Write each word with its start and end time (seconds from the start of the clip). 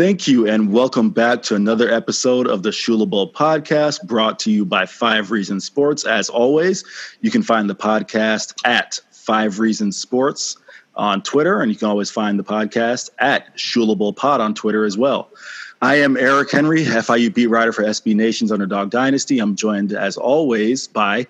Thank 0.00 0.26
you, 0.26 0.48
and 0.48 0.72
welcome 0.72 1.10
back 1.10 1.42
to 1.42 1.54
another 1.54 1.92
episode 1.92 2.46
of 2.46 2.62
the 2.62 2.70
Shula 2.70 3.06
Bowl 3.06 3.30
podcast 3.30 4.02
brought 4.04 4.38
to 4.38 4.50
you 4.50 4.64
by 4.64 4.86
Five 4.86 5.30
Reasons 5.30 5.66
Sports. 5.66 6.06
As 6.06 6.30
always, 6.30 6.82
you 7.20 7.30
can 7.30 7.42
find 7.42 7.68
the 7.68 7.74
podcast 7.74 8.54
at 8.64 8.98
Five 9.10 9.58
Reasons 9.58 9.98
Sports 9.98 10.56
on 10.94 11.20
Twitter, 11.20 11.60
and 11.60 11.70
you 11.70 11.76
can 11.76 11.88
always 11.88 12.10
find 12.10 12.38
the 12.38 12.42
podcast 12.42 13.10
at 13.18 13.54
Shula 13.58 13.98
Bowl 13.98 14.14
Pod 14.14 14.40
on 14.40 14.54
Twitter 14.54 14.86
as 14.86 14.96
well. 14.96 15.28
I 15.82 15.96
am 15.96 16.16
Eric 16.16 16.50
Henry, 16.50 16.82
FIU 16.82 17.34
beat 17.34 17.48
writer 17.48 17.74
for 17.74 17.82
SB 17.82 18.14
Nation's 18.14 18.50
Underdog 18.50 18.88
Dynasty. 18.88 19.38
I'm 19.38 19.54
joined, 19.54 19.92
as 19.92 20.16
always, 20.16 20.88
by 20.88 21.26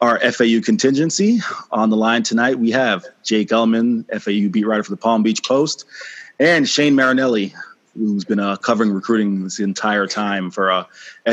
our 0.00 0.20
FAU 0.30 0.60
contingency. 0.64 1.40
On 1.72 1.90
the 1.90 1.96
line 1.96 2.22
tonight, 2.22 2.60
we 2.60 2.70
have 2.70 3.04
Jake 3.24 3.50
Elman, 3.50 4.04
FAU 4.16 4.48
beat 4.48 4.64
writer 4.64 4.84
for 4.84 4.92
the 4.92 4.96
Palm 4.96 5.24
Beach 5.24 5.42
Post, 5.42 5.86
and 6.38 6.68
Shane 6.68 6.94
Marinelli, 6.94 7.52
who's 7.94 8.24
been 8.24 8.38
uh, 8.38 8.56
covering 8.56 8.90
recruiting 8.90 9.44
this 9.44 9.60
entire 9.60 10.06
time 10.06 10.50
for 10.50 10.70
uh, 10.70 10.84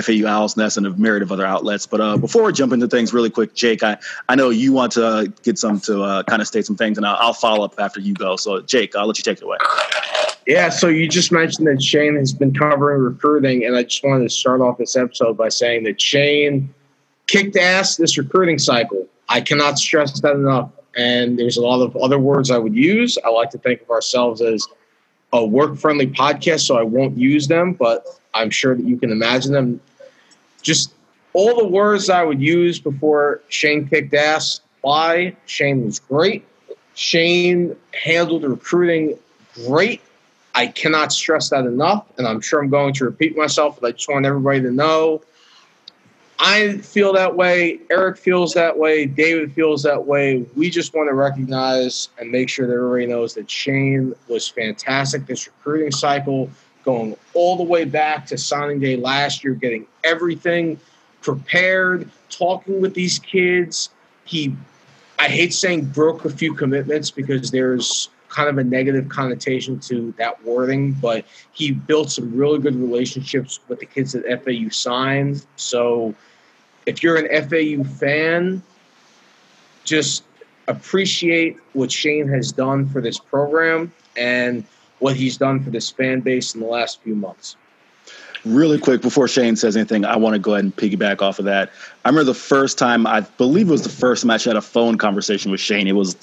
FAU 0.01 0.27
Owl's 0.27 0.57
Nest 0.57 0.77
and 0.77 0.85
a 0.85 0.91
myriad 0.91 1.23
of 1.23 1.31
other 1.31 1.45
outlets. 1.45 1.85
But 1.85 2.01
uh, 2.01 2.17
before 2.17 2.43
we 2.43 2.53
jump 2.53 2.73
into 2.73 2.87
things 2.87 3.13
really 3.13 3.29
quick, 3.29 3.53
Jake, 3.53 3.81
I, 3.83 3.97
I 4.27 4.35
know 4.35 4.49
you 4.49 4.73
want 4.73 4.93
to 4.93 5.31
get 5.43 5.57
some 5.57 5.79
to 5.81 6.03
uh, 6.03 6.23
kind 6.23 6.41
of 6.41 6.47
state 6.47 6.65
some 6.65 6.75
things, 6.75 6.97
and 6.97 7.05
I'll, 7.05 7.17
I'll, 7.19 7.33
follow 7.33 7.63
up 7.63 7.75
after 7.79 8.01
you 8.01 8.13
go. 8.13 8.35
So, 8.35 8.61
Jake, 8.61 8.95
I'll 8.95 9.07
let 9.07 9.17
you 9.17 9.23
take 9.23 9.37
it 9.37 9.43
away. 9.43 9.57
Yeah, 10.45 10.69
so 10.69 10.87
you 10.87 11.07
just 11.07 11.31
mentioned 11.31 11.67
that 11.67 11.81
Shane 11.81 12.15
has 12.15 12.33
been 12.33 12.53
covering 12.53 13.01
recruiting, 13.01 13.63
and 13.63 13.77
I 13.77 13.83
just 13.83 14.03
wanted 14.03 14.23
to 14.23 14.29
start 14.29 14.61
off 14.61 14.77
this 14.77 14.95
episode 14.97 15.37
by 15.37 15.49
saying 15.49 15.83
that 15.83 16.01
Shane 16.01 16.73
kicked 17.27 17.55
ass 17.55 17.95
this 17.95 18.17
recruiting 18.17 18.59
cycle. 18.59 19.07
I 19.29 19.41
cannot 19.41 19.77
stress 19.79 20.19
that 20.21 20.33
enough. 20.33 20.71
And 20.97 21.37
there's 21.37 21.55
a 21.55 21.61
lot 21.61 21.81
of 21.81 21.95
other 21.95 22.17
words 22.17 22.49
I 22.51 22.57
would 22.57 22.75
use. 22.75 23.17
I 23.23 23.29
like 23.29 23.51
to 23.51 23.59
think 23.59 23.81
of 23.81 23.89
ourselves 23.89 24.41
as– 24.41 24.67
a 25.33 25.45
work 25.45 25.77
friendly 25.77 26.07
podcast, 26.07 26.61
so 26.61 26.77
I 26.77 26.83
won't 26.83 27.17
use 27.17 27.47
them, 27.47 27.73
but 27.73 28.05
I'm 28.33 28.49
sure 28.49 28.75
that 28.75 28.85
you 28.85 28.97
can 28.97 29.11
imagine 29.11 29.53
them. 29.53 29.79
Just 30.61 30.93
all 31.33 31.57
the 31.57 31.67
words 31.67 32.09
I 32.09 32.23
would 32.23 32.41
use 32.41 32.79
before 32.79 33.41
Shane 33.49 33.87
kicked 33.87 34.13
ass. 34.13 34.61
Why? 34.81 35.35
Shane 35.45 35.85
was 35.85 35.99
great. 35.99 36.45
Shane 36.95 37.75
handled 37.93 38.43
recruiting 38.43 39.17
great. 39.67 40.01
I 40.55 40.67
cannot 40.67 41.13
stress 41.13 41.49
that 41.51 41.65
enough, 41.65 42.05
and 42.17 42.27
I'm 42.27 42.41
sure 42.41 42.61
I'm 42.61 42.69
going 42.69 42.93
to 42.95 43.05
repeat 43.05 43.37
myself, 43.37 43.79
but 43.79 43.87
I 43.87 43.91
just 43.91 44.09
want 44.09 44.25
everybody 44.25 44.61
to 44.61 44.71
know 44.71 45.21
I 46.41 46.77
feel 46.77 47.11
that 47.13 47.35
way. 47.35 47.79
Eric 47.91 48.17
feels 48.17 48.53
that 48.53 48.77
way. 48.77 49.05
David 49.05 49.51
feels 49.51 49.83
that 49.83 50.05
way. 50.05 50.45
We 50.55 50.69
just 50.69 50.93
want 50.93 51.09
to 51.09 51.13
recognize 51.13 52.09
and 52.17 52.31
make 52.31 52.47
sure 52.47 52.65
that 52.65 52.73
everybody 52.73 53.07
knows 53.07 53.33
that 53.33 53.51
Shane 53.51 54.15
was 54.29 54.47
fantastic 54.47 55.25
this 55.25 55.47
recruiting 55.47 55.91
cycle, 55.91 56.49
going 56.85 57.17
all 57.33 57.57
the 57.57 57.63
way 57.63 57.83
back 57.83 58.25
to 58.27 58.37
signing 58.37 58.79
day 58.79 58.95
last 58.95 59.43
year, 59.43 59.53
getting 59.53 59.85
everything 60.05 60.79
prepared, 61.21 62.09
talking 62.29 62.79
with 62.79 62.93
these 62.93 63.19
kids. 63.19 63.89
He, 64.23 64.55
I 65.17 65.27
hate 65.27 65.53
saying 65.53 65.87
broke 65.87 66.23
a 66.23 66.29
few 66.29 66.53
commitments 66.53 67.11
because 67.11 67.51
there's 67.51 68.09
kind 68.29 68.47
of 68.47 68.57
a 68.57 68.63
negative 68.63 69.09
connotation 69.09 69.79
to 69.79 70.13
that 70.17 70.41
wording, 70.45 70.93
but 70.93 71.25
he 71.51 71.71
built 71.71 72.11
some 72.11 72.33
really 72.33 72.59
good 72.59 72.75
relationships 72.75 73.59
with 73.67 73.79
the 73.79 73.85
kids 73.85 74.13
that 74.13 74.23
FAU 74.43 74.69
signed. 74.69 75.45
So, 75.57 76.15
if 76.85 77.03
you're 77.03 77.17
an 77.17 77.27
FAU 77.49 77.83
fan, 77.83 78.63
just 79.83 80.23
appreciate 80.67 81.57
what 81.73 81.91
Shane 81.91 82.27
has 82.27 82.51
done 82.51 82.87
for 82.87 83.01
this 83.01 83.19
program 83.19 83.91
and 84.15 84.63
what 84.99 85.15
he's 85.15 85.37
done 85.37 85.63
for 85.63 85.69
this 85.69 85.89
fan 85.89 86.19
base 86.21 86.53
in 86.53 86.61
the 86.61 86.67
last 86.67 87.01
few 87.01 87.15
months. 87.15 87.55
Really 88.45 88.77
quick, 88.79 89.01
before 89.01 89.27
Shane 89.27 89.57
says 89.57 89.75
anything, 89.75 90.05
I 90.05 90.15
want 90.15 90.33
to 90.33 90.39
go 90.39 90.53
ahead 90.53 90.63
and 90.63 90.73
piggyback 90.73 91.21
off 91.21 91.39
of 91.39 91.45
that. 91.45 91.71
I 92.05 92.09
remember 92.09 92.23
the 92.23 92.33
first 92.33 92.77
time, 92.77 93.05
I 93.05 93.21
believe 93.21 93.67
it 93.67 93.71
was 93.71 93.83
the 93.83 93.89
first 93.89 94.23
time 94.23 94.31
I 94.31 94.37
had 94.37 94.55
a 94.55 94.61
phone 94.61 94.97
conversation 94.97 95.51
with 95.51 95.59
Shane. 95.59 95.87
It 95.87 95.93
was, 95.93 96.15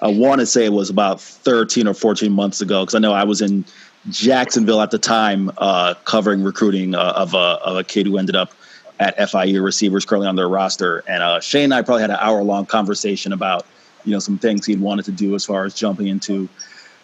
I 0.00 0.08
want 0.08 0.38
to 0.40 0.46
say 0.46 0.64
it 0.64 0.72
was 0.72 0.88
about 0.88 1.20
13 1.20 1.88
or 1.88 1.94
14 1.94 2.30
months 2.30 2.60
ago, 2.60 2.82
because 2.82 2.94
I 2.94 3.00
know 3.00 3.12
I 3.12 3.24
was 3.24 3.40
in 3.40 3.64
Jacksonville 4.10 4.82
at 4.82 4.92
the 4.92 4.98
time 4.98 5.50
uh, 5.58 5.94
covering 6.04 6.44
recruiting 6.44 6.94
uh, 6.94 7.12
of, 7.16 7.34
a, 7.34 7.58
of 7.64 7.76
a 7.76 7.82
kid 7.82 8.06
who 8.06 8.18
ended 8.18 8.36
up 8.36 8.52
at 9.00 9.16
FIU 9.18 9.62
receivers 9.62 10.04
currently 10.04 10.28
on 10.28 10.36
their 10.36 10.48
roster. 10.48 11.02
And 11.08 11.22
uh, 11.22 11.40
Shane 11.40 11.64
and 11.64 11.74
I 11.74 11.82
probably 11.82 12.02
had 12.02 12.10
an 12.10 12.18
hour 12.20 12.42
long 12.42 12.66
conversation 12.66 13.32
about, 13.32 13.66
you 14.04 14.12
know, 14.12 14.18
some 14.18 14.38
things 14.38 14.66
he'd 14.66 14.80
wanted 14.80 15.04
to 15.06 15.12
do 15.12 15.34
as 15.34 15.44
far 15.44 15.64
as 15.64 15.74
jumping 15.74 16.06
into 16.06 16.48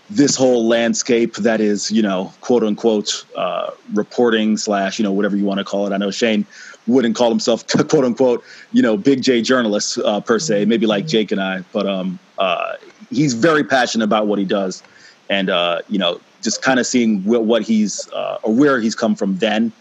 this 0.08 0.36
whole 0.36 0.66
landscape 0.66 1.36
that 1.36 1.60
is, 1.60 1.90
you 1.90 2.02
know, 2.02 2.32
quote 2.40 2.62
unquote, 2.64 3.24
uh, 3.36 3.70
reporting 3.92 4.56
slash, 4.56 4.98
you 4.98 5.02
know, 5.04 5.12
whatever 5.12 5.36
you 5.36 5.44
want 5.44 5.58
to 5.58 5.64
call 5.64 5.86
it. 5.86 5.92
I 5.92 5.96
know 5.96 6.10
Shane 6.10 6.46
wouldn't 6.86 7.16
call 7.16 7.30
himself 7.30 7.66
quote 7.88 8.04
unquote, 8.04 8.44
you 8.72 8.82
know, 8.82 8.96
big 8.96 9.22
J 9.22 9.42
journalist 9.42 9.98
uh, 9.98 10.20
per 10.20 10.38
se, 10.38 10.64
maybe 10.66 10.86
like 10.86 11.06
Jake 11.06 11.32
and 11.32 11.40
I, 11.40 11.62
but 11.72 11.86
um, 11.86 12.18
uh, 12.38 12.74
he's 13.10 13.34
very 13.34 13.64
passionate 13.64 14.04
about 14.04 14.26
what 14.26 14.38
he 14.38 14.44
does. 14.44 14.82
And, 15.28 15.48
uh, 15.48 15.82
you 15.88 15.98
know, 15.98 16.20
just 16.42 16.62
kind 16.62 16.80
of 16.80 16.86
seeing 16.86 17.22
what 17.24 17.62
he's 17.62 18.08
uh, 18.12 18.38
or 18.42 18.52
where 18.54 18.80
he's 18.80 18.94
come 18.94 19.14
from 19.14 19.36
then 19.38 19.72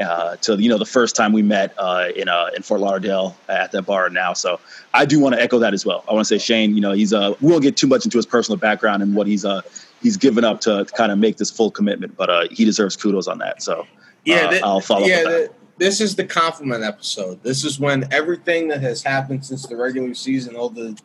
uh, 0.00 0.36
to 0.36 0.60
you 0.60 0.68
know 0.68 0.78
the 0.78 0.84
first 0.84 1.16
time 1.16 1.32
we 1.32 1.42
met 1.42 1.74
uh, 1.78 2.08
in 2.14 2.28
uh, 2.28 2.50
in 2.54 2.62
Fort 2.62 2.80
Lauderdale 2.80 3.36
at 3.48 3.72
that 3.72 3.82
bar 3.82 4.10
now. 4.10 4.32
So 4.32 4.60
I 4.94 5.04
do 5.04 5.20
want 5.20 5.34
to 5.34 5.40
echo 5.40 5.58
that 5.58 5.74
as 5.74 5.86
well. 5.86 6.04
I 6.08 6.12
want 6.12 6.26
to 6.26 6.38
say 6.38 6.44
Shane, 6.44 6.74
you 6.74 6.80
know, 6.80 6.92
he's 6.92 7.12
uh 7.12 7.34
we 7.40 7.50
won't 7.50 7.62
get 7.62 7.76
too 7.76 7.86
much 7.86 8.04
into 8.04 8.18
his 8.18 8.26
personal 8.26 8.58
background 8.58 9.02
and 9.02 9.14
what 9.14 9.26
he's 9.26 9.44
uh 9.44 9.62
he's 10.02 10.16
given 10.16 10.44
up 10.44 10.60
to, 10.62 10.84
to 10.84 10.92
kind 10.92 11.12
of 11.12 11.18
make 11.18 11.36
this 11.36 11.50
full 11.50 11.70
commitment, 11.70 12.16
but 12.16 12.30
uh, 12.30 12.46
he 12.50 12.64
deserves 12.64 12.96
kudos 12.96 13.26
on 13.26 13.38
that. 13.38 13.62
So 13.62 13.86
yeah, 14.24 14.60
uh, 14.62 14.66
I'll 14.66 14.80
follow 14.80 15.06
yeah, 15.06 15.16
up. 15.16 15.24
The, 15.24 15.50
this 15.78 16.00
is 16.00 16.16
the 16.16 16.24
compliment 16.24 16.82
episode. 16.82 17.42
This 17.42 17.64
is 17.64 17.78
when 17.78 18.10
everything 18.12 18.68
that 18.68 18.80
has 18.82 19.02
happened 19.02 19.44
since 19.44 19.66
the 19.66 19.76
regular 19.76 20.14
season, 20.14 20.56
all 20.56 20.70
the 20.70 20.98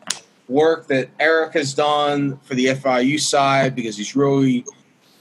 work 0.48 0.88
that 0.88 1.10
Eric 1.20 1.54
has 1.54 1.74
done 1.74 2.38
for 2.44 2.56
the 2.56 2.68
FIU 2.68 3.20
side, 3.20 3.76
because 3.76 3.98
he's 3.98 4.16
really 4.16 4.66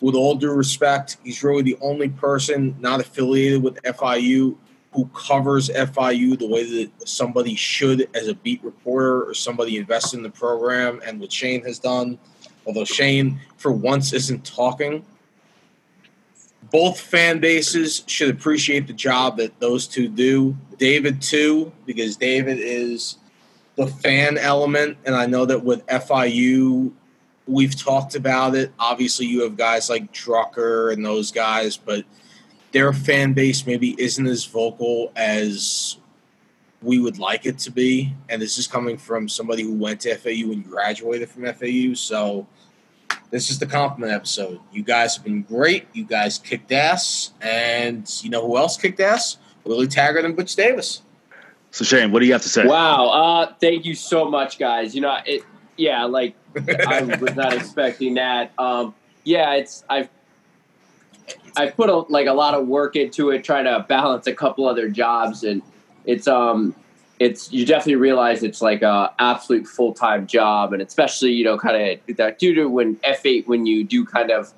with 0.01 0.15
all 0.15 0.35
due 0.35 0.53
respect, 0.53 1.19
he's 1.23 1.43
really 1.43 1.63
the 1.63 1.77
only 1.81 2.09
person 2.09 2.75
not 2.81 3.01
affiliated 3.01 3.63
with 3.63 3.83
FIU 3.83 4.57
who 4.93 5.07
covers 5.15 5.69
FIU 5.69 6.39
the 6.39 6.49
way 6.49 6.65
that 6.85 7.09
somebody 7.09 7.55
should 7.55 8.09
as 8.15 8.29
a 8.29 8.35
beat 8.35 8.63
reporter 8.65 9.23
or 9.23 9.35
somebody 9.35 9.77
invested 9.77 10.17
in 10.17 10.23
the 10.23 10.31
program 10.31 11.01
and 11.07 11.21
what 11.21 11.31
Shane 11.31 11.63
has 11.65 11.79
done. 11.79 12.19
Although 12.67 12.85
Shane, 12.85 13.41
for 13.57 13.73
once, 13.73 14.13
isn't 14.13 14.45
talking. 14.45 15.05
Both 16.71 17.01
fan 17.01 17.41
bases 17.41 18.03
should 18.07 18.31
appreciate 18.31 18.87
the 18.87 18.93
job 18.93 19.37
that 19.39 19.59
those 19.61 19.87
two 19.87 20.09
do. 20.09 20.57
David, 20.79 21.23
too, 21.23 21.73
because 21.87 22.17
David 22.17 22.59
is 22.61 23.17
the 23.77 23.87
fan 23.87 24.39
element. 24.39 24.99
And 25.05 25.15
I 25.15 25.27
know 25.27 25.45
that 25.47 25.65
with 25.65 25.87
FIU, 25.87 26.93
we've 27.51 27.77
talked 27.77 28.15
about 28.15 28.55
it. 28.55 28.73
Obviously, 28.79 29.27
you 29.27 29.43
have 29.43 29.57
guys 29.57 29.91
like 29.91 30.13
Drucker 30.13 30.93
and 30.93 31.05
those 31.05 31.33
guys, 31.33 31.77
but 31.77 32.05
their 32.73 32.93
fan 32.93 33.33
base 33.33 33.67
maybe 33.67 33.97
isn't 33.99 34.27
as 34.27 34.45
vocal 34.45 35.13
as 35.17 35.97
we 36.81 36.99
would 36.99 37.19
like 37.19 37.45
it 37.45 37.59
to 37.59 37.71
be. 37.71 38.15
And 38.29 38.41
this 38.41 38.57
is 38.57 38.67
coming 38.67 38.97
from 38.97 39.29
somebody 39.29 39.65
who 39.65 39.75
went 39.75 40.01
to 40.03 40.15
FAU 40.15 40.53
and 40.53 40.65
graduated 40.65 41.29
from 41.29 41.45
FAU. 41.53 41.95
So 41.95 42.47
this 43.31 43.51
is 43.51 43.59
the 43.59 43.67
compliment 43.67 44.13
episode. 44.13 44.61
You 44.73 44.83
guys 44.83 45.17
have 45.17 45.25
been 45.25 45.43
great. 45.43 45.89
You 45.93 46.05
guys 46.05 46.39
kicked 46.39 46.73
ass. 46.73 47.33
And 47.41 48.09
you 48.23 48.31
know 48.31 48.47
who 48.47 48.57
else 48.57 48.77
kicked 48.77 49.01
ass? 49.01 49.39
Willie 49.65 49.89
Taggart 49.89 50.25
and 50.25 50.37
Butch 50.37 50.55
Davis. 50.55 51.03
So 51.73 51.85
Shane, 51.85 52.13
what 52.13 52.21
do 52.21 52.27
you 52.27 52.33
have 52.33 52.43
to 52.43 52.49
say? 52.49 52.67
Wow. 52.67 53.09
Uh, 53.09 53.55
thank 53.61 53.85
you 53.85 53.95
so 53.95 54.31
much, 54.31 54.59
guys. 54.59 54.95
You 54.95 55.03
know, 55.03 55.19
it, 55.27 55.43
yeah, 55.77 56.05
like 56.05 56.35
I 56.57 57.03
was 57.03 57.35
not 57.37 57.53
expecting 57.53 58.15
that. 58.15 58.53
Um, 58.59 58.95
yeah, 59.25 59.55
it's 59.55 59.85
I've 59.89 60.09
I've 61.57 61.75
put 61.77 61.91
a, 61.91 61.97
like 61.97 62.27
a 62.27 62.33
lot 62.33 62.55
of 62.55 62.67
work 62.67 62.97
into 62.97 63.31
it, 63.31 63.45
trying 63.45 63.65
to 63.65 63.85
balance 63.89 64.27
a 64.27 64.35
couple 64.35 64.69
other 64.69 64.89
jobs, 64.89 65.45
and 65.45 65.63
it's 66.05 66.27
um 66.27 66.75
it's 67.19 67.53
you 67.53 67.67
definitely 67.67 67.97
realize 67.97 68.43
it's 68.43 68.63
like 68.63 68.83
a 68.83 69.13
absolute 69.19 69.67
full 69.67 69.93
time 69.93 70.27
job, 70.27 70.73
and 70.73 70.83
especially 70.83 71.33
you 71.33 71.45
know 71.45 71.59
kind 71.59 72.01
of 72.09 72.17
that 72.17 72.39
due 72.39 72.55
to 72.55 72.67
when 72.67 72.99
F 73.05 73.25
eight 73.27 73.47
when 73.47 73.67
you 73.67 73.85
do 73.85 74.05
kind 74.05 74.31
of 74.31 74.53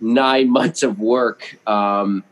nine 0.00 0.50
months 0.58 0.82
of 0.82 0.98
work. 0.98 1.58
Um, 1.68 2.24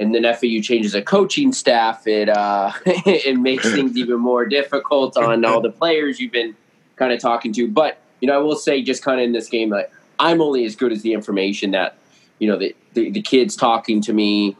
and 0.00 0.14
then 0.14 0.22
FAU 0.22 0.60
changes 0.62 0.94
a 0.94 1.02
coaching 1.02 1.52
staff, 1.52 2.06
it 2.06 2.28
uh, 2.28 2.70
it 2.86 3.36
makes 3.36 3.68
things 3.72 3.96
even 3.96 4.20
more 4.20 4.46
difficult 4.46 5.16
on 5.16 5.44
all 5.44 5.60
the 5.60 5.72
players 5.72 6.20
you've 6.20 6.30
been 6.30 6.54
kind 6.98 7.12
of 7.12 7.20
talking 7.20 7.52
to. 7.54 7.68
But 7.68 7.98
you 8.20 8.28
know, 8.28 8.34
I 8.34 8.38
will 8.38 8.56
say 8.56 8.82
just 8.82 9.02
kind 9.02 9.20
of 9.20 9.24
in 9.24 9.32
this 9.32 9.48
game, 9.48 9.70
like 9.70 9.90
I'm 10.18 10.40
only 10.40 10.64
as 10.64 10.76
good 10.76 10.92
as 10.92 11.02
the 11.02 11.12
information 11.12 11.70
that 11.72 11.96
you 12.38 12.48
know 12.48 12.58
the 12.58 12.74
the, 12.94 13.10
the 13.10 13.22
kids 13.22 13.56
talking 13.56 14.00
to 14.02 14.12
me, 14.12 14.56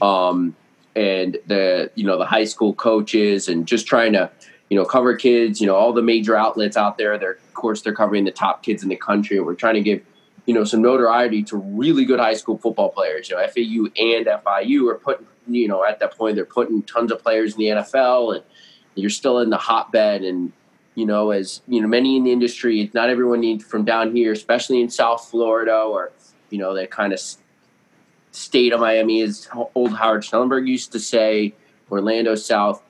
um, 0.00 0.56
and 0.96 1.38
the 1.46 1.90
you 1.94 2.04
know 2.04 2.18
the 2.18 2.26
high 2.26 2.44
school 2.44 2.74
coaches, 2.74 3.48
and 3.48 3.66
just 3.66 3.86
trying 3.86 4.12
to 4.14 4.30
you 4.70 4.76
know 4.76 4.84
cover 4.84 5.16
kids. 5.16 5.60
You 5.60 5.66
know, 5.66 5.76
all 5.76 5.92
the 5.92 6.02
major 6.02 6.36
outlets 6.36 6.76
out 6.76 6.98
there. 6.98 7.18
They're 7.18 7.32
of 7.32 7.54
course 7.54 7.82
they're 7.82 7.94
covering 7.94 8.24
the 8.24 8.32
top 8.32 8.62
kids 8.62 8.82
in 8.82 8.88
the 8.88 8.96
country. 8.96 9.38
We're 9.40 9.54
trying 9.54 9.74
to 9.74 9.82
give 9.82 10.02
you 10.46 10.54
know, 10.54 10.64
some 10.64 10.82
notoriety 10.82 11.42
to 11.44 11.56
really 11.56 12.04
good 12.04 12.18
high 12.18 12.34
school 12.34 12.58
football 12.58 12.90
players. 12.90 13.30
You 13.30 13.36
know, 13.36 13.46
FAU 13.46 13.86
and 13.96 14.26
FIU 14.26 14.90
are 14.90 14.96
putting, 14.96 15.26
you 15.46 15.68
know, 15.68 15.84
at 15.84 16.00
that 16.00 16.16
point 16.16 16.36
they're 16.36 16.44
putting 16.44 16.82
tons 16.82 17.12
of 17.12 17.22
players 17.22 17.54
in 17.54 17.60
the 17.60 17.66
NFL, 17.66 18.36
and 18.36 18.44
you're 18.94 19.10
still 19.10 19.38
in 19.38 19.50
the 19.50 19.56
hotbed. 19.56 20.22
And 20.22 20.52
you 20.94 21.06
know, 21.06 21.30
as 21.30 21.62
you 21.66 21.80
know, 21.80 21.88
many 21.88 22.16
in 22.16 22.24
the 22.24 22.32
industry, 22.32 22.90
not 22.92 23.08
everyone 23.08 23.40
needs 23.40 23.64
from 23.64 23.84
down 23.84 24.14
here, 24.14 24.32
especially 24.32 24.80
in 24.80 24.90
South 24.90 25.28
Florida 25.28 25.78
or 25.78 26.12
you 26.52 26.58
know, 26.58 26.74
that 26.74 26.90
kind 26.90 27.12
of 27.12 27.20
state 28.30 28.72
of 28.72 28.80
Miami, 28.80 29.22
as 29.22 29.48
old 29.74 29.94
Howard 29.94 30.22
Schnellenberger 30.22 30.68
used 30.68 30.92
to 30.92 31.00
say, 31.00 31.54
Orlando 31.90 32.34
South. 32.34 32.82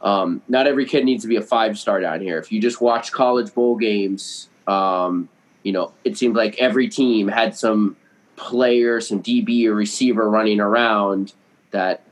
Um, 0.00 0.42
not 0.48 0.66
every 0.66 0.86
kid 0.86 1.04
needs 1.04 1.22
to 1.22 1.28
be 1.28 1.36
a 1.36 1.42
five 1.42 1.78
star 1.78 2.00
down 2.00 2.20
here. 2.20 2.38
If 2.38 2.52
you 2.52 2.60
just 2.60 2.80
watch 2.80 3.10
college 3.10 3.52
bowl 3.52 3.76
games, 3.76 4.48
um, 4.66 5.28
you 5.62 5.72
know, 5.72 5.92
it 6.04 6.16
seemed 6.16 6.36
like 6.36 6.56
every 6.58 6.88
team 6.88 7.26
had 7.26 7.56
some 7.56 7.96
player, 8.36 9.00
some 9.00 9.22
DB 9.22 9.66
or 9.66 9.74
receiver 9.74 10.28
running 10.28 10.60
around 10.60 11.32
that 11.72 12.02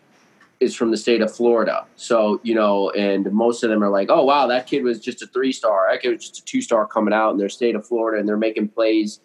is 0.61 0.75
from 0.75 0.91
the 0.91 0.97
state 0.97 1.21
of 1.21 1.35
Florida. 1.35 1.87
So, 1.97 2.41
you 2.43 2.55
know, 2.55 2.91
and 2.91 3.31
most 3.33 3.63
of 3.63 3.71
them 3.71 3.83
are 3.83 3.91
like, 3.91 4.09
oh, 4.11 4.25
wow, 4.25 4.47
that 4.47 4.67
kid 4.67 4.83
was 4.83 5.01
just 5.01 5.23
a 5.23 5.27
three 5.27 5.53
star. 5.53 5.87
That 5.91 6.01
kid 6.01 6.13
was 6.13 6.29
just 6.29 6.39
a 6.39 6.45
two 6.45 6.63
star 6.63 6.87
coming 6.87 7.13
out 7.13 7.31
in 7.31 7.39
their 7.39 7.49
state 7.49 7.75
of 7.75 7.87
Florida 7.87 8.19
and 8.19 8.29
they're 8.29 8.37
making 8.37 8.69
plays 8.69 9.21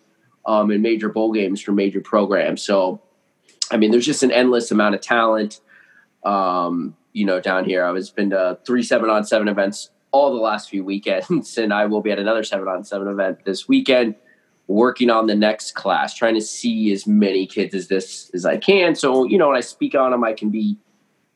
um, 0.45 0.71
in 0.71 0.81
major 0.81 1.09
bowl 1.09 1.31
games 1.31 1.61
for 1.61 1.71
major 1.71 2.01
programs. 2.01 2.61
So, 2.61 3.01
I 3.71 3.77
mean, 3.77 3.91
there's 3.91 4.05
just 4.05 4.23
an 4.23 4.31
endless 4.31 4.71
amount 4.71 4.95
of 4.95 5.01
talent, 5.01 5.61
um, 6.25 6.95
you 7.13 7.25
know, 7.25 7.39
down 7.39 7.65
here. 7.65 7.85
I 7.85 7.91
was 7.91 8.09
been 8.09 8.31
to 8.31 8.59
three 8.65 8.83
seven 8.83 9.09
on 9.09 9.23
seven 9.23 9.47
events 9.47 9.89
all 10.11 10.33
the 10.33 10.41
last 10.41 10.69
few 10.69 10.83
weekends, 10.83 11.57
and 11.57 11.73
I 11.73 11.85
will 11.85 12.01
be 12.01 12.11
at 12.11 12.19
another 12.19 12.43
seven 12.43 12.67
on 12.67 12.83
seven 12.83 13.07
event 13.07 13.45
this 13.45 13.67
weekend, 13.67 14.15
working 14.67 15.09
on 15.09 15.27
the 15.27 15.35
next 15.35 15.73
class, 15.73 16.13
trying 16.13 16.35
to 16.35 16.41
see 16.41 16.91
as 16.91 17.07
many 17.07 17.47
kids 17.47 17.73
as 17.73 17.87
this 17.87 18.29
as 18.33 18.45
I 18.45 18.57
can. 18.57 18.95
So 18.95 19.23
you 19.23 19.37
know, 19.37 19.47
when 19.47 19.57
I 19.57 19.61
speak 19.61 19.95
on 19.95 20.11
them, 20.11 20.23
I 20.23 20.33
can 20.33 20.49
be 20.49 20.77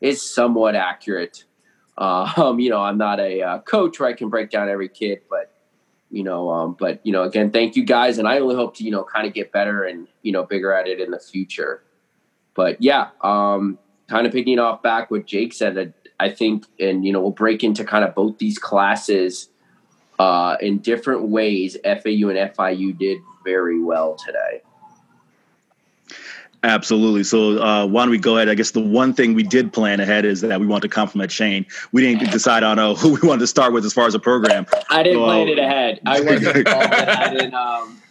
is 0.00 0.34
somewhat 0.34 0.74
accurate. 0.74 1.44
Uh, 1.96 2.30
um, 2.36 2.60
you 2.60 2.70
know, 2.70 2.80
I'm 2.80 2.98
not 2.98 3.20
a 3.20 3.42
uh, 3.42 3.58
coach 3.60 3.98
where 4.00 4.08
I 4.08 4.12
can 4.12 4.28
break 4.28 4.50
down 4.50 4.68
every 4.68 4.88
kid, 4.88 5.22
but 5.28 5.52
you 6.10 6.22
know, 6.22 6.50
um, 6.50 6.76
but 6.78 7.00
you 7.04 7.12
know, 7.12 7.24
again, 7.24 7.50
thank 7.50 7.76
you 7.76 7.84
guys, 7.84 8.18
and 8.18 8.28
I 8.28 8.38
only 8.38 8.54
hope 8.54 8.76
to 8.76 8.84
you 8.84 8.90
know 8.90 9.04
kind 9.04 9.26
of 9.26 9.34
get 9.34 9.52
better 9.52 9.84
and 9.84 10.06
you 10.22 10.32
know 10.32 10.44
bigger 10.44 10.72
at 10.72 10.86
it 10.86 11.00
in 11.00 11.10
the 11.10 11.18
future. 11.18 11.82
But 12.54 12.80
yeah, 12.80 13.08
um, 13.22 13.78
kind 14.08 14.26
of 14.26 14.32
picking 14.32 14.58
off 14.58 14.82
back 14.82 15.10
what 15.10 15.26
Jake 15.26 15.52
said, 15.52 15.94
I 16.18 16.30
think, 16.30 16.64
and 16.80 17.04
you 17.04 17.12
know, 17.12 17.20
we'll 17.20 17.30
break 17.32 17.62
into 17.64 17.84
kind 17.84 18.04
of 18.04 18.14
both 18.14 18.38
these 18.38 18.58
classes 18.58 19.48
uh, 20.18 20.56
in 20.60 20.78
different 20.78 21.28
ways. 21.28 21.76
FAU 21.84 22.28
and 22.28 22.54
FIU 22.54 22.96
did 22.96 23.18
very 23.44 23.82
well 23.82 24.14
today. 24.14 24.62
Absolutely. 26.66 27.22
So 27.22 27.62
uh, 27.62 27.86
why 27.86 28.02
don't 28.02 28.10
we 28.10 28.18
go 28.18 28.36
ahead? 28.36 28.48
I 28.48 28.56
guess 28.56 28.72
the 28.72 28.80
one 28.80 29.14
thing 29.14 29.34
we 29.34 29.44
did 29.44 29.72
plan 29.72 30.00
ahead 30.00 30.24
is 30.24 30.40
that 30.40 30.58
we 30.58 30.66
want 30.66 30.82
to 30.82 30.88
compliment 30.88 31.30
Shane. 31.30 31.64
We 31.92 32.02
didn't 32.02 32.32
decide 32.32 32.64
on 32.64 32.80
uh, 32.80 32.94
who 32.96 33.14
we 33.14 33.20
wanted 33.26 33.40
to 33.40 33.46
start 33.46 33.72
with 33.72 33.84
as 33.84 33.92
far 33.92 34.08
as 34.08 34.16
a 34.16 34.18
program. 34.18 34.66
I 34.90 35.04
didn't 35.04 35.20
so, 35.20 35.24
plan 35.26 35.48
it 35.48 35.58
ahead. 35.60 36.00
I 36.06 36.20
wasn't 36.22 36.68
I 36.68 37.30
didn't. 37.30 37.54
Um... 37.54 38.02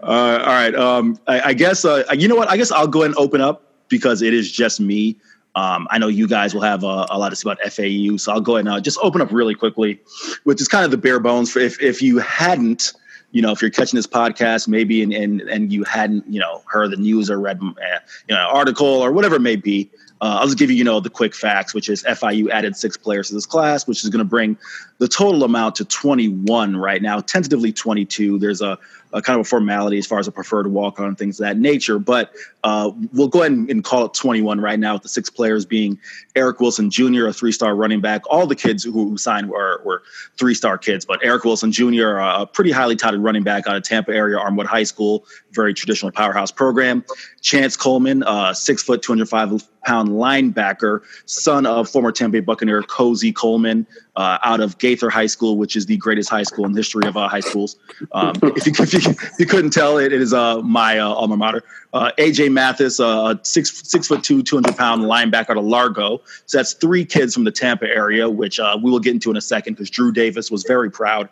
Uh, 0.00 0.02
all 0.02 0.46
right. 0.46 0.74
Um, 0.76 1.18
I, 1.26 1.40
I 1.40 1.52
guess 1.54 1.84
uh, 1.84 2.04
you 2.12 2.28
know 2.28 2.36
what? 2.36 2.48
I 2.48 2.56
guess 2.56 2.70
I'll 2.70 2.86
go 2.86 3.00
ahead 3.00 3.10
and 3.10 3.18
open 3.18 3.40
up 3.40 3.64
because 3.88 4.22
it 4.22 4.34
is 4.34 4.52
just 4.52 4.78
me. 4.78 5.16
Um, 5.56 5.88
I 5.90 5.98
know 5.98 6.06
you 6.06 6.28
guys 6.28 6.54
will 6.54 6.62
have 6.62 6.84
a, 6.84 7.06
a 7.10 7.18
lot 7.18 7.30
to 7.30 7.36
say 7.36 7.50
about 7.50 7.60
FAU, 7.72 8.18
so 8.18 8.30
I'll 8.30 8.40
go 8.40 8.54
ahead 8.54 8.66
and 8.66 8.76
uh, 8.76 8.80
just 8.80 8.98
open 9.02 9.20
up 9.20 9.32
really 9.32 9.56
quickly, 9.56 9.98
which 10.44 10.60
is 10.60 10.68
kind 10.68 10.84
of 10.84 10.92
the 10.92 10.96
bare 10.96 11.18
bones. 11.18 11.50
For 11.50 11.58
if 11.58 11.82
if 11.82 12.00
you 12.02 12.18
hadn't, 12.18 12.92
you 13.30 13.42
know, 13.42 13.52
if 13.52 13.60
you're 13.60 13.70
catching 13.70 13.96
this 13.96 14.06
podcast, 14.06 14.68
maybe 14.68 15.02
and 15.02 15.12
and, 15.12 15.40
and 15.42 15.72
you 15.72 15.84
hadn't, 15.84 16.26
you 16.28 16.40
know, 16.40 16.62
heard 16.66 16.90
the 16.90 16.96
news 16.96 17.30
or 17.30 17.38
read, 17.38 17.60
uh, 17.62 17.98
you 18.28 18.34
know, 18.34 18.48
article 18.52 18.86
or 18.86 19.12
whatever 19.12 19.36
it 19.36 19.42
may 19.42 19.56
be, 19.56 19.90
uh, 20.20 20.38
I'll 20.40 20.46
just 20.46 20.58
give 20.58 20.70
you, 20.70 20.76
you 20.76 20.84
know, 20.84 20.98
the 21.00 21.10
quick 21.10 21.34
facts, 21.34 21.74
which 21.74 21.88
is 21.88 22.02
FIU 22.04 22.50
added 22.50 22.76
six 22.76 22.96
players 22.96 23.28
to 23.28 23.34
this 23.34 23.46
class, 23.46 23.86
which 23.86 24.02
is 24.02 24.10
going 24.10 24.24
to 24.24 24.28
bring 24.28 24.56
the 24.98 25.08
total 25.08 25.44
amount 25.44 25.76
to 25.76 25.84
21 25.84 26.76
right 26.76 27.02
now, 27.02 27.20
tentatively 27.20 27.72
22. 27.72 28.38
There's 28.38 28.60
a 28.60 28.78
a 29.12 29.22
kind 29.22 29.40
of 29.40 29.46
a 29.46 29.48
formality 29.48 29.98
as 29.98 30.06
far 30.06 30.18
as 30.18 30.28
a 30.28 30.32
preferred 30.32 30.66
walk 30.66 31.00
on 31.00 31.14
things 31.16 31.40
of 31.40 31.44
that 31.44 31.58
nature. 31.58 31.98
But 31.98 32.32
uh, 32.64 32.90
we'll 33.12 33.28
go 33.28 33.40
ahead 33.40 33.52
and, 33.52 33.70
and, 33.70 33.84
call 33.84 34.04
it 34.04 34.14
21 34.14 34.60
right 34.60 34.78
now, 34.78 34.94
with 34.94 35.02
the 35.02 35.08
six 35.08 35.30
players 35.30 35.64
being 35.64 35.98
Eric 36.34 36.60
Wilson 36.60 36.90
Jr., 36.90 37.26
a 37.26 37.32
three 37.32 37.52
star 37.52 37.74
running 37.74 38.00
back. 38.00 38.22
All 38.28 38.46
the 38.46 38.56
kids 38.56 38.84
who, 38.84 38.92
who 38.92 39.16
signed 39.16 39.48
were, 39.48 39.80
were 39.84 40.02
three 40.36 40.54
star 40.54 40.76
kids, 40.76 41.04
but 41.04 41.20
Eric 41.22 41.44
Wilson 41.44 41.72
Jr., 41.72 42.16
a 42.18 42.46
pretty 42.46 42.70
highly 42.70 42.96
touted 42.96 43.20
running 43.20 43.44
back 43.44 43.66
out 43.66 43.76
of 43.76 43.82
Tampa 43.82 44.12
area, 44.12 44.36
Armwood 44.36 44.66
High 44.66 44.82
School, 44.82 45.24
very 45.52 45.72
traditional 45.72 46.10
powerhouse 46.12 46.50
program. 46.50 47.04
Chance 47.40 47.76
Coleman, 47.76 48.22
uh, 48.24 48.52
six 48.52 48.82
foot, 48.82 49.02
205 49.02 49.68
pound 49.84 50.10
linebacker, 50.10 51.00
son 51.26 51.64
of 51.64 51.88
former 51.88 52.12
Tampa 52.12 52.32
Bay 52.32 52.40
Buccaneer 52.40 52.82
Cosey 52.82 53.32
Coleman, 53.32 53.86
uh, 54.18 54.36
out 54.42 54.58
of 54.58 54.76
Gaither 54.78 55.08
High 55.10 55.28
School, 55.28 55.56
which 55.56 55.76
is 55.76 55.86
the 55.86 55.96
greatest 55.96 56.28
high 56.28 56.42
school 56.42 56.66
in 56.66 56.72
the 56.72 56.80
history 56.80 57.06
of 57.06 57.16
uh, 57.16 57.28
high 57.28 57.38
schools. 57.38 57.76
Um, 58.10 58.34
if, 58.42 58.66
you, 58.66 58.72
if, 58.76 58.92
you, 58.92 58.98
if, 59.10 59.38
you, 59.38 59.46
couldn't 59.46 59.70
tell, 59.70 59.96
it, 59.96 60.12
it 60.12 60.20
is 60.20 60.34
uh, 60.34 60.60
my 60.62 60.98
uh, 60.98 61.06
alma 61.06 61.36
mater. 61.36 61.62
Uh, 61.92 62.10
AJ 62.18 62.50
Mathis, 62.50 62.98
uh, 62.98 63.36
six 63.42 63.88
six 63.88 64.08
foot 64.08 64.24
two, 64.24 64.42
two 64.42 64.56
hundred 64.56 64.76
pound 64.76 65.04
linebacker 65.04 65.50
out 65.50 65.56
of 65.56 65.64
Largo. 65.64 66.20
So 66.46 66.58
that's 66.58 66.72
three 66.74 67.04
kids 67.04 67.32
from 67.32 67.44
the 67.44 67.52
Tampa 67.52 67.86
area, 67.86 68.28
which 68.28 68.58
we 68.82 68.90
will 68.90 68.98
get 68.98 69.14
into 69.14 69.30
in 69.30 69.36
a 69.36 69.40
second 69.40 69.74
because 69.74 69.88
Drew 69.88 70.10
Davis 70.10 70.50
was 70.50 70.64
very 70.64 70.90
proud 70.90 71.28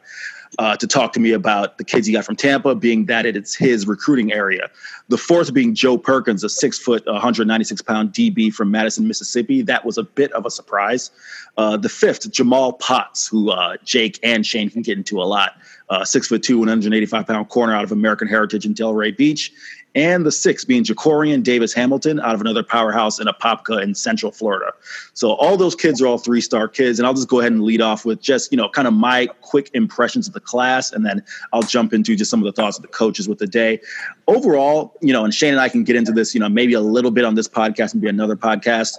uh, 0.59 0.77
to 0.77 0.87
talk 0.87 1.13
to 1.13 1.21
me 1.21 1.33
about 1.33 1.79
the 1.79 1.85
kids 1.85 2.07
he 2.07 2.13
got 2.13 2.25
from 2.25 2.37
Tampa, 2.37 2.75
being 2.75 3.07
that 3.07 3.27
it's 3.27 3.55
his 3.55 3.87
recruiting 3.87 4.33
area. 4.33 4.71
The 5.09 5.19
fourth 5.19 5.53
being 5.53 5.75
Joe 5.75 5.99
Perkins, 5.99 6.43
a 6.45 6.49
six 6.49 6.79
foot, 6.79 7.05
196 7.07 7.83
pound 7.83 8.13
DB 8.13 8.53
from 8.53 8.71
Madison, 8.71 9.07
Mississippi. 9.07 9.63
That 9.63 9.85
was 9.85 9.99
a 9.99 10.03
bit 10.03 10.33
of 10.33 10.47
a 10.47 10.51
surprise. 10.51 11.11
Uh, 11.57 11.77
the 11.77 11.89
fifth, 11.89 12.31
Jamal 12.31 12.75
Potts, 12.75 13.27
who 13.27 13.51
uh, 13.51 13.77
Jake 13.85 14.19
and 14.23 14.45
Shane 14.45 14.71
can 14.71 14.83
get 14.83 14.99
into 14.99 15.21
a 15.21 15.25
lot. 15.25 15.57
Uh, 15.89 16.05
six 16.05 16.27
foot 16.27 16.43
two, 16.43 16.59
185 16.59 17.27
pound 17.27 17.49
corner 17.49 17.75
out 17.75 17.85
of 17.85 17.93
American 17.93 18.27
Heritage 18.27 18.67
in 18.67 18.75
Delray 18.75 19.17
Beach 19.17 19.53
and 19.97 20.27
the 20.27 20.31
sixth 20.31 20.69
being 20.69 20.85
Jacorian 20.85 21.43
Davis 21.43 21.73
Hamilton 21.73 22.21
out 22.21 22.35
of 22.35 22.41
another 22.43 22.63
powerhouse 22.63 23.19
in 23.19 23.27
Apopka 23.27 23.83
in 23.83 23.95
Central 23.95 24.31
Florida. 24.31 24.73
So 25.15 25.33
all 25.33 25.57
those 25.57 25.75
kids 25.75 26.03
are 26.03 26.07
all 26.07 26.19
three 26.19 26.43
star 26.43 26.69
kids, 26.69 27.01
and 27.01 27.07
I'll 27.07 27.15
just 27.15 27.29
go 27.29 27.41
ahead 27.41 27.51
and 27.51 27.63
lead 27.63 27.81
off 27.81 28.05
with 28.05 28.21
just 28.21 28.53
you 28.53 28.59
know 28.59 28.69
kind 28.69 28.87
of 28.87 28.95
my 28.95 29.27
quick 29.41 29.71
impressions 29.73 30.29
of 30.29 30.35
the 30.35 30.41
class, 30.41 30.93
and 30.93 31.05
then 31.05 31.25
I'll 31.53 31.63
jump 31.63 31.95
into 31.95 32.15
just 32.15 32.31
some 32.31 32.41
of 32.41 32.45
the 32.45 32.53
thoughts 32.53 32.77
of 32.77 32.83
the 32.83 32.89
coaches 32.89 33.27
with 33.27 33.39
the 33.39 33.47
day. 33.47 33.81
Overall, 34.29 34.95
you 35.01 35.13
know, 35.13 35.25
and 35.25 35.33
Shane 35.33 35.53
and 35.53 35.61
I 35.61 35.71
can 35.71 35.83
get 35.83 35.97
into 35.97 36.13
this, 36.13 36.35
you 36.35 36.41
know, 36.41 36.49
maybe 36.49 36.75
a 36.75 36.81
little 36.81 37.11
bit 37.11 37.25
on 37.25 37.35
this 37.35 37.49
podcast 37.49 37.95
and 37.95 38.03
be 38.03 38.09
another 38.09 38.37
podcast 38.37 38.99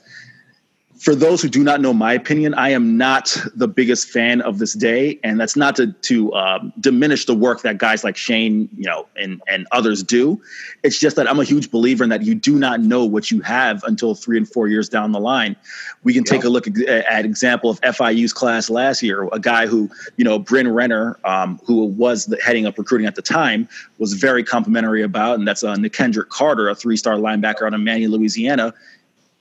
for 1.00 1.16
those 1.16 1.42
who 1.42 1.50
do 1.50 1.64
not 1.64 1.82
know 1.82 1.94
my 1.94 2.14
opinion, 2.14 2.54
I 2.54 2.70
am 2.70 2.98
not 2.98 3.36
the 3.56 3.68
biggest 3.68 4.10
fan 4.10 4.42
of 4.42 4.58
this 4.58 4.74
day, 4.74 5.20
and 5.24 5.40
that's 5.40 5.56
not 5.56 5.76
to 5.76 5.92
to 5.94 6.34
um, 6.34 6.74
diminish 6.80 7.26
the 7.26 7.36
work 7.36 7.62
that 7.62 7.78
guys 7.78 8.04
like 8.04 8.18
Shane, 8.18 8.68
you 8.76 8.86
know, 8.86 9.08
and 9.16 9.42
and 9.48 9.68
others 9.72 10.02
do. 10.02 10.42
It's 10.84 11.00
just 11.00 11.16
that 11.18 11.30
I'm 11.30 11.40
a 11.40 11.44
huge 11.44 11.70
believer 11.72 12.04
in 12.04 12.10
that 12.10 12.24
you 12.24 12.34
do 12.36 12.58
not 12.58 12.82
know 12.82 13.06
what 13.06 13.30
you 13.30 13.42
have 13.42 13.84
until 13.84 14.16
three 14.16 14.38
and 14.38 14.48
four 14.48 14.68
years 14.68 14.90
down 14.90 15.12
the 15.12 15.20
line. 15.20 15.56
We 16.04 16.14
can 16.14 16.24
take 16.24 16.44
a 16.44 16.50
look 16.50 16.68
at, 16.68 16.78
at, 16.78 17.26
example 17.26 17.70
of 17.70 17.82
FIU's 17.82 18.34
class 18.34 18.70
last 18.70 19.04
year. 19.04 19.28
A 19.34 19.40
guy 19.40 19.68
who, 19.68 19.90
you 20.16 20.24
know, 20.24 20.40
Bryn 20.40 20.74
Renner, 20.74 21.20
um, 21.26 21.60
who 21.66 21.86
was 21.86 22.28
the, 22.28 22.38
heading 22.44 22.66
up 22.66 22.78
recruiting 22.78 23.08
at 23.08 23.16
the 23.16 23.22
time, 23.22 23.68
was 23.98 24.14
very 24.14 24.44
complimentary 24.44 25.04
about, 25.04 25.38
and 25.38 25.48
that's 25.48 25.64
uh, 25.64 25.76
Kendrick 25.92 26.30
Carter, 26.30 26.70
a 26.70 26.76
three 26.76 26.98
star 26.98 27.16
linebacker 27.16 27.68
out 27.68 27.74
of 27.74 27.82
Manny, 27.82 28.08
Louisiana 28.08 28.74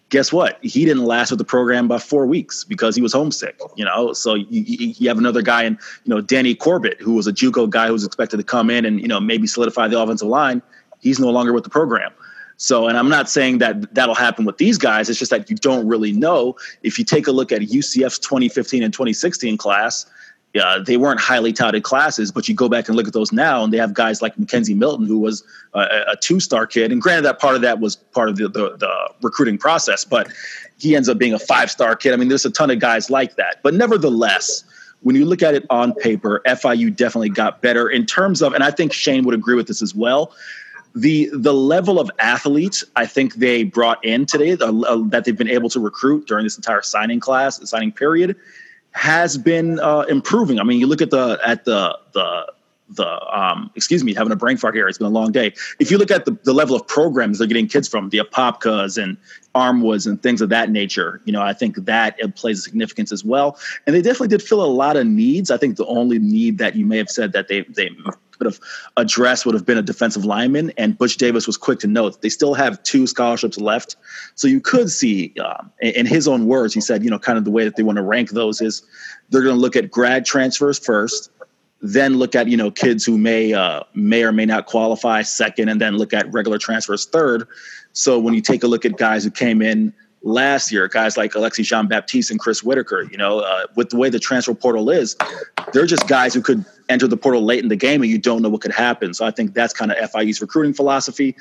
guess 0.08 0.32
what? 0.32 0.58
He 0.62 0.84
didn't 0.84 1.04
last 1.04 1.30
with 1.30 1.38
the 1.38 1.44
program 1.44 1.88
by 1.88 1.98
four 1.98 2.26
weeks 2.26 2.64
because 2.64 2.94
he 2.94 3.02
was 3.02 3.12
homesick. 3.12 3.60
You 3.76 3.84
know, 3.84 4.12
so 4.12 4.34
you, 4.34 4.46
you, 4.50 5.08
have 5.08 5.18
another 5.18 5.42
guy 5.42 5.64
in 5.64 5.78
you 6.04 6.14
know 6.14 6.20
Danny 6.20 6.54
Corbett, 6.54 7.00
who 7.00 7.14
was 7.14 7.26
a 7.26 7.32
JUCO 7.32 7.68
guy 7.70 7.88
who 7.88 7.92
was 7.92 8.04
expected 8.04 8.36
to 8.38 8.44
come 8.44 8.70
in 8.70 8.84
and 8.84 9.00
you 9.00 9.08
know 9.08 9.20
maybe 9.20 9.46
solidify 9.46 9.88
the 9.88 10.00
offensive 10.00 10.28
line. 10.28 10.62
He's 11.00 11.18
no 11.18 11.30
longer 11.30 11.52
with 11.52 11.64
the 11.64 11.70
program. 11.70 12.12
So, 12.58 12.88
and 12.88 12.96
I'm 12.96 13.10
not 13.10 13.28
saying 13.28 13.58
that 13.58 13.94
that'll 13.94 14.14
happen 14.14 14.46
with 14.46 14.56
these 14.56 14.78
guys. 14.78 15.10
It's 15.10 15.18
just 15.18 15.30
that 15.30 15.50
you 15.50 15.56
don't 15.56 15.86
really 15.86 16.12
know. 16.12 16.56
If 16.82 16.98
you 16.98 17.04
take 17.04 17.26
a 17.26 17.32
look 17.32 17.52
at 17.52 17.60
UCF's 17.60 18.18
2015 18.18 18.82
and 18.82 18.92
2016 18.92 19.58
class, 19.58 20.06
uh, 20.58 20.80
they 20.80 20.96
weren't 20.96 21.20
highly 21.20 21.52
touted 21.52 21.82
classes, 21.82 22.32
but 22.32 22.48
you 22.48 22.54
go 22.54 22.68
back 22.68 22.88
and 22.88 22.96
look 22.96 23.06
at 23.06 23.12
those 23.12 23.32
now, 23.32 23.64
and 23.64 23.72
they 23.72 23.78
have 23.78 23.94
guys 23.94 24.22
like 24.22 24.36
McKenzie 24.36 24.76
Milton, 24.76 25.06
who 25.06 25.18
was 25.18 25.44
a, 25.74 25.80
a 26.08 26.16
two-star 26.20 26.66
kid, 26.66 26.92
and 26.92 27.00
granted 27.00 27.22
that 27.22 27.38
part 27.38 27.54
of 27.54 27.62
that 27.62 27.80
was 27.80 27.96
part 27.96 28.28
of 28.28 28.36
the, 28.36 28.48
the, 28.48 28.76
the 28.76 29.10
recruiting 29.22 29.58
process, 29.58 30.04
but 30.04 30.28
he 30.78 30.94
ends 30.94 31.08
up 31.08 31.18
being 31.18 31.32
a 31.32 31.38
five-star 31.38 31.96
kid. 31.96 32.12
I 32.12 32.16
mean, 32.16 32.28
there's 32.28 32.44
a 32.44 32.50
ton 32.50 32.70
of 32.70 32.78
guys 32.78 33.10
like 33.10 33.36
that, 33.36 33.60
but 33.62 33.74
nevertheless, 33.74 34.64
when 35.02 35.14
you 35.14 35.24
look 35.24 35.42
at 35.42 35.54
it 35.54 35.64
on 35.70 35.92
paper, 35.94 36.42
FIU 36.46 36.94
definitely 36.94 37.28
got 37.28 37.62
better 37.62 37.88
in 37.88 38.06
terms 38.06 38.42
of, 38.42 38.54
and 38.54 38.64
I 38.64 38.70
think 38.70 38.92
Shane 38.92 39.24
would 39.24 39.34
agree 39.34 39.54
with 39.54 39.68
this 39.68 39.82
as 39.82 39.94
well. 39.94 40.32
The 40.94 41.28
the 41.32 41.52
level 41.52 42.00
of 42.00 42.10
athletes 42.18 42.82
I 42.96 43.04
think 43.04 43.34
they 43.34 43.64
brought 43.64 44.02
in 44.02 44.24
today 44.24 44.52
uh, 44.52 45.02
that 45.08 45.24
they've 45.26 45.36
been 45.36 45.50
able 45.50 45.68
to 45.68 45.78
recruit 45.78 46.26
during 46.26 46.44
this 46.44 46.56
entire 46.56 46.80
signing 46.80 47.20
class, 47.20 47.60
signing 47.68 47.92
period, 47.92 48.34
has 48.96 49.36
been 49.36 49.78
uh, 49.78 50.06
improving. 50.08 50.58
I 50.58 50.64
mean, 50.64 50.80
you 50.80 50.86
look 50.86 51.02
at 51.02 51.10
the 51.10 51.38
at 51.44 51.66
the 51.66 51.98
the 52.12 52.52
the 52.88 53.38
um, 53.38 53.70
excuse 53.74 54.02
me, 54.02 54.14
having 54.14 54.32
a 54.32 54.36
brain 54.36 54.56
fart 54.56 54.74
here. 54.74 54.88
It's 54.88 54.96
been 54.96 55.06
a 55.06 55.10
long 55.10 55.32
day. 55.32 55.52
If 55.78 55.90
you 55.90 55.98
look 55.98 56.10
at 56.10 56.24
the, 56.24 56.32
the 56.44 56.54
level 56.54 56.74
of 56.74 56.86
programs 56.86 57.38
they're 57.38 57.46
getting 57.46 57.66
kids 57.68 57.88
from, 57.88 58.08
the 58.08 58.18
Apopkas 58.18 59.00
and 59.00 59.18
Armwoods 59.54 60.06
and 60.06 60.22
things 60.22 60.40
of 60.40 60.48
that 60.48 60.70
nature, 60.70 61.20
you 61.26 61.32
know, 61.32 61.42
I 61.42 61.52
think 61.52 61.76
that 61.84 62.16
it 62.18 62.36
plays 62.36 62.60
a 62.60 62.62
significance 62.62 63.12
as 63.12 63.22
well. 63.22 63.58
And 63.86 63.94
they 63.94 64.00
definitely 64.00 64.28
did 64.28 64.42
fill 64.42 64.64
a 64.64 64.66
lot 64.66 64.96
of 64.96 65.06
needs. 65.06 65.50
I 65.50 65.58
think 65.58 65.76
the 65.76 65.86
only 65.86 66.18
need 66.18 66.56
that 66.58 66.74
you 66.74 66.86
may 66.86 66.96
have 66.96 67.10
said 67.10 67.32
that 67.32 67.48
they 67.48 67.62
they 67.62 67.90
could 68.38 68.46
have 68.46 68.60
addressed 68.96 69.46
would 69.46 69.54
have 69.54 69.66
been 69.66 69.78
a 69.78 69.82
defensive 69.82 70.24
lineman. 70.24 70.72
And 70.76 70.96
Butch 70.96 71.16
Davis 71.16 71.46
was 71.46 71.56
quick 71.56 71.78
to 71.80 71.86
note 71.86 72.22
they 72.22 72.28
still 72.28 72.54
have 72.54 72.82
two 72.82 73.06
scholarships 73.06 73.58
left. 73.58 73.96
So 74.34 74.48
you 74.48 74.60
could 74.60 74.90
see, 74.90 75.34
um, 75.44 75.70
in 75.80 76.06
his 76.06 76.28
own 76.28 76.46
words, 76.46 76.74
he 76.74 76.80
said, 76.80 77.04
you 77.04 77.10
know, 77.10 77.18
kind 77.18 77.38
of 77.38 77.44
the 77.44 77.50
way 77.50 77.64
that 77.64 77.76
they 77.76 77.82
want 77.82 77.96
to 77.96 78.02
rank 78.02 78.30
those 78.30 78.60
is 78.60 78.82
they're 79.30 79.42
going 79.42 79.56
to 79.56 79.60
look 79.60 79.76
at 79.76 79.90
grad 79.90 80.24
transfers 80.24 80.78
first, 80.78 81.30
then 81.82 82.16
look 82.16 82.34
at 82.34 82.48
you 82.48 82.56
know 82.56 82.70
kids 82.70 83.04
who 83.04 83.18
may 83.18 83.52
uh, 83.52 83.82
may 83.94 84.24
or 84.24 84.32
may 84.32 84.46
not 84.46 84.66
qualify 84.66 85.22
second, 85.22 85.68
and 85.68 85.80
then 85.80 85.96
look 85.96 86.14
at 86.14 86.30
regular 86.32 86.58
transfers 86.58 87.04
third. 87.06 87.46
So 87.92 88.18
when 88.18 88.34
you 88.34 88.40
take 88.40 88.62
a 88.62 88.66
look 88.66 88.84
at 88.84 88.96
guys 88.96 89.24
who 89.24 89.30
came 89.30 89.62
in 89.62 89.92
last 90.26 90.72
year, 90.72 90.88
guys 90.88 91.16
like 91.16 91.34
Alexis 91.34 91.66
Jean 91.66 91.86
Baptiste 91.86 92.30
and 92.30 92.40
Chris 92.40 92.62
Whitaker, 92.62 93.02
you 93.10 93.16
know, 93.16 93.40
uh, 93.40 93.66
with 93.76 93.90
the 93.90 93.96
way 93.96 94.10
the 94.10 94.18
transfer 94.18 94.52
portal 94.54 94.90
is, 94.90 95.16
they're 95.72 95.86
just 95.86 96.08
guys 96.08 96.34
who 96.34 96.42
could 96.42 96.64
enter 96.88 97.06
the 97.06 97.16
portal 97.16 97.42
late 97.42 97.62
in 97.62 97.68
the 97.68 97.76
game 97.76 98.02
and 98.02 98.10
you 98.10 98.18
don't 98.18 98.42
know 98.42 98.48
what 98.48 98.60
could 98.60 98.72
happen. 98.72 99.14
So 99.14 99.24
I 99.24 99.30
think 99.30 99.54
that's 99.54 99.72
kind 99.72 99.92
of 99.92 100.10
FIU's 100.10 100.40
recruiting 100.40 100.74
philosophy. 100.74 101.36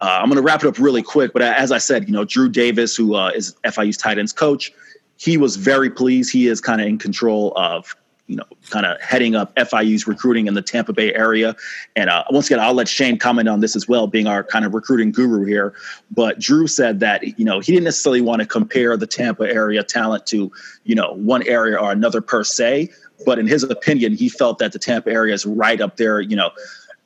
Uh, 0.00 0.18
I'm 0.20 0.28
going 0.28 0.36
to 0.36 0.42
wrap 0.42 0.64
it 0.64 0.66
up 0.66 0.78
really 0.78 1.02
quick, 1.02 1.32
but 1.32 1.42
as 1.42 1.70
I 1.70 1.78
said, 1.78 2.08
you 2.08 2.12
know, 2.12 2.24
Drew 2.24 2.48
Davis, 2.48 2.96
who 2.96 3.14
uh, 3.14 3.30
is 3.34 3.54
FIU's 3.64 3.98
tight 3.98 4.18
ends 4.18 4.32
coach, 4.32 4.72
he 5.18 5.36
was 5.36 5.56
very 5.56 5.90
pleased. 5.90 6.32
He 6.32 6.48
is 6.48 6.60
kind 6.60 6.80
of 6.80 6.86
in 6.86 6.98
control 6.98 7.52
of 7.54 7.94
you 8.26 8.36
know, 8.36 8.44
kind 8.70 8.86
of 8.86 9.00
heading 9.00 9.34
up 9.34 9.54
FIU's 9.56 10.06
recruiting 10.06 10.46
in 10.46 10.54
the 10.54 10.62
Tampa 10.62 10.92
Bay 10.92 11.12
area. 11.14 11.56
And 11.96 12.08
uh, 12.08 12.24
once 12.30 12.46
again, 12.46 12.60
I'll 12.60 12.74
let 12.74 12.88
Shane 12.88 13.18
comment 13.18 13.48
on 13.48 13.60
this 13.60 13.74
as 13.76 13.88
well, 13.88 14.06
being 14.06 14.26
our 14.26 14.44
kind 14.44 14.64
of 14.64 14.74
recruiting 14.74 15.12
guru 15.12 15.44
here. 15.44 15.74
But 16.10 16.38
Drew 16.38 16.66
said 16.66 17.00
that, 17.00 17.38
you 17.38 17.44
know, 17.44 17.60
he 17.60 17.72
didn't 17.72 17.84
necessarily 17.84 18.20
want 18.20 18.40
to 18.40 18.46
compare 18.46 18.96
the 18.96 19.06
Tampa 19.06 19.44
area 19.44 19.82
talent 19.82 20.26
to, 20.26 20.50
you 20.84 20.94
know, 20.94 21.12
one 21.14 21.46
area 21.46 21.76
or 21.76 21.90
another 21.90 22.20
per 22.20 22.44
se. 22.44 22.90
But 23.26 23.38
in 23.38 23.46
his 23.46 23.64
opinion, 23.64 24.14
he 24.14 24.28
felt 24.28 24.58
that 24.58 24.72
the 24.72 24.78
Tampa 24.78 25.10
area 25.10 25.34
is 25.34 25.44
right 25.44 25.80
up 25.80 25.96
there, 25.96 26.20
you 26.20 26.36
know, 26.36 26.50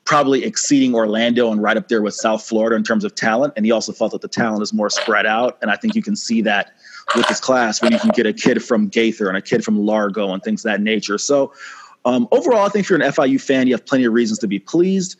probably 0.04 0.44
exceeding 0.44 0.94
Orlando 0.94 1.50
and 1.50 1.60
right 1.60 1.76
up 1.76 1.88
there 1.88 2.00
with 2.00 2.14
South 2.14 2.42
Florida 2.44 2.76
in 2.76 2.84
terms 2.84 3.04
of 3.04 3.14
talent. 3.14 3.52
And 3.56 3.66
he 3.66 3.72
also 3.72 3.92
felt 3.92 4.12
that 4.12 4.20
the 4.20 4.28
talent 4.28 4.62
is 4.62 4.72
more 4.72 4.88
spread 4.88 5.26
out. 5.26 5.58
And 5.60 5.70
I 5.70 5.76
think 5.76 5.94
you 5.94 6.02
can 6.02 6.14
see 6.14 6.40
that 6.42 6.72
with 7.14 7.28
this 7.28 7.40
class 7.40 7.80
when 7.80 7.92
you 7.92 7.98
can 7.98 8.10
get 8.10 8.26
a 8.26 8.32
kid 8.32 8.64
from 8.64 8.88
Gaither 8.88 9.28
and 9.28 9.36
a 9.36 9.42
kid 9.42 9.64
from 9.64 9.78
Largo 9.78 10.32
and 10.32 10.42
things 10.42 10.64
of 10.64 10.72
that 10.72 10.80
nature. 10.80 11.18
So 11.18 11.52
um, 12.04 12.28
overall, 12.30 12.66
I 12.66 12.68
think 12.68 12.84
if 12.84 12.90
you're 12.90 13.00
an 13.00 13.12
FIU 13.12 13.40
fan, 13.40 13.66
you 13.66 13.74
have 13.74 13.84
plenty 13.84 14.04
of 14.04 14.12
reasons 14.12 14.38
to 14.40 14.48
be 14.48 14.58
pleased. 14.58 15.18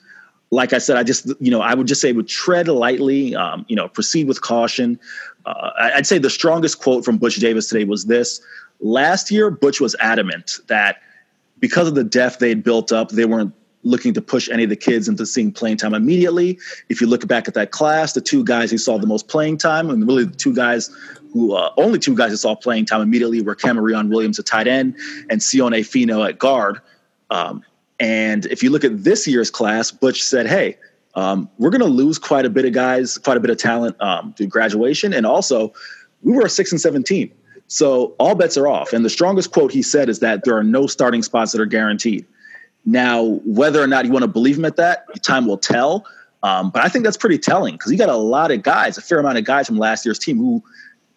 Like 0.50 0.72
I 0.72 0.78
said, 0.78 0.96
I 0.96 1.02
just 1.02 1.26
you 1.40 1.50
know 1.50 1.60
I 1.60 1.74
would 1.74 1.88
just 1.88 2.00
say 2.00 2.12
would 2.12 2.28
tread 2.28 2.68
lightly, 2.68 3.34
um, 3.34 3.66
you 3.68 3.74
know, 3.74 3.88
proceed 3.88 4.28
with 4.28 4.40
caution. 4.40 4.98
Uh, 5.44 5.70
I'd 5.78 6.06
say 6.06 6.18
the 6.18 6.30
strongest 6.30 6.80
quote 6.80 7.04
from 7.04 7.18
Butch 7.18 7.36
Davis 7.36 7.68
today 7.68 7.84
was 7.84 8.04
this: 8.04 8.40
Last 8.78 9.30
year, 9.30 9.50
Butch 9.50 9.80
was 9.80 9.96
adamant 9.98 10.58
that 10.68 11.02
because 11.58 11.88
of 11.88 11.96
the 11.96 12.04
depth 12.04 12.38
they 12.38 12.50
had 12.50 12.62
built 12.62 12.92
up, 12.92 13.10
they 13.10 13.24
weren't 13.24 13.52
looking 13.82 14.12
to 14.14 14.20
push 14.20 14.48
any 14.48 14.64
of 14.64 14.70
the 14.70 14.76
kids 14.76 15.08
into 15.08 15.24
seeing 15.24 15.52
playing 15.52 15.78
time 15.78 15.94
immediately. 15.94 16.58
If 16.88 17.00
you 17.00 17.06
look 17.06 17.26
back 17.26 17.48
at 17.48 17.54
that 17.54 17.70
class, 17.70 18.12
the 18.12 18.20
two 18.20 18.44
guys 18.44 18.70
who 18.70 18.78
saw 18.78 18.98
the 18.98 19.06
most 19.06 19.28
playing 19.28 19.58
time, 19.58 19.90
and 19.90 20.06
really 20.06 20.24
the 20.24 20.36
two 20.36 20.54
guys 20.54 20.90
who 21.36 21.52
uh, 21.52 21.70
only 21.76 21.98
two 21.98 22.14
guys 22.14 22.30
that 22.30 22.38
saw 22.38 22.54
playing 22.54 22.86
time 22.86 23.02
immediately 23.02 23.42
were 23.42 23.54
Camarion 23.54 24.08
Williams 24.08 24.38
at 24.38 24.46
tight 24.46 24.66
end 24.66 24.96
and 25.28 25.40
Sione 25.40 25.80
Finau 25.80 26.26
at 26.26 26.38
guard. 26.38 26.80
Um, 27.30 27.62
and 28.00 28.46
if 28.46 28.62
you 28.62 28.70
look 28.70 28.84
at 28.84 29.04
this 29.04 29.26
year's 29.26 29.50
class, 29.50 29.90
Butch 29.90 30.22
said, 30.22 30.46
"Hey, 30.46 30.78
um, 31.14 31.48
we're 31.58 31.70
going 31.70 31.82
to 31.82 31.86
lose 31.86 32.18
quite 32.18 32.46
a 32.46 32.50
bit 32.50 32.64
of 32.64 32.72
guys, 32.72 33.18
quite 33.18 33.36
a 33.36 33.40
bit 33.40 33.50
of 33.50 33.58
talent 33.58 34.00
um, 34.00 34.32
through 34.34 34.46
graduation, 34.46 35.12
and 35.12 35.26
also 35.26 35.72
we 36.22 36.32
were 36.32 36.46
a 36.46 36.50
six 36.50 36.72
and 36.72 36.80
seventeen, 36.80 37.30
so 37.66 38.14
all 38.18 38.34
bets 38.34 38.56
are 38.56 38.66
off." 38.66 38.92
And 38.92 39.04
the 39.04 39.10
strongest 39.10 39.52
quote 39.52 39.72
he 39.72 39.82
said 39.82 40.08
is 40.08 40.20
that 40.20 40.44
there 40.44 40.56
are 40.56 40.64
no 40.64 40.86
starting 40.86 41.22
spots 41.22 41.52
that 41.52 41.60
are 41.60 41.66
guaranteed. 41.66 42.24
Now, 42.84 43.40
whether 43.44 43.82
or 43.82 43.86
not 43.86 44.04
you 44.04 44.12
want 44.12 44.22
to 44.22 44.28
believe 44.28 44.56
him 44.56 44.64
at 44.64 44.76
that, 44.76 45.22
time 45.22 45.46
will 45.46 45.58
tell. 45.58 46.06
Um, 46.42 46.70
but 46.70 46.84
I 46.84 46.88
think 46.88 47.04
that's 47.04 47.16
pretty 47.16 47.38
telling 47.38 47.74
because 47.74 47.90
you 47.90 47.98
got 47.98 48.08
a 48.08 48.16
lot 48.16 48.52
of 48.52 48.62
guys, 48.62 48.96
a 48.96 49.02
fair 49.02 49.18
amount 49.18 49.38
of 49.38 49.44
guys 49.44 49.66
from 49.66 49.78
last 49.78 50.04
year's 50.04 50.18
team 50.18 50.38
who 50.38 50.62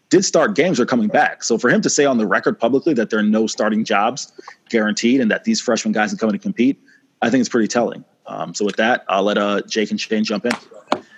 did 0.10 0.26
start 0.26 0.56
games 0.56 0.80
are 0.80 0.86
coming 0.86 1.08
back. 1.08 1.44
So 1.44 1.58
for 1.58 1.70
him 1.70 1.82
to 1.82 1.90
say 1.90 2.06
on 2.06 2.18
the 2.18 2.28
record 2.28 2.60
publicly 2.60 2.94
that 2.96 3.10
there 3.10 3.20
are 3.20 3.24
no 3.24 3.48
starting 3.48 3.84
jobs 3.86 4.32
guaranteed 4.70 5.22
and 5.22 5.30
that 5.32 5.44
these 5.44 5.62
freshman 5.62 5.92
guys 5.92 6.14
are 6.14 6.18
coming 6.18 6.34
to 6.34 6.40
compete, 6.40 6.82
I 7.22 7.30
think 7.30 7.42
it's 7.42 7.50
pretty 7.50 7.68
telling. 7.68 8.04
Um, 8.26 8.54
so 8.54 8.66
with 8.66 8.76
that, 8.78 9.06
I'll 9.08 9.24
let 9.24 9.38
uh, 9.38 9.62
Jake 9.68 9.92
and 9.92 10.00
Shane 10.00 10.24
jump 10.24 10.46
in. 10.46 10.52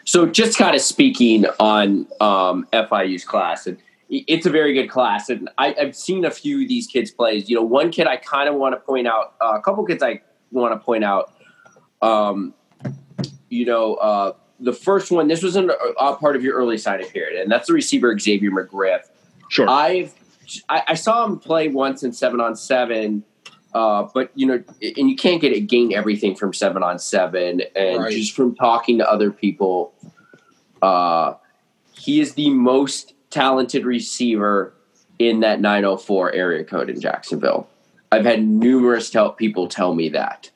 So 0.05 0.25
just 0.25 0.57
kind 0.57 0.75
of 0.75 0.81
speaking 0.81 1.45
on 1.59 2.07
um, 2.19 2.67
FIU's 2.73 3.23
class, 3.23 3.67
and 3.67 3.77
it's 4.09 4.45
a 4.45 4.49
very 4.49 4.73
good 4.73 4.89
class, 4.89 5.29
and 5.29 5.49
I, 5.57 5.75
have 5.77 5.95
seen 5.95 6.25
a 6.25 6.31
few 6.31 6.63
of 6.63 6.67
these 6.67 6.87
kids 6.87 7.11
plays. 7.11 7.49
You 7.49 7.57
know, 7.57 7.61
one 7.61 7.91
kid 7.91 8.07
I 8.07 8.17
kind 8.17 8.49
of 8.49 8.55
want 8.55 8.73
to 8.75 8.79
point 8.79 9.07
out, 9.07 9.35
uh, 9.41 9.53
a 9.55 9.61
couple 9.61 9.85
kids 9.85 10.01
I 10.01 10.21
want 10.51 10.73
to 10.73 10.83
point 10.83 11.03
out. 11.03 11.33
Um, 12.01 12.53
you 13.49 13.65
know, 13.65 13.95
uh, 13.95 14.33
the 14.61 14.73
first 14.73 15.11
one, 15.11 15.27
this 15.27 15.43
was 15.43 15.55
a 15.55 15.75
uh, 15.97 16.15
part 16.15 16.35
of 16.35 16.43
your 16.43 16.55
early 16.55 16.77
signing 16.77 17.07
period, 17.07 17.41
and 17.41 17.51
that's 17.51 17.67
the 17.67 17.73
receiver 17.73 18.17
Xavier 18.17 18.51
McGriff. 18.51 19.01
Sure. 19.49 19.69
I've 19.69 20.13
I, 20.69 20.83
I 20.89 20.93
saw 20.95 21.25
him 21.25 21.39
play 21.39 21.67
once 21.67 22.03
in 22.03 22.13
seven 22.13 22.39
on 22.39 22.55
seven, 22.55 23.23
uh, 23.73 24.07
but 24.13 24.31
you 24.35 24.45
know, 24.45 24.63
and 24.81 25.09
you 25.09 25.15
can't 25.15 25.41
get 25.41 25.51
it 25.51 25.61
gain 25.61 25.93
everything 25.93 26.35
from 26.35 26.53
seven 26.53 26.83
on 26.83 26.99
seven, 26.99 27.61
and 27.75 28.03
right. 28.03 28.11
just 28.11 28.35
from 28.35 28.55
talking 28.55 28.97
to 28.99 29.09
other 29.09 29.31
people, 29.31 29.93
uh, 30.81 31.33
he 31.93 32.19
is 32.19 32.33
the 32.33 32.49
most 32.49 33.13
talented 33.29 33.85
receiver 33.85 34.73
in 35.19 35.39
that 35.41 35.61
904 35.61 36.33
area 36.33 36.63
code 36.63 36.89
in 36.89 36.99
Jacksonville. 36.99 37.67
I've 38.11 38.25
had 38.25 38.45
numerous 38.45 39.09
tell, 39.09 39.31
people 39.31 39.67
tell 39.67 39.95
me 39.95 40.09
that. 40.09 40.49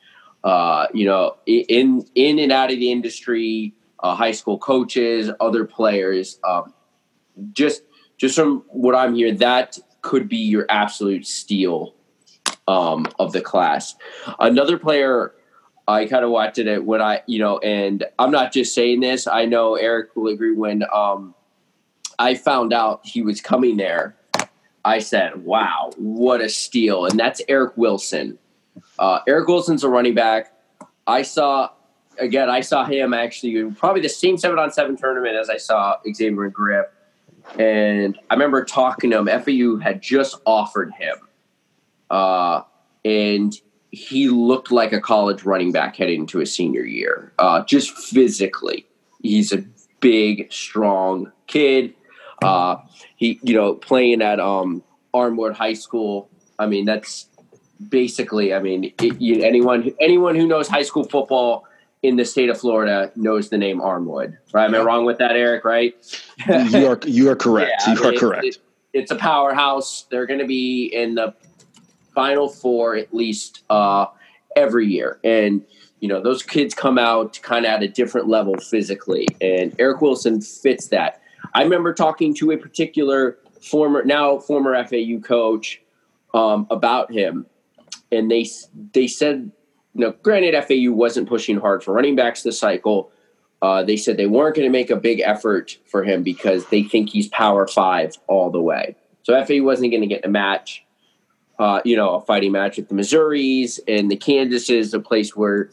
Uh, 0.44 0.86
you 0.92 1.06
know, 1.06 1.36
in 1.46 2.06
in 2.14 2.38
and 2.38 2.52
out 2.52 2.70
of 2.70 2.78
the 2.78 2.92
industry, 2.92 3.74
uh, 4.00 4.14
high 4.14 4.32
school 4.32 4.58
coaches, 4.58 5.30
other 5.40 5.64
players. 5.64 6.38
Um, 6.44 6.72
just 7.52 7.82
just 8.16 8.34
from 8.34 8.64
what 8.68 8.94
I'm 8.94 9.14
hearing, 9.14 9.36
that 9.38 9.78
could 10.02 10.28
be 10.28 10.38
your 10.38 10.66
absolute 10.68 11.26
steal 11.26 11.94
um, 12.68 13.06
of 13.18 13.32
the 13.32 13.40
class. 13.40 13.94
Another 14.38 14.78
player 14.78 15.34
I 15.88 16.06
kind 16.06 16.24
of 16.24 16.30
watched 16.30 16.58
it 16.58 16.84
when 16.84 17.00
I, 17.00 17.22
you 17.26 17.38
know, 17.38 17.58
and 17.58 18.04
I'm 18.18 18.30
not 18.30 18.52
just 18.52 18.74
saying 18.74 19.00
this. 19.00 19.26
I 19.26 19.44
know 19.44 19.76
Eric 19.76 20.16
will 20.16 20.32
agree 20.32 20.52
when 20.52 20.84
um, 20.92 21.34
I 22.18 22.34
found 22.34 22.72
out 22.72 23.00
he 23.04 23.22
was 23.22 23.40
coming 23.40 23.76
there. 23.76 24.16
I 24.84 24.98
said, 24.98 25.44
"Wow, 25.44 25.90
what 25.96 26.40
a 26.40 26.48
steal!" 26.48 27.06
And 27.06 27.18
that's 27.18 27.40
Eric 27.48 27.76
Wilson. 27.76 28.38
Uh, 28.98 29.20
Eric 29.28 29.48
Wilson's 29.48 29.84
a 29.84 29.88
running 29.88 30.14
back. 30.14 30.52
I 31.06 31.22
saw 31.22 31.70
again, 32.18 32.50
I 32.50 32.60
saw 32.60 32.84
him 32.84 33.14
actually 33.14 33.70
probably 33.72 34.02
the 34.02 34.08
same 34.08 34.38
seven 34.38 34.58
on 34.58 34.70
seven 34.70 34.96
tournament 34.96 35.36
as 35.36 35.50
I 35.50 35.56
saw 35.56 35.96
Xavier 36.12 36.50
McGriff. 36.50 36.86
And 37.58 38.18
I 38.28 38.34
remember 38.34 38.64
talking 38.64 39.10
to 39.10 39.18
him. 39.18 39.26
FAU 39.26 39.76
had 39.76 40.02
just 40.02 40.36
offered 40.44 40.92
him. 40.92 41.16
Uh, 42.10 42.62
and 43.04 43.54
he 43.90 44.28
looked 44.28 44.70
like 44.70 44.92
a 44.92 45.00
college 45.00 45.44
running 45.44 45.72
back 45.72 45.96
heading 45.96 46.22
into 46.22 46.38
his 46.38 46.54
senior 46.54 46.84
year, 46.84 47.32
uh, 47.38 47.64
just 47.64 47.90
physically. 47.96 48.86
He's 49.22 49.52
a 49.52 49.64
big, 50.00 50.52
strong 50.52 51.32
kid. 51.46 51.94
Uh, 52.42 52.76
he, 53.16 53.40
you 53.42 53.54
know, 53.54 53.74
playing 53.74 54.22
at 54.22 54.40
um, 54.40 54.82
Armwood 55.14 55.54
High 55.54 55.72
School. 55.72 56.28
I 56.58 56.66
mean, 56.66 56.84
that's 56.84 57.28
basically. 57.88 58.52
I 58.52 58.60
mean, 58.60 58.92
it, 58.98 59.20
you, 59.20 59.42
anyone 59.42 59.92
anyone 60.00 60.34
who 60.34 60.46
knows 60.46 60.68
high 60.68 60.82
school 60.82 61.04
football 61.04 61.66
in 62.02 62.16
the 62.16 62.24
state 62.24 62.50
of 62.50 62.58
Florida 62.58 63.10
knows 63.16 63.48
the 63.48 63.58
name 63.58 63.80
Armwood. 63.80 64.36
Right? 64.52 64.66
Am 64.66 64.74
I 64.74 64.80
wrong 64.80 65.04
with 65.04 65.18
that, 65.18 65.32
Eric? 65.32 65.64
Right? 65.64 65.94
you 66.46 66.86
are 66.86 66.98
you 67.06 67.30
are 67.30 67.36
correct. 67.36 67.82
Yeah, 67.86 67.94
you 67.94 68.04
are 68.04 68.12
correct. 68.12 68.44
It, 68.44 68.58
it's 68.92 69.10
a 69.10 69.16
powerhouse. 69.16 70.06
They're 70.10 70.26
going 70.26 70.40
to 70.40 70.46
be 70.46 70.86
in 70.86 71.14
the 71.14 71.34
final 72.14 72.48
four 72.48 72.96
at 72.96 73.12
least 73.14 73.62
uh, 73.70 74.06
every 74.56 74.86
year, 74.86 75.18
and 75.22 75.64
you 76.00 76.08
know 76.08 76.22
those 76.22 76.42
kids 76.42 76.74
come 76.74 76.98
out 76.98 77.38
kind 77.42 77.66
of 77.66 77.70
at 77.70 77.82
a 77.82 77.88
different 77.88 78.28
level 78.28 78.56
physically, 78.56 79.26
and 79.40 79.74
Eric 79.78 80.00
Wilson 80.00 80.40
fits 80.40 80.88
that. 80.88 81.20
I 81.54 81.62
remember 81.62 81.92
talking 81.92 82.34
to 82.34 82.52
a 82.52 82.56
particular 82.56 83.38
former 83.60 84.04
now 84.04 84.38
former 84.38 84.82
FAU 84.84 85.20
coach 85.22 85.82
um, 86.34 86.66
about 86.70 87.12
him, 87.12 87.46
and 88.12 88.30
they 88.30 88.46
they 88.92 89.08
said 89.08 89.52
know, 90.00 90.14
granted, 90.22 90.54
FAU 90.64 90.92
wasn't 90.92 91.28
pushing 91.28 91.58
hard 91.58 91.82
for 91.82 91.92
running 91.92 92.16
backs 92.16 92.42
this 92.42 92.58
cycle. 92.58 93.10
Uh, 93.62 93.82
they 93.82 93.96
said 93.96 94.16
they 94.16 94.26
weren't 94.26 94.54
going 94.54 94.66
to 94.66 94.72
make 94.72 94.90
a 94.90 94.96
big 94.96 95.20
effort 95.20 95.78
for 95.86 96.04
him 96.04 96.22
because 96.22 96.66
they 96.66 96.82
think 96.82 97.10
he's 97.10 97.28
power 97.28 97.66
five 97.66 98.16
all 98.26 98.50
the 98.50 98.60
way. 98.60 98.94
So 99.22 99.32
FAU 99.44 99.62
wasn't 99.62 99.90
going 99.92 100.02
to 100.02 100.06
get 100.06 100.24
a 100.24 100.28
match. 100.28 100.84
uh, 101.58 101.80
you 101.84 101.96
know, 101.96 102.16
a 102.16 102.20
fighting 102.20 102.52
match 102.52 102.76
with 102.76 102.88
the 102.88 102.94
Missouris 102.94 103.80
and 103.88 104.10
the 104.10 104.16
Kansases, 104.16 104.92
a 104.92 105.00
place 105.00 105.34
where 105.34 105.70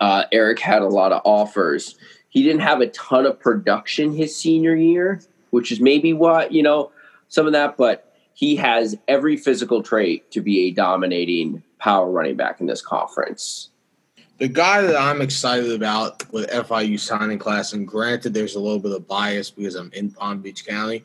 uh, 0.00 0.24
Eric 0.32 0.60
had 0.60 0.82
a 0.82 0.88
lot 0.88 1.12
of 1.12 1.22
offers. 1.24 1.96
He 2.28 2.42
didn't 2.42 2.60
have 2.60 2.80
a 2.80 2.88
ton 2.88 3.26
of 3.26 3.40
production 3.40 4.12
his 4.12 4.36
senior 4.36 4.76
year, 4.76 5.22
which 5.50 5.72
is 5.72 5.80
maybe 5.80 6.12
what, 6.12 6.52
you 6.52 6.62
know, 6.62 6.92
some 7.28 7.46
of 7.46 7.52
that, 7.52 7.76
but 7.76 8.05
he 8.36 8.54
has 8.56 8.94
every 9.08 9.34
physical 9.38 9.82
trait 9.82 10.30
to 10.30 10.42
be 10.42 10.68
a 10.68 10.70
dominating 10.70 11.62
power 11.78 12.10
running 12.10 12.36
back 12.36 12.60
in 12.60 12.66
this 12.66 12.82
conference. 12.82 13.70
The 14.36 14.46
guy 14.46 14.82
that 14.82 14.94
I'm 14.94 15.22
excited 15.22 15.72
about 15.72 16.30
with 16.34 16.50
FIU 16.50 17.00
signing 17.00 17.38
class, 17.38 17.72
and 17.72 17.88
granted, 17.88 18.34
there's 18.34 18.54
a 18.54 18.60
little 18.60 18.78
bit 18.78 18.92
of 18.92 19.08
bias 19.08 19.50
because 19.50 19.74
I'm 19.74 19.90
in 19.94 20.10
Palm 20.10 20.42
Beach 20.42 20.66
County. 20.66 21.02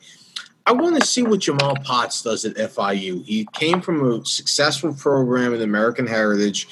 I 0.65 0.73
want 0.73 0.99
to 0.99 1.07
see 1.07 1.23
what 1.23 1.39
Jamal 1.39 1.77
Potts 1.77 2.21
does 2.21 2.43
at 2.43 2.57
FIU. 2.57 3.23
He 3.25 3.47
came 3.53 3.79
from 3.79 4.11
a 4.11 4.25
successful 4.25 4.93
program 4.93 5.53
in 5.53 5.61
American 5.61 6.07
Heritage. 6.07 6.67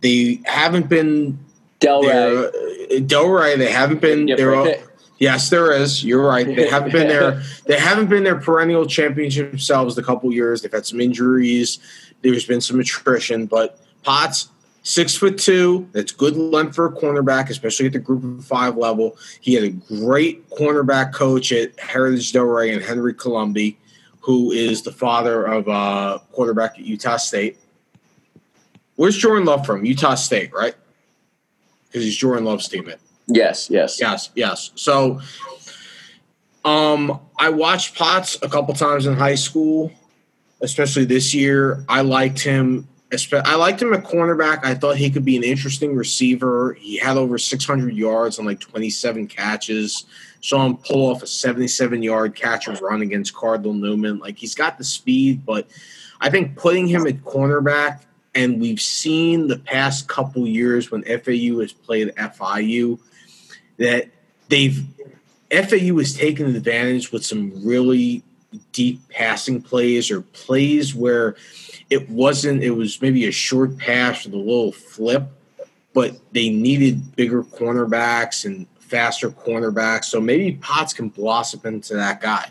They 0.00 0.40
haven't 0.44 0.88
been 0.88 1.38
Delray. 1.78 2.48
Uh, 2.48 2.50
Delray. 2.98 3.56
They 3.56 3.70
haven't 3.70 4.00
been. 4.00 4.26
They're 4.26 4.56
all, 4.56 4.74
yes, 5.22 5.50
there 5.50 5.72
is. 5.72 6.04
You're 6.04 6.26
right. 6.26 6.44
They 6.44 6.68
haven't 6.70 6.92
been 6.92 7.06
there. 7.06 7.42
They 7.66 7.78
haven't 7.78 8.08
been 8.08 8.24
their 8.24 8.40
perennial 8.40 8.86
championship 8.86 9.50
themselves. 9.50 9.94
The 9.94 10.02
couple 10.02 10.32
years 10.32 10.60
they've 10.60 10.72
had 10.72 10.84
some 10.84 11.00
injuries. 11.00 11.78
There's 12.22 12.44
been 12.44 12.60
some 12.60 12.80
attrition, 12.80 13.46
but 13.46 13.78
Potts 14.02 14.48
six 14.82 15.14
foot 15.14 15.38
two. 15.38 15.88
That's 15.92 16.10
good 16.10 16.36
length 16.36 16.74
for 16.74 16.86
a 16.86 16.92
cornerback, 16.92 17.50
especially 17.50 17.86
at 17.86 17.92
the 17.92 18.00
group 18.00 18.24
of 18.24 18.44
five 18.44 18.76
level. 18.76 19.16
He 19.40 19.54
had 19.54 19.64
a 19.64 19.70
great 19.70 20.50
cornerback 20.50 21.12
coach 21.12 21.52
at 21.52 21.78
Heritage 21.78 22.32
Delray 22.32 22.72
and 22.72 22.82
Henry 22.82 23.14
Colombi, 23.14 23.78
who 24.20 24.50
is 24.50 24.82
the 24.82 24.92
father 24.92 25.44
of 25.44 25.68
uh, 25.68 26.18
quarterback 26.32 26.72
at 26.72 26.80
Utah 26.80 27.16
State. 27.16 27.58
Where's 28.96 29.16
Jordan 29.16 29.46
Love 29.46 29.64
from? 29.64 29.84
Utah 29.84 30.16
State, 30.16 30.52
right? 30.52 30.74
Because 31.86 32.04
he's 32.04 32.16
Jordan 32.16 32.44
Love's 32.44 32.68
teammate. 32.68 32.98
Yes, 33.34 33.68
yes. 33.70 34.00
Yes, 34.00 34.30
yes. 34.34 34.70
So 34.74 35.20
um 36.64 37.20
I 37.38 37.48
watched 37.48 37.96
Potts 37.96 38.38
a 38.42 38.48
couple 38.48 38.74
times 38.74 39.06
in 39.06 39.14
high 39.14 39.34
school, 39.34 39.92
especially 40.60 41.04
this 41.04 41.34
year. 41.34 41.84
I 41.88 42.02
liked 42.02 42.40
him 42.40 42.88
I 43.44 43.56
liked 43.56 43.82
him 43.82 43.92
at 43.92 44.04
cornerback. 44.04 44.64
I 44.64 44.74
thought 44.74 44.96
he 44.96 45.10
could 45.10 45.24
be 45.24 45.36
an 45.36 45.44
interesting 45.44 45.94
receiver. 45.94 46.74
He 46.80 46.96
had 46.96 47.18
over 47.18 47.36
600 47.36 47.94
yards 47.94 48.38
on 48.38 48.46
like 48.46 48.58
27 48.58 49.26
catches. 49.26 50.06
Saw 50.40 50.64
him 50.64 50.78
pull 50.78 51.10
off 51.10 51.22
a 51.22 51.26
77 51.26 52.02
yard 52.02 52.34
catch 52.34 52.68
and 52.68 52.80
run 52.80 53.02
against 53.02 53.34
Cardinal 53.34 53.74
Newman. 53.74 54.18
Like 54.18 54.38
he's 54.38 54.54
got 54.54 54.78
the 54.78 54.84
speed, 54.84 55.44
but 55.44 55.68
I 56.22 56.30
think 56.30 56.56
putting 56.56 56.86
him 56.86 57.06
at 57.06 57.16
cornerback, 57.22 58.00
and 58.34 58.60
we've 58.60 58.80
seen 58.80 59.46
the 59.46 59.58
past 59.58 60.08
couple 60.08 60.46
years 60.46 60.90
when 60.90 61.02
FAU 61.02 61.60
has 61.60 61.72
played 61.72 62.14
FIU 62.16 62.98
that 63.78 64.08
they've 64.48 64.84
FAU 65.50 65.98
has 65.98 66.14
taken 66.14 66.54
advantage 66.54 67.12
with 67.12 67.24
some 67.24 67.52
really 67.64 68.22
deep 68.72 69.00
passing 69.08 69.60
plays 69.62 70.10
or 70.10 70.22
plays 70.22 70.94
where 70.94 71.36
it 71.90 72.08
wasn't 72.10 72.62
it 72.62 72.70
was 72.70 73.00
maybe 73.00 73.26
a 73.26 73.32
short 73.32 73.76
pass 73.78 74.24
with 74.24 74.34
a 74.34 74.38
little 74.38 74.72
flip 74.72 75.30
but 75.94 76.16
they 76.32 76.48
needed 76.48 77.14
bigger 77.16 77.42
cornerbacks 77.42 78.44
and 78.44 78.66
faster 78.78 79.30
cornerbacks. 79.30 80.04
So 80.04 80.20
maybe 80.20 80.52
potts 80.52 80.92
can 80.92 81.08
blossom 81.08 81.60
into 81.64 81.94
that 81.94 82.20
guy 82.20 82.50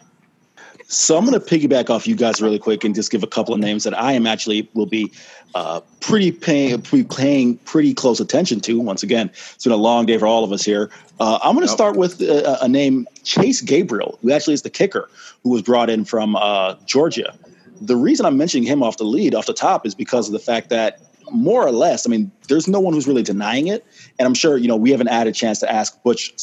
so 0.91 1.17
I'm 1.17 1.25
going 1.25 1.39
to 1.39 1.45
piggyback 1.45 1.89
off 1.89 2.05
you 2.05 2.17
guys 2.17 2.41
really 2.41 2.59
quick 2.59 2.83
and 2.83 2.93
just 2.93 3.11
give 3.11 3.23
a 3.23 3.27
couple 3.27 3.53
of 3.53 3.61
names 3.61 3.85
that 3.85 3.97
I 3.97 4.11
am 4.11 4.27
actually 4.27 4.69
will 4.73 4.85
be 4.85 5.11
uh, 5.55 5.79
pretty 6.01 6.33
paying, 6.33 6.81
pretty 6.81 7.05
paying 7.05 7.57
pretty 7.59 7.93
close 7.93 8.19
attention 8.19 8.59
to. 8.61 8.77
Once 8.77 9.01
again, 9.01 9.29
it's 9.29 9.63
been 9.63 9.71
a 9.71 9.77
long 9.77 10.05
day 10.05 10.17
for 10.17 10.27
all 10.27 10.43
of 10.43 10.51
us 10.51 10.65
here. 10.65 10.89
Uh, 11.21 11.39
I'm 11.41 11.55
going 11.55 11.65
to 11.65 11.71
start 11.71 11.95
with 11.95 12.21
a, 12.21 12.61
a, 12.61 12.67
name, 12.67 13.07
Chase 13.23 13.61
Gabriel, 13.61 14.19
who 14.21 14.33
actually 14.33 14.53
is 14.53 14.63
the 14.63 14.69
kicker, 14.69 15.09
who 15.43 15.51
was 15.51 15.61
brought 15.61 15.89
in 15.89 16.03
from 16.03 16.35
uh, 16.35 16.75
Georgia. 16.85 17.33
The 17.79 17.95
reason 17.95 18.25
I'm 18.25 18.37
mentioning 18.37 18.67
him 18.67 18.83
off 18.83 18.97
the 18.97 19.05
lead, 19.05 19.33
off 19.33 19.45
the 19.45 19.53
top, 19.53 19.85
is 19.85 19.95
because 19.95 20.27
of 20.27 20.33
the 20.33 20.39
fact 20.39 20.69
that 20.69 20.99
more 21.31 21.65
or 21.65 21.71
less, 21.71 22.05
I 22.05 22.09
mean, 22.09 22.31
there's 22.49 22.67
no 22.67 22.81
one 22.81 22.93
who's 22.93 23.07
really 23.07 23.23
denying 23.23 23.67
it. 23.67 23.85
And 24.19 24.25
I'm 24.25 24.33
sure, 24.33 24.57
you 24.57 24.67
know, 24.67 24.75
we 24.75 24.91
haven't 24.91 25.07
had 25.07 25.27
a 25.27 25.31
chance 25.31 25.59
to 25.59 25.71
ask 25.71 26.03
Butch 26.03 26.33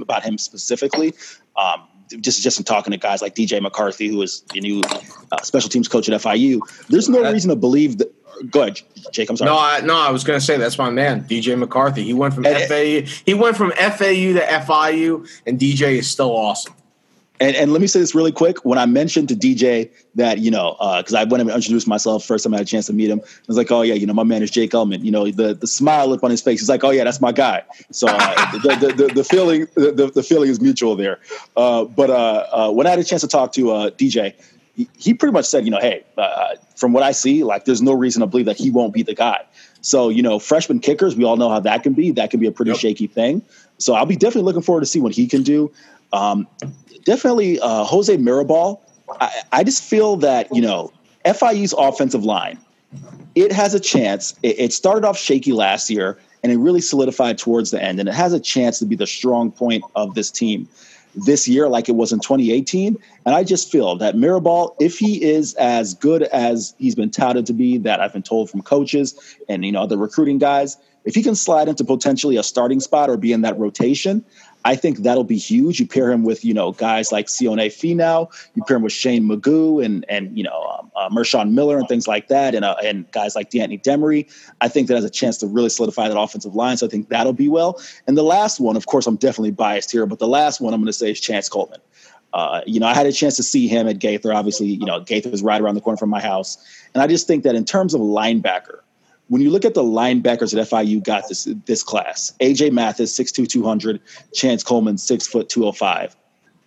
about 0.00 0.22
him 0.22 0.38
specifically. 0.38 1.12
Um, 1.56 1.82
just 2.08 2.42
just 2.42 2.58
in 2.58 2.64
talking 2.64 2.92
to 2.92 2.96
guys 2.96 3.22
like 3.22 3.34
DJ 3.34 3.60
McCarthy, 3.60 4.08
who 4.08 4.22
is 4.22 4.42
the 4.52 4.60
new 4.60 4.82
uh, 5.32 5.42
special 5.42 5.70
teams 5.70 5.88
coach 5.88 6.08
at 6.08 6.20
FIU, 6.20 6.60
there's 6.88 7.08
no 7.08 7.30
reason 7.32 7.50
to 7.50 7.56
believe 7.56 7.98
that. 7.98 8.12
Go 8.50 8.62
ahead, 8.62 8.82
Jake. 9.12 9.30
I'm 9.30 9.36
sorry. 9.38 9.50
No, 9.50 9.58
I, 9.58 9.80
no, 9.80 9.96
I 9.96 10.10
was 10.10 10.22
going 10.22 10.38
to 10.38 10.44
say 10.44 10.58
that's 10.58 10.76
my 10.76 10.90
man, 10.90 11.24
DJ 11.24 11.58
McCarthy. 11.58 12.04
He 12.04 12.12
went 12.12 12.34
from 12.34 12.44
and, 12.44 12.68
FAU. 12.68 13.10
He 13.24 13.32
went 13.32 13.56
from 13.56 13.70
FAU 13.72 14.34
to 14.34 14.46
FIU, 14.46 15.26
and 15.46 15.58
DJ 15.58 15.92
is 15.92 16.10
still 16.10 16.36
awesome. 16.36 16.74
And, 17.40 17.54
and 17.56 17.72
let 17.72 17.80
me 17.80 17.86
say 17.86 18.00
this 18.00 18.14
really 18.14 18.32
quick. 18.32 18.64
When 18.64 18.78
I 18.78 18.86
mentioned 18.86 19.28
to 19.28 19.36
DJ 19.36 19.90
that, 20.14 20.38
you 20.38 20.50
know, 20.50 20.76
because 20.98 21.14
uh, 21.14 21.18
I 21.18 21.24
went 21.24 21.42
and 21.42 21.50
introduced 21.50 21.86
myself 21.86 22.24
first 22.24 22.44
time 22.44 22.54
I 22.54 22.58
had 22.58 22.66
a 22.66 22.68
chance 22.68 22.86
to 22.86 22.92
meet 22.92 23.10
him, 23.10 23.20
I 23.24 23.44
was 23.46 23.56
like, 23.56 23.70
oh, 23.70 23.82
yeah, 23.82 23.94
you 23.94 24.06
know, 24.06 24.14
my 24.14 24.22
man 24.22 24.42
is 24.42 24.50
Jake 24.50 24.72
Elman. 24.72 25.04
You 25.04 25.10
know, 25.10 25.30
the, 25.30 25.54
the 25.54 25.66
smile 25.66 26.12
up 26.12 26.24
on 26.24 26.30
his 26.30 26.40
face. 26.40 26.60
He's 26.60 26.68
like, 26.68 26.84
oh, 26.84 26.90
yeah, 26.90 27.04
that's 27.04 27.20
my 27.20 27.32
guy. 27.32 27.62
So 27.90 28.06
uh, 28.08 28.52
the, 28.58 28.58
the, 28.58 28.92
the, 28.92 29.14
the, 29.14 29.24
feeling 29.24 29.66
the, 29.74 30.10
the 30.14 30.22
feeling 30.22 30.48
is 30.48 30.60
mutual 30.60 30.96
there. 30.96 31.20
Uh, 31.56 31.84
but 31.84 32.10
uh, 32.10 32.46
uh, 32.52 32.70
when 32.72 32.86
I 32.86 32.90
had 32.90 32.98
a 32.98 33.04
chance 33.04 33.22
to 33.22 33.28
talk 33.28 33.52
to 33.52 33.72
uh, 33.72 33.90
DJ, 33.90 34.34
he, 34.74 34.88
he, 34.98 35.14
pretty 35.14 35.32
much 35.32 35.46
said, 35.46 35.64
you 35.64 35.70
know, 35.70 35.80
hey, 35.80 36.04
from 36.76 36.92
what 36.92 37.02
I 37.02 37.12
see, 37.12 37.44
like, 37.44 37.64
there's 37.64 37.80
no 37.80 37.94
reason 37.94 38.20
to 38.20 38.26
believe 38.26 38.46
that 38.46 38.58
he 38.58 38.70
won't 38.70 38.92
be 38.92 39.02
the 39.02 39.14
guy. 39.14 39.42
So, 39.80 40.08
you 40.08 40.22
know, 40.22 40.38
freshman 40.38 40.80
kickers, 40.80 41.16
we 41.16 41.24
all 41.24 41.36
know 41.36 41.48
how 41.48 41.60
that 41.60 41.82
can 41.82 41.92
be. 41.92 42.10
That 42.10 42.30
can 42.30 42.40
be 42.40 42.46
a 42.46 42.50
pretty 42.52 42.72
yep. 42.72 42.80
shaky 42.80 43.06
thing. 43.06 43.42
So 43.78 43.94
I'll 43.94 44.04
be 44.04 44.16
definitely 44.16 44.42
looking 44.42 44.62
forward 44.62 44.80
to 44.80 44.86
see 44.86 45.00
what 45.00 45.14
he 45.14 45.26
can 45.28 45.42
do. 45.42 45.70
Um, 46.12 46.46
definitely 47.06 47.58
uh, 47.60 47.84
Jose 47.84 48.14
Mirabal. 48.18 48.80
I, 49.20 49.32
I, 49.52 49.64
just 49.64 49.82
feel 49.82 50.16
that 50.16 50.54
you 50.54 50.60
know 50.60 50.92
FIU's 51.24 51.72
offensive 51.78 52.24
line, 52.24 52.58
it 53.34 53.52
has 53.52 53.72
a 53.72 53.80
chance. 53.80 54.34
It, 54.42 54.58
it, 54.58 54.72
started 54.72 55.06
off 55.06 55.16
shaky 55.16 55.52
last 55.52 55.88
year, 55.88 56.18
and 56.42 56.52
it 56.52 56.58
really 56.58 56.82
solidified 56.82 57.38
towards 57.38 57.70
the 57.70 57.82
end, 57.82 57.98
and 58.00 58.08
it 58.08 58.14
has 58.14 58.34
a 58.34 58.40
chance 58.40 58.78
to 58.80 58.86
be 58.86 58.96
the 58.96 59.06
strong 59.06 59.50
point 59.50 59.84
of 59.94 60.14
this 60.14 60.30
team 60.30 60.68
this 61.14 61.48
year, 61.48 61.68
like 61.68 61.88
it 61.88 61.94
was 61.94 62.12
in 62.12 62.20
2018. 62.20 62.96
And 63.24 63.34
I 63.34 63.42
just 63.42 63.72
feel 63.72 63.96
that 63.96 64.16
Mirabal, 64.16 64.76
if 64.78 64.98
he 64.98 65.22
is 65.24 65.54
as 65.54 65.94
good 65.94 66.24
as 66.24 66.74
he's 66.78 66.94
been 66.94 67.10
touted 67.10 67.46
to 67.46 67.54
be, 67.54 67.78
that 67.78 68.00
I've 68.00 68.12
been 68.12 68.22
told 68.22 68.50
from 68.50 68.60
coaches 68.60 69.36
and 69.48 69.64
you 69.64 69.72
know 69.72 69.86
the 69.86 69.96
recruiting 69.96 70.38
guys, 70.38 70.76
if 71.06 71.14
he 71.14 71.22
can 71.22 71.34
slide 71.34 71.68
into 71.68 71.84
potentially 71.84 72.36
a 72.36 72.42
starting 72.42 72.80
spot 72.80 73.08
or 73.08 73.16
be 73.16 73.32
in 73.32 73.40
that 73.42 73.58
rotation, 73.58 74.24
I 74.66 74.74
think 74.74 74.98
that'll 74.98 75.22
be 75.22 75.38
huge. 75.38 75.78
You 75.78 75.86
pair 75.86 76.10
him 76.10 76.24
with 76.24 76.44
you 76.44 76.52
know 76.52 76.72
guys 76.72 77.12
like 77.12 77.26
Sione 77.26 77.68
Finau, 77.68 78.28
you 78.56 78.64
pair 78.64 78.76
him 78.76 78.82
with 78.82 78.92
Shane 78.92 79.22
McGough 79.22 79.84
and 79.84 80.04
and 80.08 80.36
you 80.36 80.42
know 80.42 80.60
um, 80.60 80.90
uh, 80.96 81.08
Mershon 81.08 81.52
Miller 81.52 81.78
and 81.78 81.86
things 81.86 82.08
like 82.08 82.26
that, 82.28 82.52
and 82.52 82.64
uh, 82.64 82.74
and 82.82 83.08
guys 83.12 83.36
like 83.36 83.50
D'Anthony 83.50 83.78
Demery. 83.78 84.28
I 84.60 84.66
think 84.66 84.88
that 84.88 84.96
has 84.96 85.04
a 85.04 85.10
chance 85.10 85.38
to 85.38 85.46
really 85.46 85.68
solidify 85.68 86.08
that 86.08 86.18
offensive 86.18 86.56
line. 86.56 86.76
So 86.78 86.86
I 86.86 86.88
think 86.88 87.10
that'll 87.10 87.32
be 87.32 87.48
well. 87.48 87.80
And 88.08 88.18
the 88.18 88.24
last 88.24 88.58
one, 88.58 88.76
of 88.76 88.86
course, 88.86 89.06
I'm 89.06 89.14
definitely 89.14 89.52
biased 89.52 89.92
here, 89.92 90.04
but 90.04 90.18
the 90.18 90.26
last 90.26 90.60
one 90.60 90.74
I'm 90.74 90.80
going 90.80 90.86
to 90.86 90.92
say 90.92 91.12
is 91.12 91.20
Chance 91.20 91.48
Coleman. 91.48 91.80
Uh, 92.32 92.62
you 92.66 92.80
know, 92.80 92.86
I 92.88 92.94
had 92.94 93.06
a 93.06 93.12
chance 93.12 93.36
to 93.36 93.44
see 93.44 93.68
him 93.68 93.86
at 93.86 94.00
Gaither. 94.00 94.34
Obviously, 94.34 94.66
you 94.66 94.84
know, 94.84 94.98
Gaither 94.98 95.30
is 95.30 95.44
right 95.44 95.60
around 95.60 95.76
the 95.76 95.80
corner 95.80 95.96
from 95.96 96.10
my 96.10 96.20
house, 96.20 96.58
and 96.92 97.04
I 97.04 97.06
just 97.06 97.28
think 97.28 97.44
that 97.44 97.54
in 97.54 97.64
terms 97.64 97.94
of 97.94 98.00
linebacker, 98.00 98.80
when 99.28 99.42
you 99.42 99.50
look 99.50 99.64
at 99.64 99.74
the 99.74 99.82
linebackers 99.82 100.56
at 100.56 100.68
FIU 100.68 101.02
got 101.02 101.28
this 101.28 101.48
this 101.66 101.82
class, 101.82 102.32
AJ 102.40 102.72
Mathis, 102.72 103.16
6'2", 103.18 103.48
200, 103.48 104.00
Chance 104.32 104.62
Coleman, 104.62 104.98
6 104.98 105.26
foot 105.26 105.48
205. 105.48 106.16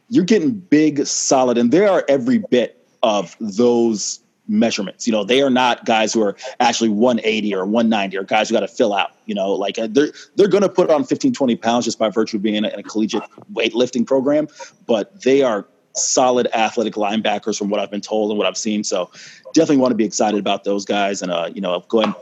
You're 0.09 0.25
getting 0.25 0.53
big, 0.53 1.05
solid, 1.05 1.57
and 1.57 1.71
they 1.71 1.85
are 1.85 2.03
every 2.07 2.39
bit 2.39 2.83
of 3.03 3.35
those 3.39 4.19
measurements. 4.47 5.05
You 5.05 5.13
know, 5.13 5.23
they 5.23 5.41
are 5.41 5.51
not 5.51 5.85
guys 5.85 6.11
who 6.11 6.23
are 6.23 6.35
actually 6.59 6.89
180 6.89 7.53
or 7.53 7.65
190 7.65 8.17
or 8.17 8.23
guys 8.23 8.49
who 8.49 8.53
got 8.53 8.61
to 8.61 8.67
fill 8.67 8.93
out. 8.93 9.11
You 9.25 9.35
know, 9.35 9.51
like 9.53 9.77
uh, 9.77 9.87
they're 9.89 10.11
they're 10.35 10.47
going 10.47 10.63
to 10.63 10.69
put 10.69 10.89
on 10.89 11.05
15, 11.05 11.33
20 11.33 11.55
pounds 11.57 11.85
just 11.85 11.99
by 11.99 12.09
virtue 12.09 12.37
of 12.37 12.43
being 12.43 12.55
in 12.55 12.65
a, 12.65 12.69
in 12.69 12.79
a 12.79 12.83
collegiate 12.83 13.23
weightlifting 13.53 14.05
program, 14.05 14.47
but 14.87 15.21
they 15.21 15.43
are 15.43 15.67
solid 15.93 16.47
athletic 16.53 16.95
linebackers 16.95 17.57
from 17.57 17.69
what 17.69 17.79
I've 17.79 17.91
been 17.91 18.01
told 18.01 18.31
and 18.31 18.37
what 18.37 18.47
I've 18.47 18.57
seen. 18.57 18.83
So 18.83 19.11
definitely 19.53 19.77
want 19.77 19.91
to 19.91 19.95
be 19.95 20.05
excited 20.05 20.39
about 20.39 20.63
those 20.63 20.85
guys 20.85 21.21
and 21.21 21.31
uh, 21.31 21.49
you 21.53 21.61
know, 21.61 21.83
go 21.87 22.01
ahead 22.01 22.15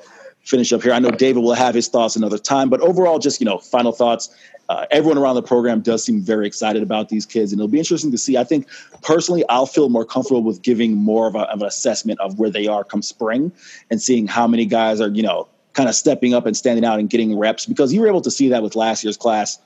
finish 0.47 0.71
up 0.71 0.81
here. 0.81 0.93
I 0.93 0.99
know 0.99 1.11
David 1.11 1.43
will 1.43 1.53
have 1.53 1.75
his 1.75 1.89
thoughts 1.89 2.15
another 2.15 2.37
time, 2.37 2.69
but 2.69 2.79
overall, 2.79 3.19
just 3.19 3.41
you 3.41 3.45
know, 3.45 3.57
final 3.57 3.91
thoughts. 3.91 4.29
Uh, 4.69 4.85
everyone 4.91 5.17
around 5.17 5.35
the 5.35 5.41
program 5.41 5.79
does 5.79 6.03
seem 6.03 6.21
very 6.21 6.45
excited 6.45 6.83
about 6.83 7.09
these 7.09 7.25
kids, 7.25 7.51
and 7.51 7.59
it'll 7.59 7.69
be 7.69 7.79
interesting 7.79 8.11
to 8.11 8.17
see. 8.17 8.37
I 8.37 8.43
think 8.43 8.67
personally, 9.01 9.43
I'll 9.49 9.65
feel 9.65 9.89
more 9.89 10.05
comfortable 10.05 10.43
with 10.43 10.61
giving 10.61 10.93
more 10.93 11.27
of, 11.27 11.35
a, 11.35 11.41
of 11.49 11.61
an 11.61 11.67
assessment 11.67 12.19
of 12.19 12.39
where 12.39 12.49
they 12.49 12.67
are 12.67 12.83
come 12.83 13.01
spring, 13.01 13.51
and 13.91 14.01
seeing 14.01 14.27
how 14.27 14.47
many 14.47 14.65
guys 14.65 14.99
are 14.99 15.09
you 15.09 15.23
know 15.23 15.47
kind 15.73 15.87
of 15.89 15.95
stepping 15.95 16.33
up 16.33 16.45
and 16.45 16.55
standing 16.55 16.83
out 16.83 16.99
and 16.99 17.09
getting 17.09 17.37
reps 17.37 17.65
because 17.65 17.93
you 17.93 18.01
were 18.01 18.07
able 18.07 18.21
to 18.21 18.31
see 18.31 18.49
that 18.49 18.63
with 18.63 18.75
last 18.75 19.03
year's 19.03 19.17
class. 19.17 19.59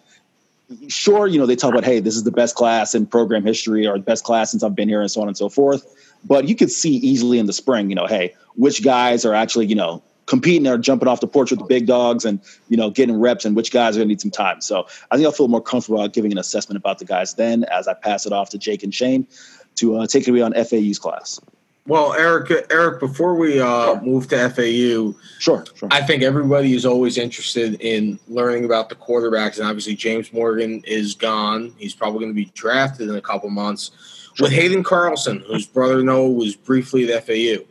Sure, 0.88 1.28
you 1.28 1.39
know 1.39 1.46
they 1.46 1.56
talk 1.56 1.72
about 1.72 1.84
hey, 1.84 2.00
this 2.00 2.15
is 2.15 2.24
the 2.24 2.32
best 2.32 2.56
class 2.56 2.96
in 2.96 3.06
program 3.06 3.44
history 3.44 3.88
or 3.88 3.98
the 3.98 4.04
best 4.04 4.24
class 4.24 4.52
since 4.52 4.63
I've 4.63 4.76
been 4.76 4.89
here, 4.89 5.02
and 5.02 5.12
so 5.12 5.22
on 5.22 5.28
and 5.28 5.38
so 5.38 5.50
forth. 5.50 5.86
But 6.24 6.48
you 6.48 6.56
could 6.56 6.72
see 6.72 6.96
easily 6.98 7.39
in 7.39 7.48
the 7.48 7.54
spring, 7.54 7.89
you 7.89 7.96
know, 7.96 8.06
hey, 8.06 8.36
which 8.56 8.84
guys 8.84 9.26
are 9.26 9.34
actually, 9.34 9.65
you 9.65 9.76
know, 9.76 10.04
competing 10.32 10.65
or 10.65 10.78
jumping 10.78 11.10
off 11.10 11.20
the 11.20 11.28
porch 11.28 11.52
with 11.52 11.60
the 11.60 11.65
big 11.65 11.86
dogs 11.86 12.24
and 12.24 12.39
you 12.70 12.78
know 12.78 12.89
getting 12.89 13.20
reps 13.20 13.44
and 13.44 13.54
which 13.54 13.70
guys 13.70 13.98
are 13.98 14.00
going 14.00 14.08
to 14.08 14.13
need 14.13 14.22
some 14.22 14.32
time. 14.32 14.62
So 14.62 14.88
I 15.12 15.17
think 15.17 15.26
I'll 15.26 15.34
feel 15.34 15.50
more 15.50 15.62
comfortable 15.62 16.08
giving 16.08 16.32
an 16.32 16.38
assessment 16.38 16.78
about 16.78 17.00
the 17.00 17.06
guys 17.06 17.34
then 17.34 17.65
as 17.65 17.86
I 17.86 17.94
pass 17.94 18.26
it 18.26 18.32
off 18.32 18.50
to 18.52 18.58
Jake 18.58 18.82
and 18.82 18.96
Shane 18.96 19.28
to 19.76 19.98
uh, 19.98 20.08
take 20.08 20.26
it 20.26 20.32
away 20.32 20.41
on 20.41 20.54
FAU's 20.54 21.00
class. 21.00 21.41
Well, 21.86 22.13
Eric, 22.13 22.67
Eric, 22.70 23.02
before 23.02 23.36
we 23.36 23.60
uh, 23.60 23.86
sure. 23.86 24.02
move 24.02 24.30
to 24.30 24.50
FAU, 24.50 25.20
sure, 25.39 25.65
sure, 25.76 25.89
I 25.91 26.02
think 26.02 26.24
everybody 26.24 26.76
is 26.76 26.86
always 26.86 27.17
interested 27.17 27.82
in 27.82 28.17
learning 28.30 28.63
about 28.63 28.88
the 28.88 28.96
quarterbacks, 28.96 29.58
and 29.58 29.67
obviously 29.67 29.96
James 29.96 30.32
Morgan 30.32 30.82
is 30.86 31.13
gone. 31.13 31.74
He's 31.78 31.94
probably 31.94 32.20
going 32.20 32.32
to 32.32 32.36
be 32.36 32.52
drafted 32.54 33.10
in 33.10 33.15
a 33.15 33.22
couple 33.22 33.50
months. 33.50 33.91
Sure. 34.36 34.46
With 34.46 34.54
Hayden 34.54 34.84
Carlson, 34.84 35.44
whose 35.48 35.65
brother 35.65 36.02
Noah 36.02 36.30
was 36.30 36.56
briefly 36.56 37.12
at 37.12 37.28
FAU, 37.28 37.65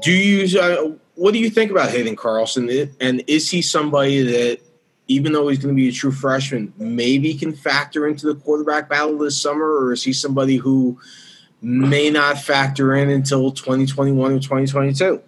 do 0.00 0.12
you? 0.12 0.58
Uh, 0.58 0.92
what 1.18 1.34
do 1.34 1.40
you 1.40 1.50
think 1.50 1.70
about 1.72 1.90
Hayden 1.90 2.14
Carlson? 2.14 2.70
And 3.00 3.24
is 3.26 3.50
he 3.50 3.60
somebody 3.60 4.22
that, 4.22 4.60
even 5.08 5.32
though 5.32 5.48
he's 5.48 5.58
going 5.58 5.74
to 5.74 5.76
be 5.76 5.88
a 5.88 5.92
true 5.92 6.12
freshman, 6.12 6.72
maybe 6.78 7.34
can 7.34 7.52
factor 7.52 8.06
into 8.06 8.26
the 8.26 8.36
quarterback 8.36 8.88
battle 8.88 9.18
this 9.18 9.40
summer, 9.40 9.64
or 9.64 9.92
is 9.92 10.04
he 10.04 10.12
somebody 10.12 10.56
who 10.56 11.00
may 11.60 12.08
not 12.08 12.38
factor 12.38 12.94
in 12.94 13.10
until 13.10 13.50
2021 13.50 14.32
or 14.32 14.38
2022? 14.38 15.20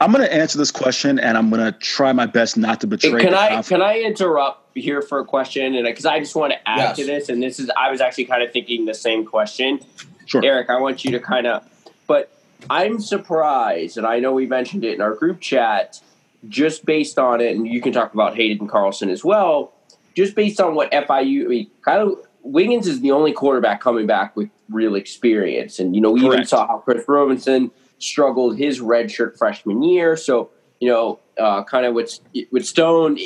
I'm 0.00 0.12
going 0.12 0.24
to 0.24 0.32
answer 0.32 0.58
this 0.58 0.70
question, 0.70 1.18
and 1.18 1.36
I'm 1.36 1.50
going 1.50 1.72
to 1.72 1.76
try 1.78 2.12
my 2.12 2.26
best 2.26 2.56
not 2.56 2.80
to 2.82 2.86
betray. 2.86 3.20
Can 3.20 3.34
I 3.34 3.62
can 3.62 3.82
I 3.82 4.00
interrupt 4.00 4.76
here 4.76 5.02
for 5.02 5.18
a 5.18 5.24
question? 5.24 5.74
And 5.74 5.86
because 5.86 6.06
I 6.06 6.20
just 6.20 6.36
want 6.36 6.52
to 6.52 6.68
add 6.68 6.78
yes. 6.78 6.96
to 6.96 7.06
this, 7.06 7.28
and 7.28 7.42
this 7.42 7.58
is 7.58 7.70
I 7.76 7.90
was 7.90 8.00
actually 8.00 8.26
kind 8.26 8.42
of 8.42 8.52
thinking 8.52 8.84
the 8.84 8.94
same 8.94 9.24
question. 9.24 9.80
Sure, 10.26 10.44
Eric, 10.44 10.70
I 10.70 10.78
want 10.78 11.04
you 11.04 11.10
to 11.12 11.20
kind 11.20 11.46
of, 11.46 11.64
but 12.06 12.30
I'm 12.70 13.00
surprised, 13.00 13.98
and 13.98 14.06
I 14.06 14.20
know 14.20 14.32
we 14.32 14.46
mentioned 14.46 14.84
it 14.84 14.94
in 14.94 15.00
our 15.00 15.14
group 15.14 15.40
chat, 15.40 16.00
just 16.48 16.84
based 16.84 17.18
on 17.18 17.40
it, 17.40 17.56
and 17.56 17.66
you 17.66 17.80
can 17.80 17.92
talk 17.92 18.14
about 18.14 18.36
Hayden 18.36 18.68
Carlson 18.68 19.10
as 19.10 19.24
well. 19.24 19.72
Just 20.16 20.34
based 20.34 20.60
on 20.60 20.74
what 20.74 20.90
FIU, 20.92 21.44
I 21.44 21.48
mean, 21.48 21.70
kind 21.82 22.00
of 22.00 22.18
Wiggins 22.42 22.86
is 22.86 23.00
the 23.00 23.10
only 23.10 23.32
quarterback 23.32 23.80
coming 23.80 24.06
back 24.06 24.36
with 24.36 24.48
real 24.68 24.94
experience, 24.94 25.78
and 25.78 25.94
you 25.94 26.00
know 26.00 26.10
we 26.10 26.20
Correct. 26.20 26.34
even 26.34 26.46
saw 26.46 26.66
how 26.66 26.78
Chris 26.78 27.04
Robinson 27.08 27.70
struggled 27.98 28.58
his 28.58 28.80
redshirt 28.80 29.38
freshman 29.38 29.82
year. 29.82 30.16
So 30.16 30.50
you 30.80 30.88
know, 30.88 31.18
uh, 31.38 31.64
kind 31.64 31.86
of 31.86 31.94
with 31.94 32.20
with 32.50 32.66
Stone, 32.66 33.18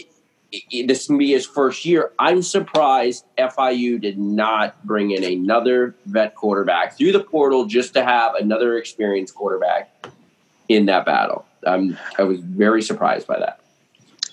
this 0.71 1.07
can 1.07 1.19
be 1.19 1.33
his 1.33 1.47
first 1.47 1.85
year. 1.85 2.13
I'm 2.19 2.43
surprised 2.43 3.25
FIU 3.39 4.01
did 4.01 4.19
not 4.19 4.85
bring 4.87 5.11
in 5.11 5.25
another 5.25 5.95
vet 6.07 6.35
quarterback 6.35 6.97
through 6.97 7.13
the 7.13 7.23
portal 7.23 7.67
just 7.67 7.93
to 7.95 8.05
have 8.05 8.35
another 8.35 8.79
experienced 8.79 9.35
quarterback 9.35 10.07
in 10.69 10.87
that 10.87 11.05
battle. 11.05 11.45
I'm, 11.67 11.99
I 12.19 12.23
was 12.23 12.41
very 12.41 12.83
surprised 12.83 13.27
by 13.27 13.39
that. 13.41 13.61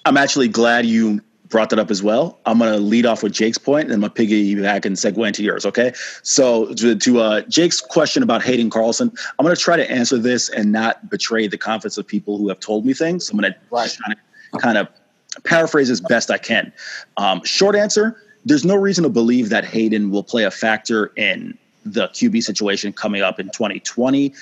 I'm 0.05 0.17
actually 0.17 0.47
glad 0.47 0.85
you 0.85 1.21
brought 1.49 1.69
that 1.69 1.79
up 1.79 1.91
as 1.91 2.01
well. 2.01 2.39
I'm 2.45 2.57
going 2.59 2.71
to 2.71 2.79
lead 2.79 3.05
off 3.05 3.23
with 3.23 3.33
Jake's 3.33 3.57
point, 3.57 3.85
and 3.85 3.93
I'm 3.93 3.99
going 4.01 4.11
to 4.11 4.21
piggyback 4.21 4.85
and 4.85 4.95
segue 4.95 5.27
into 5.27 5.43
yours. 5.43 5.65
Okay. 5.65 5.91
So 6.23 6.73
to, 6.75 6.95
to 6.95 7.19
uh, 7.19 7.41
Jake's 7.41 7.81
question 7.81 8.23
about 8.23 8.43
Hayden 8.43 8.69
Carlson, 8.69 9.11
I'm 9.37 9.43
going 9.45 9.55
to 9.55 9.61
try 9.61 9.75
to 9.75 9.89
answer 9.89 10.17
this 10.17 10.49
and 10.49 10.71
not 10.71 11.09
betray 11.09 11.47
the 11.47 11.57
confidence 11.57 11.97
of 11.97 12.07
people 12.07 12.37
who 12.37 12.47
have 12.49 12.59
told 12.59 12.85
me 12.85 12.93
things. 12.93 13.29
I'm 13.29 13.37
going 13.37 13.51
to 13.51 13.59
right. 13.71 13.97
kind 14.03 14.17
of 14.17 14.61
kind 14.61 14.77
of 14.77 14.87
paraphrase 15.43 15.89
as 15.89 16.01
best 16.01 16.31
I 16.31 16.37
can. 16.37 16.71
Um, 17.17 17.43
short 17.43 17.75
answer: 17.75 18.21
There's 18.45 18.65
no 18.65 18.75
reason 18.75 19.03
to 19.03 19.09
believe 19.09 19.49
that 19.49 19.65
Hayden 19.65 20.11
will 20.11 20.23
play 20.23 20.43
a 20.43 20.51
factor 20.51 21.11
in 21.15 21.57
the 21.85 22.07
QB 22.09 22.41
situation 22.43 22.91
coming 22.91 23.21
up 23.21 23.39
in 23.39 23.47
2020. 23.47 24.33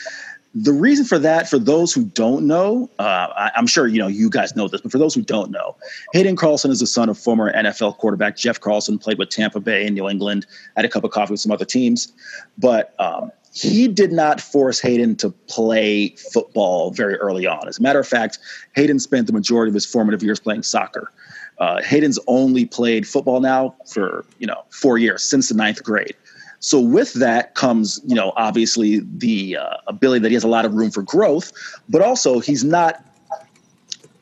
The 0.55 0.71
reason 0.71 1.03
for 1.03 1.17
that, 1.17 1.49
for 1.49 1.57
those 1.57 1.93
who 1.93 2.05
don't 2.05 2.45
know, 2.45 2.87
uh, 2.99 3.27
I, 3.35 3.51
am 3.55 3.65
sure 3.65 3.87
you 3.87 3.97
know 3.97 4.07
you 4.07 4.29
guys 4.29 4.55
know 4.55 4.67
this, 4.67 4.81
but 4.81 4.91
for 4.91 4.99
those 4.99 5.15
who 5.15 5.23
don't 5.23 5.49
know, 5.49 5.75
Hayden 6.13 6.35
Carlson 6.35 6.69
is 6.69 6.79
the 6.79 6.85
son 6.85 7.09
of 7.09 7.17
former 7.17 7.51
NFL 7.51 7.97
quarterback 7.97 8.37
Jeff 8.37 8.59
Carlson, 8.59 8.99
played 8.99 9.17
with 9.17 9.29
Tampa 9.29 9.59
Bay 9.59 9.87
in 9.87 9.95
New 9.95 10.07
England, 10.07 10.45
had 10.75 10.85
a 10.85 10.89
cup 10.89 11.03
of 11.03 11.11
coffee 11.11 11.31
with 11.31 11.39
some 11.39 11.51
other 11.51 11.65
teams, 11.65 12.13
but 12.59 12.93
um, 12.99 13.31
he 13.53 13.87
did 13.87 14.11
not 14.11 14.41
force 14.41 14.79
Hayden 14.79 15.15
to 15.17 15.29
play 15.29 16.09
football 16.33 16.89
very 16.89 17.15
early 17.15 17.45
on. 17.45 17.67
As 17.67 17.77
a 17.77 17.81
matter 17.83 17.99
of 17.99 18.07
fact, 18.07 18.39
Hayden 18.75 18.99
spent 18.99 19.27
the 19.27 19.33
majority 19.33 19.69
of 19.69 19.75
his 19.75 19.85
formative 19.85 20.23
years 20.23 20.39
playing 20.39 20.63
soccer. 20.63 21.11
Uh, 21.59 21.81
Hayden's 21.83 22.17
only 22.25 22.65
played 22.65 23.07
football 23.07 23.39
now 23.39 23.75
for 23.85 24.25
you 24.39 24.47
know 24.47 24.63
four 24.71 24.97
years 24.97 25.23
since 25.23 25.49
the 25.49 25.55
ninth 25.55 25.83
grade. 25.83 26.15
So 26.59 26.79
with 26.79 27.13
that 27.13 27.53
comes 27.53 28.01
you 28.05 28.15
know 28.15 28.33
obviously 28.35 29.01
the 29.17 29.57
uh, 29.57 29.77
ability 29.85 30.21
that 30.21 30.29
he 30.29 30.33
has 30.33 30.43
a 30.43 30.47
lot 30.47 30.65
of 30.65 30.73
room 30.73 30.89
for 30.89 31.03
growth, 31.03 31.53
but 31.87 32.01
also 32.01 32.39
he's 32.39 32.63
not 32.63 33.05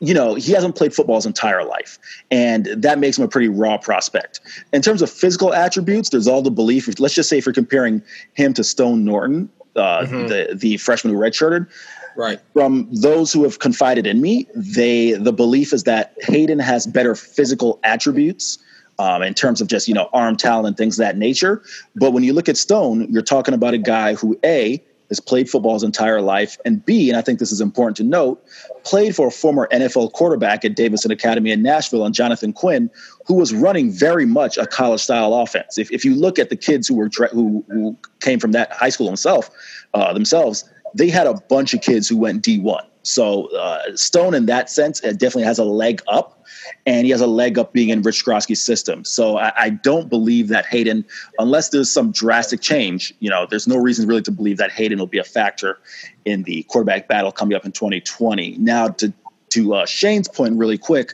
you 0.02 0.14
know, 0.14 0.34
he 0.34 0.50
hasn't 0.50 0.74
played 0.74 0.92
football 0.92 1.14
his 1.14 1.26
entire 1.26 1.64
life, 1.64 1.96
and 2.32 2.66
that 2.66 2.98
makes 2.98 3.16
him 3.16 3.24
a 3.24 3.28
pretty 3.28 3.46
raw 3.46 3.78
prospect. 3.78 4.40
In 4.72 4.82
terms 4.82 5.00
of 5.00 5.08
physical 5.08 5.54
attributes, 5.54 6.10
there's 6.10 6.26
all 6.26 6.42
the 6.42 6.50
belief. 6.50 6.88
Let's 6.98 7.14
just 7.14 7.28
say 7.28 7.38
if 7.38 7.46
you're 7.46 7.52
comparing 7.52 8.02
him 8.34 8.52
to 8.54 8.64
Stone 8.64 9.04
Norton, 9.04 9.48
uh, 9.76 10.00
mm-hmm. 10.00 10.26
the 10.26 10.54
the 10.56 10.76
freshman 10.78 11.14
who 11.14 11.20
redshirted, 11.20 11.68
right? 12.16 12.40
From 12.52 12.88
those 12.90 13.32
who 13.32 13.44
have 13.44 13.60
confided 13.60 14.04
in 14.08 14.20
me, 14.20 14.48
they 14.56 15.12
the 15.12 15.32
belief 15.32 15.72
is 15.72 15.84
that 15.84 16.14
Hayden 16.22 16.58
has 16.58 16.84
better 16.84 17.14
physical 17.14 17.78
attributes. 17.84 18.58
Um, 18.98 19.22
in 19.22 19.32
terms 19.32 19.60
of 19.60 19.68
just 19.68 19.88
you 19.88 19.94
know 19.94 20.10
arm 20.12 20.36
talent 20.36 20.66
and 20.66 20.76
things 20.76 20.98
of 20.98 21.04
that 21.04 21.16
nature, 21.16 21.62
but 21.96 22.12
when 22.12 22.24
you 22.24 22.34
look 22.34 22.48
at 22.48 22.56
Stone, 22.56 23.06
you're 23.10 23.22
talking 23.22 23.54
about 23.54 23.72
a 23.72 23.78
guy 23.78 24.14
who 24.14 24.38
a 24.44 24.82
has 25.12 25.20
played 25.20 25.48
football 25.48 25.74
his 25.74 25.82
entire 25.82 26.22
life, 26.22 26.56
and 26.64 26.84
B, 26.86 27.10
and 27.10 27.18
I 27.18 27.20
think 27.20 27.38
this 27.38 27.52
is 27.52 27.60
important 27.60 27.98
to 27.98 28.02
note, 28.02 28.42
played 28.82 29.14
for 29.14 29.26
a 29.26 29.30
former 29.30 29.68
NFL 29.70 30.12
quarterback 30.12 30.64
at 30.64 30.74
Davidson 30.74 31.10
Academy 31.10 31.50
in 31.50 31.62
Nashville, 31.62 32.06
and 32.06 32.14
Jonathan 32.14 32.54
Quinn, 32.54 32.90
who 33.26 33.34
was 33.34 33.52
running 33.52 33.90
very 33.90 34.24
much 34.24 34.56
a 34.56 34.66
college 34.66 35.02
style 35.02 35.34
offense. 35.34 35.76
If, 35.76 35.92
if 35.92 36.02
you 36.02 36.14
look 36.14 36.38
at 36.38 36.48
the 36.48 36.56
kids 36.56 36.88
who 36.88 36.94
were 36.94 37.10
who, 37.30 37.62
who 37.68 37.94
came 38.20 38.40
from 38.40 38.52
that 38.52 38.72
high 38.72 38.88
school 38.88 39.06
himself 39.06 39.50
uh, 39.92 40.14
themselves, 40.14 40.64
they 40.94 41.10
had 41.10 41.26
a 41.26 41.34
bunch 41.34 41.74
of 41.74 41.82
kids 41.82 42.08
who 42.08 42.16
went 42.16 42.42
D1. 42.42 42.82
So 43.02 43.46
uh, 43.56 43.96
Stone, 43.96 44.34
in 44.34 44.46
that 44.46 44.70
sense, 44.70 45.00
definitely 45.00 45.44
has 45.44 45.58
a 45.58 45.64
leg 45.64 46.02
up 46.06 46.44
and 46.86 47.04
he 47.04 47.10
has 47.10 47.20
a 47.20 47.26
leg 47.26 47.58
up 47.58 47.72
being 47.72 47.88
in 47.88 48.02
Rich 48.02 48.24
Skrosky's 48.24 48.62
system. 48.62 49.04
So 49.04 49.38
I, 49.38 49.52
I, 49.56 49.70
don't 49.70 50.08
believe 50.08 50.48
that 50.48 50.66
Hayden, 50.66 51.04
unless 51.38 51.70
there's 51.70 51.90
some 51.90 52.12
drastic 52.12 52.60
change, 52.60 53.14
you 53.18 53.28
know, 53.28 53.46
there's 53.48 53.66
no 53.66 53.76
reason 53.76 54.06
really 54.06 54.22
to 54.22 54.30
believe 54.30 54.58
that 54.58 54.70
Hayden 54.70 54.98
will 54.98 55.06
be 55.06 55.18
a 55.18 55.24
factor 55.24 55.78
in 56.24 56.44
the 56.44 56.62
quarterback 56.64 57.08
battle 57.08 57.32
coming 57.32 57.56
up 57.56 57.64
in 57.64 57.72
2020. 57.72 58.56
Now, 58.58 58.88
to 58.88 59.12
to 59.50 59.74
uh, 59.74 59.86
Shane's 59.86 60.28
point, 60.28 60.56
really 60.56 60.78
quick, 60.78 61.12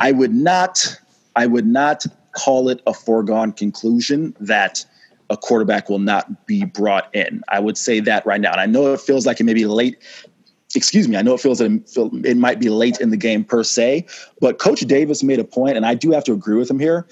I 0.00 0.12
would 0.12 0.32
not, 0.32 0.96
I 1.34 1.46
would 1.46 1.66
not 1.66 2.06
call 2.32 2.68
it 2.68 2.80
a 2.86 2.94
foregone 2.94 3.50
conclusion 3.52 4.34
that 4.38 4.84
a 5.28 5.36
quarterback 5.36 5.88
will 5.88 5.98
not 5.98 6.46
be 6.46 6.64
brought 6.64 7.12
in. 7.14 7.42
I 7.48 7.60
would 7.60 7.76
say 7.76 8.00
that 8.00 8.24
right 8.26 8.40
now. 8.40 8.52
And 8.52 8.60
I 8.60 8.66
know 8.66 8.92
it 8.92 9.00
feels 9.00 9.26
like 9.26 9.40
it 9.40 9.44
may 9.44 9.54
be 9.54 9.66
late 9.66 9.98
excuse 10.74 11.08
me, 11.08 11.16
I 11.16 11.22
know 11.22 11.34
it 11.34 11.40
feels 11.40 11.60
it 11.60 12.36
might 12.36 12.60
be 12.60 12.68
late 12.68 13.00
in 13.00 13.10
the 13.10 13.16
game 13.16 13.44
per 13.44 13.62
se, 13.64 14.06
but 14.40 14.58
Coach 14.58 14.80
Davis 14.80 15.22
made 15.22 15.38
a 15.38 15.44
point, 15.44 15.76
and 15.76 15.86
I 15.86 15.94
do 15.94 16.10
have 16.12 16.24
to 16.24 16.32
agree 16.32 16.56
with 16.56 16.70
him 16.70 16.78
here. 16.78 17.06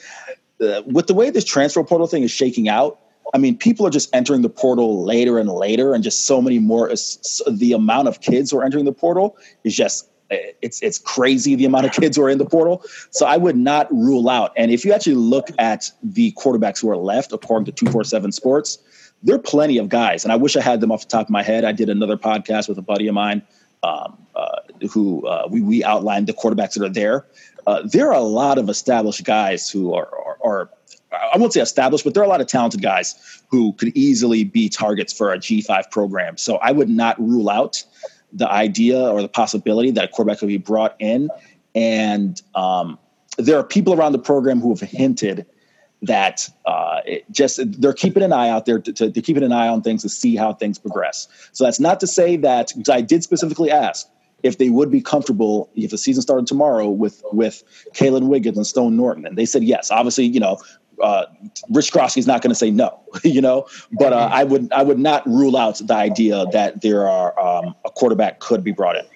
Uh, 0.61 0.83
with 0.87 1.07
the 1.07 1.15
way 1.15 1.31
this 1.31 1.45
transfer 1.45 1.83
portal 1.85 2.07
thing 2.07 2.23
is 2.23 2.31
shaking 2.31 2.69
out, 2.69 2.99
I 3.35 3.39
mean, 3.39 3.57
people 3.57 3.87
are 3.87 3.91
just 3.91 4.15
entering 4.15 4.43
the 4.43 4.49
portal 4.49 5.05
later 5.05 5.39
and 5.39 5.51
later, 5.51 5.95
and 5.95 6.03
just 6.03 6.27
so 6.27 6.41
many 6.41 6.59
more. 6.59 6.89
The 6.89 7.73
amount 7.73 8.09
of 8.09 8.21
kids 8.21 8.51
who 8.51 8.59
are 8.59 8.65
entering 8.65 8.85
the 8.85 8.93
portal 8.93 9.37
is 9.65 9.77
just 9.77 10.09
it's 10.31 10.83
it's 10.83 10.99
crazy 10.99 11.55
the 11.55 11.65
amount 11.65 11.87
of 11.87 11.93
kids 11.93 12.17
who 12.17 12.23
are 12.23 12.31
in 12.31 12.39
the 12.39 12.47
portal. 12.47 12.83
So 13.11 13.27
I 13.27 13.37
would 13.37 13.57
not 13.57 13.91
rule 13.93 14.29
out. 14.29 14.53
And 14.57 14.71
if 14.71 14.85
you 14.85 14.93
actually 14.93 15.17
look 15.17 15.49
at 15.59 15.91
the 16.03 16.33
quarterbacks 16.33 16.81
who 16.81 16.91
are 16.91 16.97
left, 16.97 17.33
according 17.33 17.67
to 17.67 17.73
two 17.73 17.91
four 17.91 18.05
seven 18.05 18.33
Sports, 18.33 18.79
there 19.23 19.35
are 19.35 19.41
plenty 19.41 19.79
of 19.79 19.89
guys, 19.89 20.25
and 20.25 20.33
I 20.33 20.37
wish 20.37 20.57
I 20.57 20.61
had 20.61 20.81
them 20.81 20.93
off 20.93 21.03
the 21.03 21.09
top 21.09 21.27
of 21.27 21.31
my 21.31 21.43
head. 21.43 21.65
I 21.65 21.73
did 21.73 21.89
another 21.89 22.17
podcast 22.17 22.69
with 22.69 22.79
a 22.79 22.83
buddy 22.83 23.09
of 23.09 23.15
mine 23.15 23.43
um, 23.83 24.17
uh, 24.35 24.61
who 24.91 25.27
uh, 25.27 25.49
we, 25.51 25.61
we 25.61 25.85
outlined 25.85 26.27
the 26.27 26.33
quarterbacks 26.33 26.75
that 26.75 26.85
are 26.85 26.89
there. 26.89 27.27
Uh, 27.67 27.83
there 27.85 28.09
are 28.09 28.15
a 28.15 28.21
lot 28.21 28.59
of 28.59 28.69
established 28.69 29.25
guys 29.25 29.69
who 29.69 29.93
are, 29.93 30.09
are, 30.25 30.39
are, 30.45 30.71
I 31.13 31.37
won't 31.37 31.53
say 31.53 31.61
established, 31.61 32.05
but 32.05 32.15
there 32.15 32.23
are 32.23 32.27
a 32.27 32.29
lot 32.29 32.41
of 32.41 32.47
talented 32.47 32.81
guys 32.81 33.43
who 33.49 33.73
could 33.75 33.95
easily 33.97 34.45
be 34.45 34.69
targets 34.69 35.13
for 35.13 35.33
a 35.33 35.39
G5 35.39 35.91
program. 35.91 36.37
So 36.37 36.57
I 36.57 36.73
would 36.73 36.89
not 36.89 37.19
rule 37.21 37.51
out 37.51 37.85
the 38.33 38.51
idea 38.51 38.99
or 38.99 39.21
the 39.21 39.29
possibility 39.29 39.91
that 39.91 40.05
a 40.05 40.09
quarterback 40.09 40.39
could 40.39 40.49
be 40.49 40.59
brought 40.59 40.95
in. 40.99 41.29
And 41.75 42.41
um, 42.55 42.99
there 43.37 43.59
are 43.59 43.65
people 43.65 43.95
around 43.95 44.13
the 44.13 44.19
program 44.19 44.61
who 44.61 44.71
have 44.71 44.81
hinted– 44.81 45.45
that 46.03 46.49
uh, 46.65 47.01
just 47.31 47.61
they're 47.81 47.93
keeping 47.93 48.23
an 48.23 48.33
eye 48.33 48.49
out 48.49 48.67
there 48.67 48.79
to, 48.79 48.93
to, 48.93 49.11
to 49.11 49.23
keeping 49.23 49.43
an 49.43 49.53
eye 49.53 49.69
on 49.69 49.83
things 49.83 50.03
to 50.03 50.09
see 50.09 50.37
how 50.37 50.53
things 50.53 50.79
progress. 50.79 51.29
So 51.53 51.65
that's 51.65 51.81
not 51.81 52.01
to 52.01 52.07
say 52.07 52.37
that 52.37 52.73
because 52.77 52.89
I 52.89 53.01
did 53.01 53.23
specifically 53.23 53.71
ask 53.71 54.07
if 54.45 54.59
they 54.59 54.71
would 54.71 54.91
be 54.91 55.01
comfortable 55.01 55.69
if 55.75 55.91
the 55.91 55.99
season 55.99 56.23
started 56.23 56.47
tomorrow 56.47 56.89
with 56.89 57.23
with 57.33 57.65
Kaylan 57.95 58.29
Wiggins 58.29 58.57
and 58.57 58.67
Stone 58.67 58.97
Norton, 58.97 59.27
and 59.27 59.37
they 59.37 59.47
said 59.47 59.65
yes. 59.65 59.91
Obviously, 59.91 60.27
you 60.27 60.41
know 60.41 60.59
uh, 61.03 61.27
Rich 61.71 61.93
Skrosky's 61.93 62.27
not 62.27 62.43
going 62.43 62.51
to 62.51 62.55
say 62.57 62.71
no, 62.71 63.01
you 63.23 63.41
know. 63.41 63.67
But 63.93 64.13
uh, 64.13 64.29
I 64.31 64.45
would 64.45 64.73
I 64.73 64.83
would 64.83 64.99
not 64.99 65.27
rule 65.27 65.57
out 65.57 65.81
the 65.85 65.95
idea 65.95 66.47
that 66.53 66.83
there 66.83 67.09
are 67.09 67.39
um, 67.39 67.75
a 67.85 67.91
quarterback 67.91 68.41
could 68.41 68.65
be 68.65 68.73
brought 68.73 68.97
in. 68.97 69.07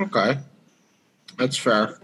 Okay, 0.00 0.38
that's 1.36 1.56
fair. 1.56 1.98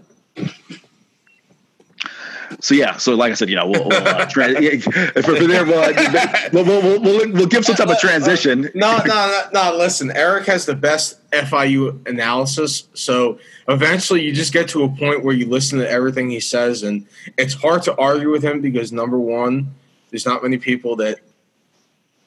So 2.61 2.73
yeah, 2.75 2.97
so 2.97 3.15
like 3.15 3.31
I 3.31 3.35
said, 3.35 3.49
you 3.49 3.55
know, 3.55 3.67
we'll, 3.67 3.87
we'll 3.87 4.07
uh, 4.07 4.25
for, 4.27 5.21
for 5.21 5.47
there, 5.47 5.65
we'll, 5.65 5.79
uh, 5.79 6.49
we'll, 6.53 6.65
we'll, 6.65 7.01
we'll, 7.01 7.31
we'll 7.31 7.45
give 7.47 7.65
some 7.65 7.75
type 7.75 7.89
of 7.89 7.99
transition. 7.99 8.69
No, 8.75 8.97
no, 8.97 9.03
no, 9.05 9.71
no. 9.71 9.77
Listen, 9.77 10.11
Eric 10.11 10.45
has 10.47 10.65
the 10.65 10.75
best 10.75 11.29
FIU 11.31 12.05
analysis, 12.07 12.87
so 12.93 13.39
eventually 13.67 14.21
you 14.21 14.33
just 14.33 14.53
get 14.53 14.67
to 14.69 14.83
a 14.83 14.89
point 14.89 15.23
where 15.23 15.33
you 15.33 15.47
listen 15.47 15.79
to 15.79 15.89
everything 15.89 16.29
he 16.29 16.39
says, 16.39 16.83
and 16.83 17.05
it's 17.37 17.53
hard 17.53 17.83
to 17.83 17.95
argue 17.97 18.31
with 18.31 18.43
him 18.43 18.61
because 18.61 18.91
number 18.91 19.17
one, 19.17 19.73
there's 20.09 20.25
not 20.25 20.43
many 20.43 20.57
people 20.57 20.95
that 20.97 21.19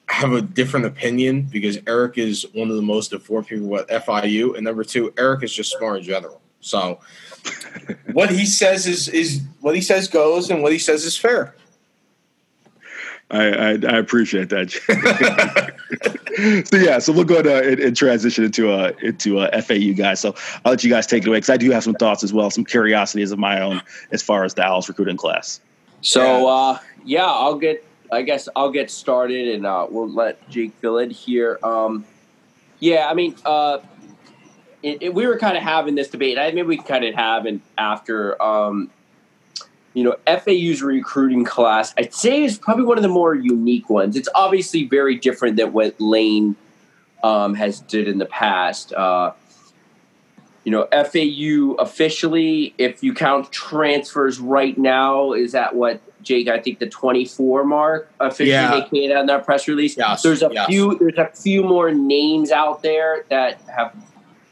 have 0.07 0.33
a 0.33 0.41
different 0.41 0.85
opinion 0.85 1.43
because 1.43 1.77
Eric 1.87 2.17
is 2.17 2.45
one 2.53 2.69
of 2.69 2.75
the 2.75 2.81
most 2.81 3.13
informed 3.13 3.47
people 3.47 3.77
at 3.77 3.87
FIU, 3.87 4.55
and 4.55 4.63
number 4.63 4.83
two, 4.83 5.13
Eric 5.17 5.43
is 5.43 5.53
just 5.53 5.77
smart 5.77 5.99
in 5.99 6.03
general. 6.03 6.41
So 6.61 6.99
what 8.13 8.29
he 8.29 8.45
says 8.45 8.87
is 8.87 9.07
is 9.07 9.41
what 9.61 9.75
he 9.75 9.81
says 9.81 10.07
goes, 10.07 10.49
and 10.49 10.61
what 10.61 10.71
he 10.71 10.79
says 10.79 11.05
is 11.05 11.17
fair. 11.17 11.55
I, 13.31 13.49
I, 13.49 13.69
I 13.69 13.97
appreciate 13.97 14.49
that. 14.49 14.71
so 16.67 16.77
yeah, 16.77 16.97
so 16.97 17.13
we'll 17.13 17.25
go 17.25 17.35
ahead 17.35 17.65
and, 17.65 17.79
and 17.79 17.95
transition 17.95 18.43
into 18.43 18.71
uh 18.71 18.91
into 19.03 19.39
uh, 19.39 19.61
FAU 19.61 19.93
guys. 19.93 20.19
So 20.19 20.35
I'll 20.65 20.71
let 20.71 20.83
you 20.83 20.89
guys 20.89 21.05
take 21.05 21.23
it 21.23 21.27
away 21.27 21.37
because 21.37 21.51
I 21.51 21.57
do 21.57 21.69
have 21.71 21.83
some 21.83 21.93
thoughts 21.93 22.23
as 22.23 22.33
well, 22.33 22.49
some 22.49 22.65
curiosities 22.65 23.31
of 23.31 23.37
my 23.37 23.61
own 23.61 23.81
as 24.11 24.23
far 24.23 24.43
as 24.43 24.55
the 24.55 24.63
Owls 24.63 24.89
recruiting 24.89 25.17
class. 25.17 25.59
So 26.01 26.47
uh, 26.47 26.79
yeah, 27.05 27.25
I'll 27.25 27.57
get. 27.57 27.85
I 28.11 28.23
guess 28.23 28.49
I'll 28.55 28.71
get 28.71 28.89
started, 28.89 29.49
and 29.49 29.67
uh, 29.67 29.85
we'll 29.87 30.09
let 30.09 30.49
Jake 30.49 30.73
fill 30.81 30.97
in 30.97 31.11
here. 31.11 31.59
Um, 31.61 32.05
yeah, 32.79 33.07
I 33.07 33.13
mean, 33.13 33.35
uh, 33.45 33.79
it, 34.83 35.01
it, 35.01 35.13
we 35.13 35.27
were 35.27 35.37
kind 35.37 35.57
of 35.57 35.63
having 35.63 35.95
this 35.95 36.07
debate. 36.09 36.37
I 36.37 36.51
maybe 36.51 36.63
we 36.63 36.77
kind 36.77 37.05
of 37.05 37.15
have 37.15 37.45
and 37.45 37.61
after. 37.77 38.41
Um, 38.41 38.91
you 39.95 40.03
know, 40.03 40.15
FAU's 40.27 40.83
recruiting 40.83 41.43
class, 41.43 41.95
I'd 41.97 42.13
say 42.13 42.43
is 42.43 42.59
probably 42.59 42.85
one 42.85 42.97
of 42.97 43.01
the 43.01 43.09
more 43.09 43.33
unique 43.33 43.89
ones. 43.89 44.15
It's 44.15 44.29
obviously 44.35 44.85
very 44.85 45.15
different 45.15 45.57
than 45.57 45.73
what 45.73 45.99
Lane 45.99 46.55
um, 47.23 47.55
has 47.55 47.79
did 47.79 48.07
in 48.07 48.19
the 48.19 48.27
past. 48.27 48.93
Uh, 48.93 49.31
you 50.63 50.71
know, 50.71 50.87
FAU 50.91 51.73
officially, 51.81 52.75
if 52.77 53.03
you 53.03 53.15
count 53.15 53.51
transfers 53.51 54.39
right 54.39 54.77
now, 54.77 55.33
is 55.33 55.55
at 55.55 55.75
what 55.75 56.01
Jake? 56.21 56.47
I 56.47 56.59
think 56.59 56.77
the 56.77 56.87
twenty-four 56.87 57.63
mark 57.65 58.11
officially 58.19 58.51
Yeah. 58.51 58.79
they 58.79 58.87
came 58.87 59.11
out 59.11 59.21
in 59.21 59.25
that 59.25 59.43
press 59.43 59.67
release. 59.67 59.97
Yes, 59.97 60.21
There's 60.21 60.43
a 60.43 60.49
yes. 60.51 60.67
few. 60.67 60.97
There's 60.99 61.17
a 61.17 61.31
few 61.35 61.63
more 61.63 61.91
names 61.91 62.51
out 62.51 62.83
there 62.83 63.25
that 63.29 63.59
have 63.75 63.93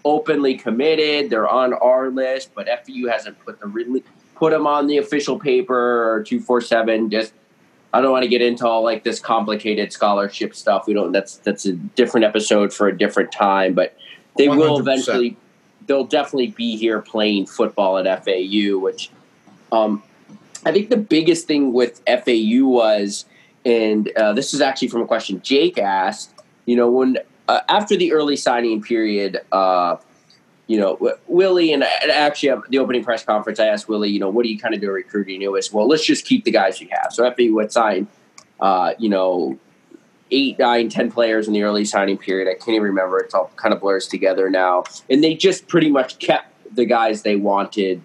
openly 0.07 0.55
committed. 0.55 1.29
They're 1.29 1.47
on 1.47 1.73
our 1.73 2.09
list, 2.09 2.51
but 2.55 2.67
FAU 2.67 3.09
hasn't 3.09 3.39
put 3.43 3.59
the 3.59 3.67
really 3.67 4.03
put 4.35 4.51
them 4.51 4.67
on 4.67 4.87
the 4.87 4.97
official 4.97 5.39
paper 5.39 6.13
or 6.13 6.23
two 6.23 6.39
four 6.39 6.61
seven. 6.61 7.09
Just 7.09 7.33
I 7.93 8.01
don't 8.01 8.11
want 8.11 8.23
to 8.23 8.29
get 8.29 8.41
into 8.41 8.67
all 8.67 8.83
like 8.83 9.03
this 9.03 9.19
complicated 9.19 9.91
scholarship 9.91 10.55
stuff. 10.55 10.87
We 10.87 10.93
don't. 10.93 11.11
That's 11.11 11.37
that's 11.37 11.65
a 11.65 11.73
different 11.73 12.25
episode 12.25 12.73
for 12.73 12.87
a 12.87 12.97
different 12.97 13.31
time. 13.31 13.73
But 13.73 13.97
they 14.37 14.49
will 14.49 14.77
100%. 14.77 14.79
eventually. 14.81 15.37
They'll 15.85 16.05
definitely 16.05 16.47
be 16.47 16.75
here 16.75 17.01
playing 17.01 17.45
football 17.45 17.97
at 17.97 18.25
FAU, 18.25 18.77
which 18.77 19.09
um, 19.71 20.03
I 20.65 20.73
think 20.73 20.89
the 20.89 20.97
biggest 20.97 21.47
thing 21.47 21.71
with 21.71 22.01
FAU 22.05 22.65
was, 22.65 23.25
and 23.63 24.09
uh, 24.17 24.33
this 24.33 24.53
is 24.53 24.59
actually 24.59 24.89
from 24.89 25.01
a 25.01 25.07
question 25.07 25.41
Jake 25.41 25.77
asked. 25.77 26.33
You 26.65 26.75
know, 26.75 26.91
when 26.91 27.19
uh, 27.47 27.61
after 27.69 27.95
the 27.95 28.13
early 28.13 28.35
signing 28.35 28.81
period, 28.81 29.39
uh, 29.51 29.97
you 30.67 30.77
know, 30.77 31.15
Willie 31.27 31.71
and, 31.71 31.83
and 31.83 32.11
actually 32.11 32.49
at 32.49 32.59
the 32.69 32.79
opening 32.79 33.03
press 33.03 33.23
conference, 33.23 33.59
I 33.59 33.67
asked 33.67 33.87
Willie, 33.87 34.09
you 34.09 34.19
know, 34.19 34.29
what 34.29 34.43
do 34.43 34.49
you 34.49 34.59
kind 34.59 34.73
of 34.73 34.81
do 34.81 34.91
recruiting? 34.91 35.41
It 35.41 35.51
was 35.51 35.71
well, 35.71 35.87
let's 35.87 36.05
just 36.05 36.25
keep 36.25 36.43
the 36.43 36.51
guys 36.51 36.81
you 36.81 36.89
have. 36.91 37.13
So 37.13 37.23
FAU 37.31 37.59
had 37.59 37.71
signed, 37.71 38.07
uh, 38.59 38.93
you 38.99 39.09
know, 39.09 39.57
eight, 40.29 40.59
nine, 40.59 40.89
ten 40.89 41.09
players 41.09 41.47
in 41.47 41.53
the 41.53 41.63
early 41.63 41.85
signing 41.85 42.17
period. 42.17 42.49
I 42.49 42.55
can't 42.55 42.75
even 42.75 42.83
remember. 42.83 43.17
It's 43.19 43.33
all 43.33 43.49
kind 43.55 43.73
of 43.73 43.79
blurs 43.79 44.07
together 44.07 44.49
now, 44.49 44.83
and 45.09 45.23
they 45.23 45.35
just 45.35 45.67
pretty 45.67 45.89
much 45.89 46.19
kept 46.19 46.53
the 46.75 46.85
guys 46.85 47.21
they 47.21 47.37
wanted. 47.37 48.01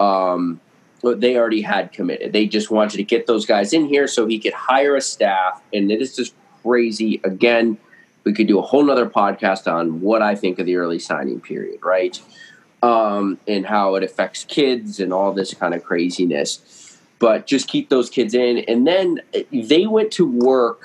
Um, 0.00 0.60
they 1.02 1.36
already 1.36 1.62
had 1.62 1.92
committed. 1.92 2.32
They 2.32 2.46
just 2.46 2.70
wanted 2.70 2.96
to 2.96 3.04
get 3.04 3.26
those 3.26 3.46
guys 3.46 3.72
in 3.72 3.86
here 3.86 4.08
so 4.08 4.26
he 4.26 4.38
could 4.38 4.52
hire 4.52 4.96
a 4.96 5.00
staff. 5.00 5.62
And 5.72 5.88
this 5.88 6.18
is 6.18 6.34
crazy. 6.62 7.20
Again, 7.22 7.78
we 8.28 8.34
could 8.34 8.46
do 8.46 8.58
a 8.58 8.62
whole 8.62 8.84
nother 8.84 9.08
podcast 9.08 9.66
on 9.72 10.02
what 10.02 10.20
I 10.20 10.34
think 10.34 10.58
of 10.58 10.66
the 10.66 10.76
early 10.76 10.98
signing 10.98 11.40
period, 11.40 11.80
right? 11.82 12.20
Um, 12.82 13.38
and 13.48 13.64
how 13.64 13.94
it 13.94 14.04
affects 14.04 14.44
kids 14.44 15.00
and 15.00 15.14
all 15.14 15.32
this 15.32 15.54
kind 15.54 15.72
of 15.72 15.82
craziness. 15.82 16.98
But 17.20 17.46
just 17.46 17.68
keep 17.68 17.88
those 17.88 18.10
kids 18.10 18.34
in. 18.34 18.58
And 18.68 18.86
then 18.86 19.22
they 19.50 19.86
went 19.86 20.12
to 20.12 20.30
work 20.30 20.82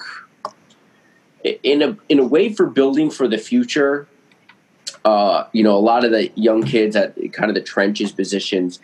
in 1.43 1.81
a 1.81 1.97
in 2.07 2.19
a 2.19 2.25
way 2.25 2.47
for 2.53 2.65
building 2.65 3.11
for 3.11 3.27
the 3.27 3.37
future. 3.37 4.07
Uh, 5.03 5.45
you 5.51 5.63
know, 5.63 5.75
a 5.75 5.83
lot 5.91 6.05
of 6.05 6.11
the 6.11 6.31
young 6.35 6.63
kids 6.63 6.95
at 6.95 7.13
kind 7.33 7.51
of 7.51 7.55
the 7.55 7.61
trenches 7.61 8.13
positions, 8.13 8.79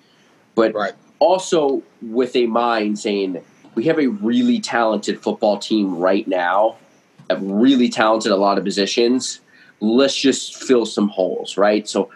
but 0.53 0.73
Right. 0.75 0.91
also 1.19 1.81
with 2.01 2.35
a 2.35 2.45
mind 2.45 2.99
saying 2.99 3.41
we 3.75 3.85
have 3.85 3.99
a 3.99 4.07
really 4.07 4.59
talented 4.59 5.21
football 5.21 5.57
team 5.57 5.95
right 5.97 6.27
now, 6.27 6.75
really 7.39 7.89
talented 7.89 8.31
a 8.31 8.35
lot 8.35 8.57
of 8.57 8.63
positions. 8.63 9.41
Let's 9.79 10.15
just 10.15 10.61
fill 10.61 10.85
some 10.85 11.09
holes, 11.09 11.57
right? 11.57 11.87
So 11.87 12.09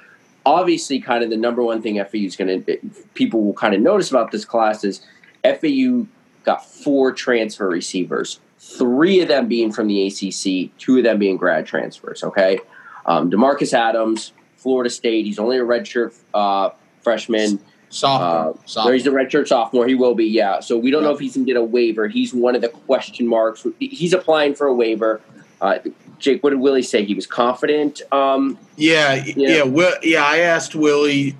obviously, 0.46 1.00
kind 1.00 1.24
of 1.24 1.30
the 1.30 1.38
number 1.38 1.64
one 1.64 1.82
thing 1.82 1.96
FAU 1.96 2.20
is 2.20 2.36
going 2.36 2.64
to 2.64 2.78
people 3.14 3.44
will 3.44 3.54
kind 3.54 3.74
of 3.74 3.82
notice 3.82 4.10
about 4.10 4.32
this 4.32 4.46
class 4.46 4.84
is 4.84 5.02
FAU 5.44 6.06
got 6.44 6.66
four 6.66 7.12
transfer 7.12 7.70
receivers, 7.70 8.40
three 8.60 9.22
of 9.22 9.28
them 9.28 9.48
being 9.48 9.72
from 9.72 9.88
the 9.88 10.08
ACC, 10.08 10.78
two 10.78 10.98
of 10.98 11.04
them 11.04 11.20
being 11.20 11.38
grad 11.38 11.66
transfers. 11.66 12.24
Okay, 12.24 12.60
um, 13.06 13.30
D'Marcus 13.30 13.74
Adams, 13.74 14.34
Florida 14.58 14.90
State. 14.90 15.26
He's 15.26 15.40
only 15.40 15.58
a 15.58 15.64
redshirt 15.64 16.14
uh, 16.34 16.72
freshman. 17.02 17.60
Sophomore. 17.94 18.54
Uh, 18.56 18.68
Sophomore. 18.68 18.94
He's 18.94 19.06
a 19.08 19.12
redshirt 19.12 19.48
sophomore. 19.48 19.88
He 19.88 19.96
will 19.96 20.16
be, 20.16 20.26
yeah. 20.26 20.60
So 20.60 20.78
we 20.78 20.92
don't 20.92 21.04
know 21.04 21.12
if 21.12 21.20
he's 21.20 21.36
going 21.36 21.46
to 21.46 21.54
get 21.54 21.60
a 21.60 21.64
waiver. 21.64 22.08
He's 22.08 22.34
one 22.34 22.56
of 22.56 22.62
the 22.62 22.70
question 22.70 23.28
marks. 23.28 23.66
He's 23.80 24.14
applying 24.14 24.56
for 24.56 24.68
a 24.68 24.74
waiver. 24.74 25.22
Uh, 25.62 25.80
Jake, 26.20 26.44
what 26.44 26.50
did 26.50 26.60
Willie 26.60 26.82
say? 26.82 27.06
He 27.06 27.14
was 27.14 27.28
confident. 27.28 28.02
Um, 28.12 28.58
Yeah, 28.76 29.16
yeah, 29.16 29.34
Yeah. 29.36 29.50
yeah. 29.50 29.64
Will, 29.64 29.94
yeah, 30.02 30.26
I 30.26 30.40
asked 30.40 30.76
Willie, 30.76 31.36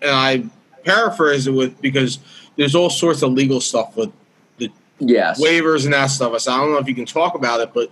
and 0.00 0.10
I 0.10 0.44
paraphrase 0.84 1.46
it 1.46 1.52
with 1.52 1.80
because 1.80 2.18
there's 2.56 2.74
all 2.74 2.90
sorts 2.90 3.22
of 3.22 3.32
legal 3.32 3.60
stuff 3.60 3.96
with 3.96 4.10
the 4.58 4.70
yes. 4.98 5.40
waivers 5.40 5.84
and 5.84 5.92
that 5.92 6.06
stuff. 6.06 6.32
I 6.32 6.52
I 6.52 6.56
don't 6.58 6.72
know 6.72 6.78
if 6.78 6.88
you 6.88 6.94
can 6.94 7.06
talk 7.06 7.34
about 7.34 7.60
it, 7.60 7.72
but 7.74 7.90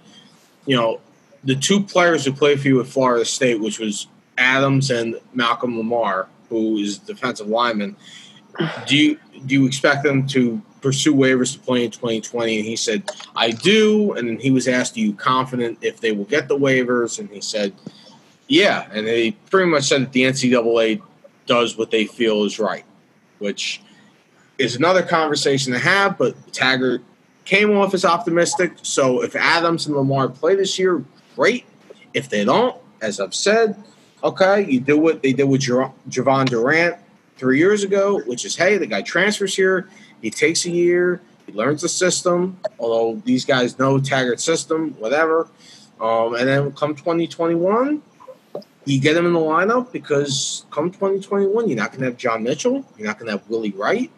you 0.67 0.77
know, 0.77 1.01
the 1.45 1.55
two 1.55 1.83
players 1.83 2.25
who 2.25 2.33
played 2.33 2.61
for 2.61 2.69
you 2.69 2.81
at 2.81 2.87
Florida 2.87 3.25
State, 3.25 3.61
which 3.61 3.79
was 3.79 4.07
Adams 4.37 4.91
and 4.91 5.17
Malcolm 5.35 5.77
Lamar, 5.77 6.29
who 6.49 6.79
is 6.79 6.99
defensive 6.99 7.49
lineman. 7.49 7.97
Do 8.87 8.97
you 8.97 9.19
do 9.47 9.55
you 9.55 9.67
expect 9.67 10.03
them 10.03 10.27
to 10.29 10.61
pursue 10.81 11.15
waivers 11.15 11.53
to 11.55 11.59
play 11.61 11.85
in 11.85 11.91
2020? 11.91 12.59
And 12.59 12.67
he 12.67 12.77
said, 12.77 13.11
I 13.37 13.51
do. 13.51 14.13
And 14.13 14.41
he 14.41 14.51
was 14.51 14.69
asked, 14.69 14.97
Are 14.97 15.01
you 15.01 15.13
confident 15.15 15.79
if 15.83 16.01
they 16.01 16.13
will 16.13 16.25
get 16.25 16.49
the 16.49 16.57
waivers? 16.57 17.19
And 17.19 17.29
he 17.31 17.41
said, 17.41 17.73
Yeah. 18.49 18.89
And 18.93 19.07
they 19.07 19.33
pretty 19.33 19.71
much 19.71 19.85
said 19.85 20.03
that 20.03 20.13
the 20.13 20.25
NCAA 20.25 21.03
does 21.47 21.77
what 21.77 21.91
they 21.91 22.05
feel 22.05 22.45
is 22.45 22.59
right, 22.59 22.85
which 23.39 23.81
is 24.59 24.77
another 24.77 25.03
conversation 25.03 25.73
to 25.73 25.79
have. 25.79 26.19
But 26.19 26.53
Taggart 26.53 27.03
came 27.45 27.77
off 27.77 27.95
as 27.95 28.05
optimistic. 28.05 28.73
So 28.83 29.23
if 29.23 29.35
Adams 29.37 29.87
and 29.87 29.97
Lamar 29.97 30.29
play 30.29 30.55
this 30.55 30.79
year, 30.79 31.05
great. 31.35 31.65
If 32.15 32.29
they 32.29 32.45
don't, 32.45 32.77
as 33.01 33.21
I've 33.21 33.35
said, 33.35 33.83
okay, 34.23 34.65
you 34.69 34.81
do 34.81 34.99
what 34.99 35.23
they 35.23 35.33
did 35.33 35.45
with 35.45 35.63
Jer- 35.63 35.93
Jovon 36.09 36.49
Durante 36.49 36.99
three 37.37 37.59
years 37.59 37.85
ago, 37.85 38.21
which 38.21 38.45
is 38.45 38.57
hey, 38.57 38.79
the 38.79 38.87
guy 38.87 39.03
transfers 39.03 39.55
here, 39.55 39.89
he 40.21 40.31
takes 40.31 40.65
a 40.67 40.71
year, 40.71 41.21
he 41.47 41.53
learns 41.53 41.83
the 41.83 41.89
system. 41.89 42.59
Although 42.79 43.23
these 43.25 43.45
guys 43.45 43.79
know 43.79 43.99
Taggart's 43.99 44.45
system, 44.45 44.91
whatever. 44.99 45.49
Um, 46.01 46.35
and 46.35 46.49
then 46.49 46.73
come 46.73 46.95
2021, 46.95 48.03
you 48.85 49.01
get 49.01 49.17
him 49.17 49.27
in 49.27 49.33
the 49.33 49.39
lineup 49.39 49.93
because 49.93 50.65
come 50.71 50.91
2021, 50.91 51.69
you're 51.69 51.77
not 51.77 51.91
going 51.91 52.01
to 52.01 52.07
have 52.07 52.17
John 52.17 52.43
Mitchell, 52.43 52.87
you're 52.97 53.07
not 53.07 53.19
going 53.19 53.27
to 53.27 53.33
have 53.33 53.49
Willie 53.49 53.73
Wright, 53.73 54.11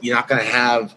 you're 0.00 0.14
not 0.14 0.26
going 0.26 0.40
to 0.40 0.46
have 0.46 0.94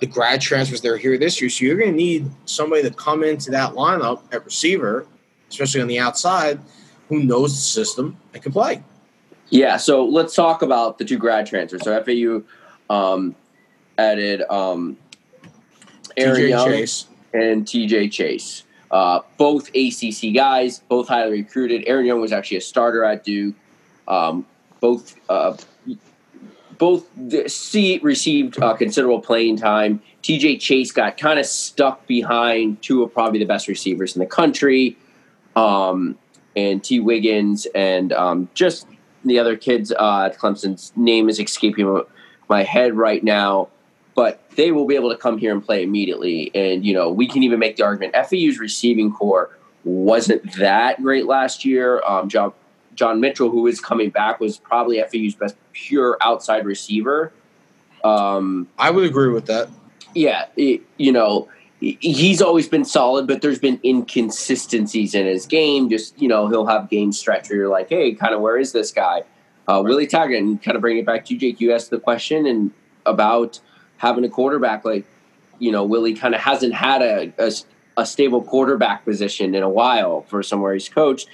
the 0.00 0.06
grad 0.06 0.40
transfers 0.40 0.80
that 0.80 0.90
are 0.90 0.96
here 0.96 1.16
this 1.18 1.40
year. 1.40 1.50
So 1.50 1.64
you're 1.64 1.76
going 1.76 1.92
to 1.92 1.96
need 1.96 2.30
somebody 2.44 2.82
to 2.82 2.90
come 2.90 3.22
into 3.22 3.50
that 3.50 3.72
lineup 3.72 4.22
at 4.32 4.44
receiver, 4.44 5.06
especially 5.50 5.80
on 5.80 5.88
the 5.88 5.98
outside, 5.98 6.58
who 7.08 7.22
knows 7.22 7.54
the 7.54 7.60
system 7.60 8.16
and 8.34 8.42
can 8.42 8.52
play. 8.52 8.82
Yeah, 9.50 9.76
so 9.76 10.04
let's 10.04 10.34
talk 10.34 10.62
about 10.62 10.98
the 10.98 11.04
two 11.04 11.18
grad 11.18 11.46
transfers. 11.46 11.82
So 11.82 12.02
FAU, 12.02 12.42
um, 12.94 13.34
added 13.96 14.42
um, 14.50 14.96
Aaron 16.16 16.48
Young 16.48 16.68
Chase. 16.68 17.06
and 17.32 17.64
TJ 17.64 18.10
Chase. 18.10 18.64
Uh, 18.90 19.20
both 19.36 19.68
ACC 19.74 20.34
guys, 20.34 20.80
both 20.88 21.08
highly 21.08 21.42
recruited. 21.42 21.84
Aaron 21.86 22.06
Young 22.06 22.20
was 22.20 22.32
actually 22.32 22.58
a 22.58 22.62
starter 22.62 23.04
at 23.04 23.24
Duke. 23.24 23.54
Um, 24.08 24.46
both 24.80 25.16
uh, 25.28 25.56
both 26.78 27.08
the- 27.16 27.48
see, 27.48 27.98
received 27.98 28.60
uh, 28.62 28.74
considerable 28.74 29.20
playing 29.20 29.56
time. 29.56 30.00
TJ 30.22 30.60
Chase 30.60 30.92
got 30.92 31.16
kind 31.16 31.38
of 31.38 31.46
stuck 31.46 32.06
behind 32.06 32.82
two 32.82 33.02
of 33.02 33.12
probably 33.12 33.38
the 33.38 33.46
best 33.46 33.68
receivers 33.68 34.14
in 34.14 34.20
the 34.20 34.26
country, 34.26 34.96
um, 35.54 36.18
and 36.56 36.82
T. 36.82 36.98
Wiggins 37.00 37.66
and 37.74 38.12
um, 38.12 38.48
just 38.54 38.86
the 39.24 39.38
other 39.38 39.56
kids 39.56 39.92
uh, 39.92 40.22
at 40.30 40.38
Clemson's 40.38 40.92
name 40.96 41.28
is 41.28 41.38
escaping 41.38 42.02
my 42.48 42.62
head 42.62 42.94
right 42.94 43.22
now 43.22 43.68
but 44.14 44.40
they 44.56 44.72
will 44.72 44.86
be 44.86 44.94
able 44.94 45.10
to 45.10 45.16
come 45.18 45.36
here 45.36 45.52
and 45.52 45.62
play 45.62 45.82
immediately. 45.82 46.50
And 46.54 46.86
you 46.86 46.94
know, 46.94 47.10
we 47.10 47.28
can 47.28 47.42
even 47.42 47.58
make 47.58 47.76
the 47.76 47.82
argument 47.82 48.14
FAU's 48.14 48.58
receiving 48.58 49.12
corps 49.12 49.50
wasn't 49.84 50.56
that 50.56 51.02
great 51.02 51.26
last 51.26 51.66
year. 51.66 52.00
Um, 52.02 52.30
John 52.30 52.54
John 52.94 53.20
Mitchell, 53.20 53.50
who 53.50 53.66
is 53.66 53.78
coming 53.78 54.08
back, 54.08 54.40
was 54.40 54.56
probably 54.56 55.02
FAU's 55.02 55.34
best 55.34 55.54
pure 55.74 56.16
outside 56.22 56.64
receiver. 56.64 57.30
Um, 58.04 58.68
I 58.78 58.90
would 58.90 59.04
agree 59.04 59.28
with 59.28 59.44
that. 59.46 59.68
yeah, 60.14 60.46
it- 60.56 60.80
you 60.96 61.12
know, 61.12 61.48
he's 61.80 62.40
always 62.40 62.68
been 62.68 62.84
solid, 62.84 63.26
but 63.26 63.42
there's 63.42 63.58
been 63.58 63.80
inconsistencies 63.84 65.14
in 65.14 65.26
his 65.26 65.46
game. 65.46 65.88
Just 65.90 66.20
you 66.20 66.28
know, 66.28 66.48
he'll 66.48 66.66
have 66.66 66.88
game 66.88 67.12
stretch 67.12 67.48
where 67.48 67.58
you're 67.58 67.68
like, 67.68 67.88
hey, 67.88 68.14
kind 68.14 68.34
of 68.34 68.40
where 68.40 68.58
is 68.58 68.72
this 68.72 68.92
guy? 68.92 69.22
Uh, 69.68 69.82
Willie 69.84 70.06
Taggart, 70.06 70.38
and 70.38 70.62
kind 70.62 70.76
of 70.76 70.80
bring 70.80 70.96
it 70.98 71.06
back 71.06 71.24
to 71.26 71.34
you, 71.34 71.40
Jake. 71.40 71.60
You 71.60 71.72
asked 71.72 71.90
the 71.90 71.98
question 71.98 72.46
and 72.46 72.70
about 73.04 73.60
having 73.98 74.24
a 74.24 74.28
quarterback 74.28 74.84
like 74.84 75.06
you 75.58 75.70
know 75.72 75.84
Willie 75.84 76.14
kind 76.14 76.34
of 76.34 76.40
hasn't 76.40 76.74
had 76.74 77.02
a, 77.02 77.32
a 77.38 77.52
a 77.96 78.06
stable 78.06 78.42
quarterback 78.42 79.04
position 79.04 79.54
in 79.54 79.62
a 79.62 79.68
while 79.68 80.22
for 80.22 80.42
somewhere 80.42 80.74
he's 80.74 80.88
coached. 80.88 81.28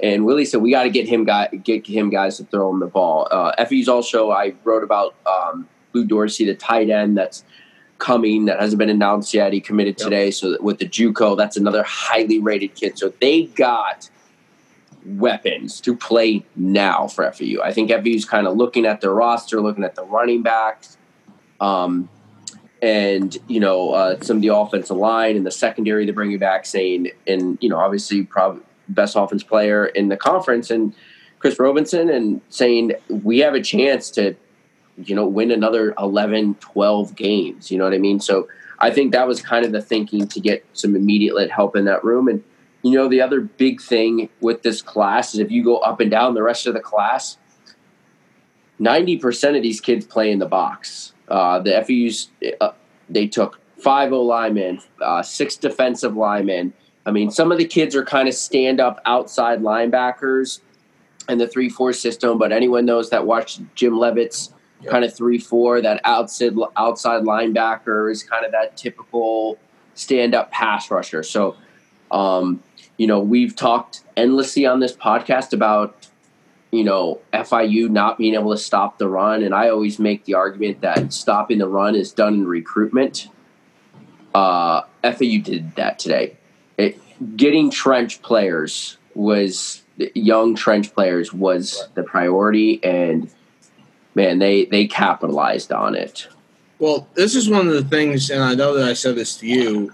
And 0.00 0.24
Willie 0.24 0.44
said 0.44 0.60
we 0.60 0.70
got 0.70 0.84
to 0.84 0.90
get 0.90 1.08
him 1.08 1.24
guy 1.24 1.48
get 1.48 1.86
him 1.86 2.10
guys 2.10 2.36
to 2.36 2.44
throw 2.44 2.70
him 2.70 2.80
the 2.80 2.86
ball. 2.86 3.26
Uh, 3.30 3.52
FAU's 3.64 3.88
also 3.88 4.30
I 4.30 4.54
wrote 4.64 4.84
about 4.84 5.14
um, 5.26 5.68
Lou 5.92 6.04
Dorsey, 6.04 6.44
the 6.44 6.54
tight 6.54 6.90
end 6.90 7.16
that's 7.16 7.44
coming 7.98 8.44
that 8.46 8.60
hasn't 8.60 8.78
been 8.78 8.88
announced 8.88 9.34
yet. 9.34 9.52
He 9.52 9.60
committed 9.60 9.98
Yep. 9.98 10.04
today, 10.04 10.30
so 10.30 10.50
that 10.52 10.62
with 10.62 10.78
the 10.78 10.86
JUCO, 10.86 11.36
that's 11.36 11.56
another 11.56 11.82
highly 11.82 12.38
rated 12.38 12.74
kid. 12.74 12.98
So 12.98 13.12
they 13.20 13.44
got 13.44 14.08
weapons 15.04 15.80
to 15.80 15.96
play 15.96 16.44
now 16.56 17.08
for 17.08 17.24
FAU. 17.24 17.62
I 17.62 17.72
think 17.72 17.90
FAU's 17.90 18.24
kind 18.24 18.46
of 18.46 18.56
looking 18.56 18.86
at 18.86 19.00
their 19.00 19.12
roster, 19.12 19.60
looking 19.60 19.84
at 19.84 19.94
the 19.94 20.04
running 20.04 20.42
backs, 20.42 20.96
um, 21.60 22.08
and 22.80 23.36
you 23.48 23.58
know 23.58 23.90
uh, 23.92 24.20
some 24.20 24.36
of 24.36 24.42
the 24.42 24.54
offensive 24.54 24.96
line 24.96 25.36
and 25.36 25.44
the 25.46 25.50
secondary 25.50 26.06
to 26.06 26.12
bring 26.12 26.30
you 26.30 26.38
back, 26.38 26.66
saying 26.66 27.10
and 27.26 27.58
you 27.60 27.68
know 27.68 27.78
obviously 27.78 28.22
probably 28.22 28.62
best 28.88 29.16
offense 29.16 29.42
player 29.42 29.86
in 29.86 30.08
the 30.08 30.16
conference 30.16 30.70
and 30.70 30.94
Chris 31.40 31.58
Robinson 31.58 32.08
and 32.08 32.40
saying 32.48 32.92
we 33.08 33.38
have 33.40 33.54
a 33.54 33.60
chance 33.60 34.10
to 34.12 34.34
you 35.04 35.14
know 35.14 35.26
win 35.26 35.50
another 35.50 35.94
11 35.98 36.56
12 36.56 37.14
games 37.14 37.70
you 37.70 37.78
know 37.78 37.84
what 37.84 37.94
i 37.94 37.98
mean? 37.98 38.20
So 38.20 38.48
i 38.78 38.90
think 38.90 39.12
that 39.12 39.26
was 39.26 39.40
kind 39.40 39.64
of 39.64 39.72
the 39.72 39.82
thinking 39.82 40.26
to 40.28 40.40
get 40.40 40.64
some 40.72 40.96
immediate 40.96 41.50
help 41.50 41.76
in 41.76 41.84
that 41.86 42.04
room. 42.04 42.28
And 42.28 42.42
you 42.82 42.92
know 42.92 43.08
the 43.08 43.20
other 43.20 43.40
big 43.40 43.80
thing 43.80 44.28
with 44.40 44.62
this 44.62 44.82
class 44.82 45.34
is 45.34 45.40
if 45.40 45.50
you 45.50 45.64
go 45.64 45.78
up 45.78 46.00
and 46.00 46.10
down 46.10 46.34
the 46.34 46.42
rest 46.42 46.66
of 46.66 46.74
the 46.74 46.80
class 46.80 47.38
90% 48.80 49.56
of 49.56 49.62
these 49.62 49.80
kids 49.80 50.06
play 50.06 50.30
in 50.30 50.38
the 50.38 50.46
box. 50.46 51.12
Uh, 51.28 51.58
the 51.58 51.70
FEU's 51.70 52.30
uh, 52.60 52.72
they 53.08 53.26
took 53.26 53.60
five 53.76 54.12
O 54.12 54.22
linemen, 54.22 54.80
uh, 55.02 55.22
six 55.22 55.56
defensive 55.56 56.16
linemen. 56.16 56.72
I 57.04 57.10
mean, 57.10 57.30
some 57.30 57.52
of 57.52 57.58
the 57.58 57.64
kids 57.64 57.94
are 57.94 58.04
kind 58.04 58.28
of 58.28 58.34
stand 58.34 58.80
up 58.80 59.00
outside 59.04 59.60
linebackers 59.60 60.60
in 61.28 61.38
the 61.38 61.46
three 61.46 61.68
four 61.68 61.92
system, 61.92 62.38
but 62.38 62.52
anyone 62.52 62.86
knows 62.86 63.10
that 63.10 63.26
watched 63.26 63.60
Jim 63.74 63.98
Leavitt's 63.98 64.52
Yep. 64.80 64.92
kind 64.92 65.04
of 65.04 65.14
three 65.14 65.38
four 65.38 65.80
that 65.80 66.00
outside 66.04 66.54
outside 66.76 67.22
linebacker 67.24 68.10
is 68.10 68.22
kind 68.22 68.44
of 68.44 68.52
that 68.52 68.76
typical 68.76 69.58
stand 69.94 70.34
up 70.34 70.52
pass 70.52 70.90
rusher. 70.90 71.24
So, 71.24 71.56
um, 72.12 72.62
you 72.96 73.08
know, 73.08 73.18
we've 73.18 73.56
talked 73.56 74.04
endlessly 74.16 74.66
on 74.66 74.78
this 74.78 74.92
podcast 74.92 75.52
about 75.52 76.08
you 76.70 76.84
know, 76.84 77.20
FIU 77.32 77.88
not 77.88 78.18
being 78.18 78.34
able 78.34 78.50
to 78.50 78.58
stop 78.58 78.98
the 78.98 79.08
run. 79.08 79.42
And 79.42 79.54
I 79.54 79.70
always 79.70 79.98
make 79.98 80.24
the 80.24 80.34
argument 80.34 80.82
that 80.82 81.12
stopping 81.12 81.58
the 81.58 81.68
run 81.68 81.94
is 81.94 82.12
done 82.12 82.34
in 82.34 82.46
recruitment. 82.46 83.28
Uh, 84.34 84.82
FIU 85.02 85.42
did 85.42 85.74
that 85.76 85.98
today. 85.98 86.36
It, 86.76 87.00
getting 87.36 87.70
trench 87.70 88.20
players 88.22 88.98
was 89.14 89.82
young 90.14 90.54
trench 90.54 90.94
players 90.94 91.32
was 91.32 91.88
the 91.94 92.02
priority, 92.02 92.82
and 92.84 93.30
man, 94.18 94.40
they 94.40 94.64
they 94.66 94.86
capitalized 94.86 95.72
on 95.72 95.94
it. 95.94 96.28
Well, 96.80 97.08
this 97.14 97.34
is 97.34 97.48
one 97.48 97.68
of 97.68 97.74
the 97.74 97.84
things, 97.84 98.30
and 98.30 98.42
I 98.42 98.54
know 98.54 98.74
that 98.74 98.88
I 98.88 98.92
said 98.92 99.14
this 99.14 99.36
to 99.38 99.46
you. 99.46 99.92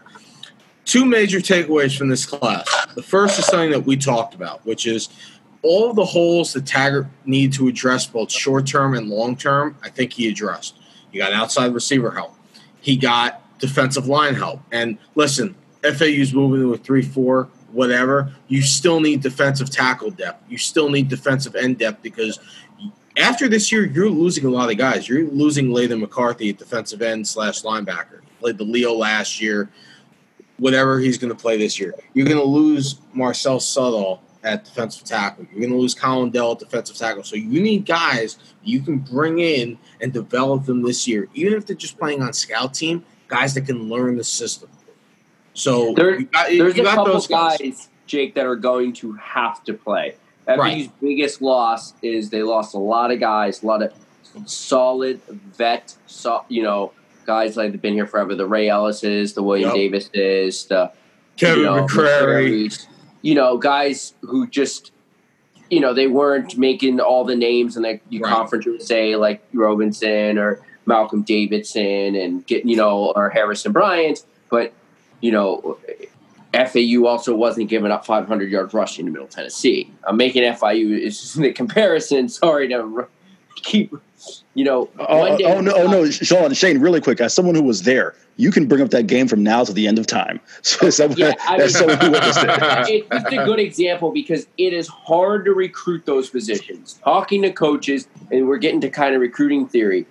Two 0.86 1.04
major 1.04 1.38
takeaways 1.38 1.96
from 1.96 2.08
this 2.08 2.26
class. 2.26 2.66
The 2.94 3.02
first 3.02 3.38
is 3.38 3.46
something 3.46 3.70
that 3.70 3.84
we 3.86 3.96
talked 3.96 4.34
about, 4.34 4.64
which 4.66 4.86
is 4.86 5.08
all 5.62 5.94
the 5.94 6.04
holes 6.04 6.52
that 6.54 6.66
Taggart 6.66 7.06
need 7.24 7.52
to 7.54 7.68
address, 7.68 8.06
both 8.06 8.30
short 8.32 8.66
term 8.66 8.94
and 8.94 9.08
long 9.08 9.36
term. 9.36 9.76
I 9.82 9.90
think 9.90 10.12
he 10.12 10.28
addressed. 10.28 10.78
He 11.10 11.18
got 11.18 11.32
outside 11.32 11.72
receiver 11.74 12.10
help. 12.10 12.34
He 12.80 12.96
got 12.96 13.42
defensive 13.58 14.08
line 14.08 14.34
help. 14.34 14.60
And 14.72 14.98
listen, 15.14 15.54
FAU's 15.82 16.32
moving 16.34 16.60
to 16.60 16.74
a 16.74 16.78
three-four, 16.78 17.48
whatever. 17.72 18.34
You 18.48 18.62
still 18.62 19.00
need 19.00 19.22
defensive 19.22 19.70
tackle 19.70 20.10
depth. 20.10 20.50
You 20.50 20.58
still 20.58 20.88
need 20.90 21.08
defensive 21.08 21.54
end 21.54 21.78
depth 21.78 22.02
because 22.02 22.38
after 23.16 23.48
this 23.48 23.70
year, 23.70 23.84
you're 23.86 24.10
losing 24.10 24.44
a 24.44 24.50
lot 24.50 24.70
of 24.70 24.76
guys. 24.78 25.08
You're 25.08 25.24
losing 25.28 25.70
Leighton 25.72 26.00
McCarthy 26.00 26.50
at 26.50 26.58
defensive 26.58 27.02
end 27.02 27.26
slash 27.26 27.62
linebacker. 27.62 28.20
Played 28.40 28.58
the 28.58 28.64
Leo 28.64 28.92
last 28.94 29.40
year. 29.40 29.70
Whatever 30.58 31.00
he's 31.00 31.18
going 31.18 31.32
to 31.34 31.38
play 31.40 31.58
this 31.58 31.80
year, 31.80 31.94
you're 32.12 32.26
going 32.26 32.38
to 32.38 32.44
lose 32.44 33.00
Marcel 33.12 33.58
Suttle 33.58 34.20
at 34.44 34.64
defensive 34.64 35.02
tackle. 35.02 35.44
You're 35.50 35.60
going 35.60 35.72
to 35.72 35.78
lose 35.78 35.94
Colin 35.94 36.30
Dell 36.30 36.52
at 36.52 36.60
defensive 36.60 36.96
tackle. 36.96 37.24
So 37.24 37.34
you 37.34 37.60
need 37.60 37.86
guys 37.86 38.38
you 38.62 38.80
can 38.80 38.98
bring 38.98 39.40
in 39.40 39.76
and 40.00 40.12
develop 40.12 40.64
them 40.64 40.82
this 40.82 41.08
year, 41.08 41.28
even 41.34 41.54
if 41.54 41.66
they're 41.66 41.74
just 41.74 41.98
playing 41.98 42.22
on 42.22 42.32
scout 42.32 42.72
team. 42.74 43.04
Guys 43.26 43.54
that 43.54 43.62
can 43.62 43.88
learn 43.88 44.16
the 44.16 44.22
system. 44.22 44.68
So 45.54 45.92
There- 45.94 46.20
got, 46.22 46.48
There's 46.48 46.74
a 46.78 46.82
got 46.82 46.94
couple 46.96 47.14
those 47.14 47.26
guys. 47.26 47.58
guys. 47.58 47.88
Jake, 48.06 48.34
that 48.34 48.44
are 48.46 48.54
going 48.56 48.92
to 48.94 49.14
have 49.14 49.64
to 49.64 49.72
play. 49.74 50.14
FAU's 50.46 50.58
Right. 50.58 50.90
biggest 51.00 51.40
loss 51.42 51.94
is 52.02 52.30
they 52.30 52.42
lost 52.42 52.74
a 52.74 52.78
lot 52.78 53.10
of 53.10 53.20
guys, 53.20 53.62
a 53.62 53.66
lot 53.66 53.82
of 53.82 53.92
solid 54.46 55.20
vet, 55.56 55.96
so, 56.06 56.44
you 56.48 56.62
know, 56.62 56.92
guys 57.26 57.56
like 57.56 57.70
they've 57.72 57.80
been 57.80 57.94
here 57.94 58.06
forever. 58.06 58.34
The 58.34 58.46
Ray 58.46 58.68
Ellis's, 58.68 59.32
the 59.34 59.42
William 59.42 59.70
Yep. 59.70 59.76
Davises, 59.76 60.66
the 60.66 60.92
Kevin 61.36 61.58
you 61.60 61.64
know, 61.64 61.86
McCrary. 61.86 62.48
McCrary's, 62.66 62.88
you 63.22 63.34
know, 63.34 63.56
guys 63.56 64.14
who 64.22 64.46
just, 64.46 64.92
you 65.70 65.80
know, 65.80 65.94
they 65.94 66.06
weren't 66.08 66.58
making 66.58 67.00
all 67.00 67.24
the 67.24 67.36
names 67.36 67.76
in 67.76 67.82
the 67.82 68.00
Right. 68.12 68.22
conference 68.24 68.66
would 68.66 68.82
say 68.82 69.16
like 69.16 69.42
Robinson 69.54 70.36
or 70.38 70.60
Malcolm 70.86 71.22
Davidson 71.22 72.14
and 72.14 72.46
get 72.46 72.66
you 72.66 72.76
know 72.76 73.12
or 73.16 73.30
Harrison 73.30 73.72
Bryant, 73.72 74.22
but 74.50 74.72
you 75.22 75.32
know. 75.32 75.78
FAU 76.54 77.06
also 77.06 77.34
wasn't 77.34 77.68
giving 77.68 77.90
up 77.90 78.04
500 78.06 78.50
yards 78.50 78.72
rushing 78.74 79.06
to 79.06 79.12
Middle 79.12 79.28
Tennessee. 79.28 79.92
I'm 80.04 80.16
making 80.16 80.42
FIU 80.44 80.98
is 80.98 81.34
the 81.34 81.52
comparison. 81.52 82.28
Sorry 82.28 82.68
to 82.68 83.06
keep, 83.56 83.94
you 84.54 84.64
know. 84.64 84.88
Oh, 84.98 85.06
oh 85.08 85.18
one 85.18 85.38
day- 85.38 85.44
oh 85.44 85.60
no, 85.60 85.72
oh 85.74 85.86
no, 85.86 86.10
Sean, 86.10 86.52
Shane, 86.54 86.78
really 86.80 87.00
quick. 87.00 87.20
As 87.20 87.32
someone 87.34 87.54
who 87.54 87.62
was 87.62 87.82
there, 87.82 88.14
you 88.36 88.50
can 88.50 88.66
bring 88.66 88.82
up 88.82 88.90
that 88.90 89.06
game 89.06 89.28
from 89.28 89.42
now 89.42 89.62
to 89.64 89.72
the 89.72 89.86
end 89.86 89.98
of 89.98 90.06
time. 90.06 90.40
So, 90.62 90.90
someone, 90.90 91.18
Yeah, 91.18 91.34
I 91.46 91.58
mean- 91.58 91.68
someone 91.68 91.98
who 91.98 92.10
witnessed 92.10 92.40
it. 92.42 92.48
it's 92.50 93.08
just 93.08 93.32
a 93.32 93.44
good 93.44 93.60
example 93.60 94.10
because 94.12 94.46
it 94.58 94.72
is 94.72 94.88
hard 94.88 95.44
to 95.44 95.52
recruit 95.52 96.04
those 96.06 96.30
positions. 96.30 97.00
Talking 97.04 97.42
to 97.42 97.52
coaches, 97.52 98.08
and 98.30 98.46
we're 98.48 98.58
getting 98.58 98.80
to 98.80 98.90
kind 98.90 99.14
of 99.14 99.20
recruiting 99.20 99.66
theory. 99.68 100.06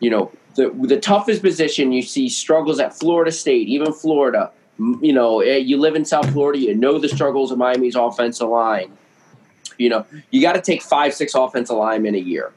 You 0.00 0.10
know, 0.10 0.32
the 0.56 0.70
the 0.70 0.98
toughest 0.98 1.40
position 1.42 1.92
you 1.92 2.02
see 2.02 2.28
struggles 2.28 2.80
at 2.80 2.98
Florida 2.98 3.30
State, 3.30 3.68
even 3.68 3.92
Florida. 3.92 4.50
You 4.78 5.12
know, 5.12 5.40
eh, 5.40 5.56
you 5.56 5.76
live 5.76 5.96
in 5.96 6.04
South 6.04 6.30
Florida, 6.32 6.58
you 6.60 6.74
know 6.74 6.98
the 6.98 7.08
struggles 7.08 7.50
of 7.50 7.58
Miami's 7.58 7.96
offensive 7.96 8.48
line. 8.48 8.96
You 9.76 9.88
know, 9.88 10.06
you 10.30 10.40
got 10.40 10.54
to 10.54 10.60
take 10.60 10.82
five, 10.82 11.14
six 11.14 11.34
offensive 11.34 11.76
linemen 11.76 12.14
a 12.14 12.18
year, 12.18 12.52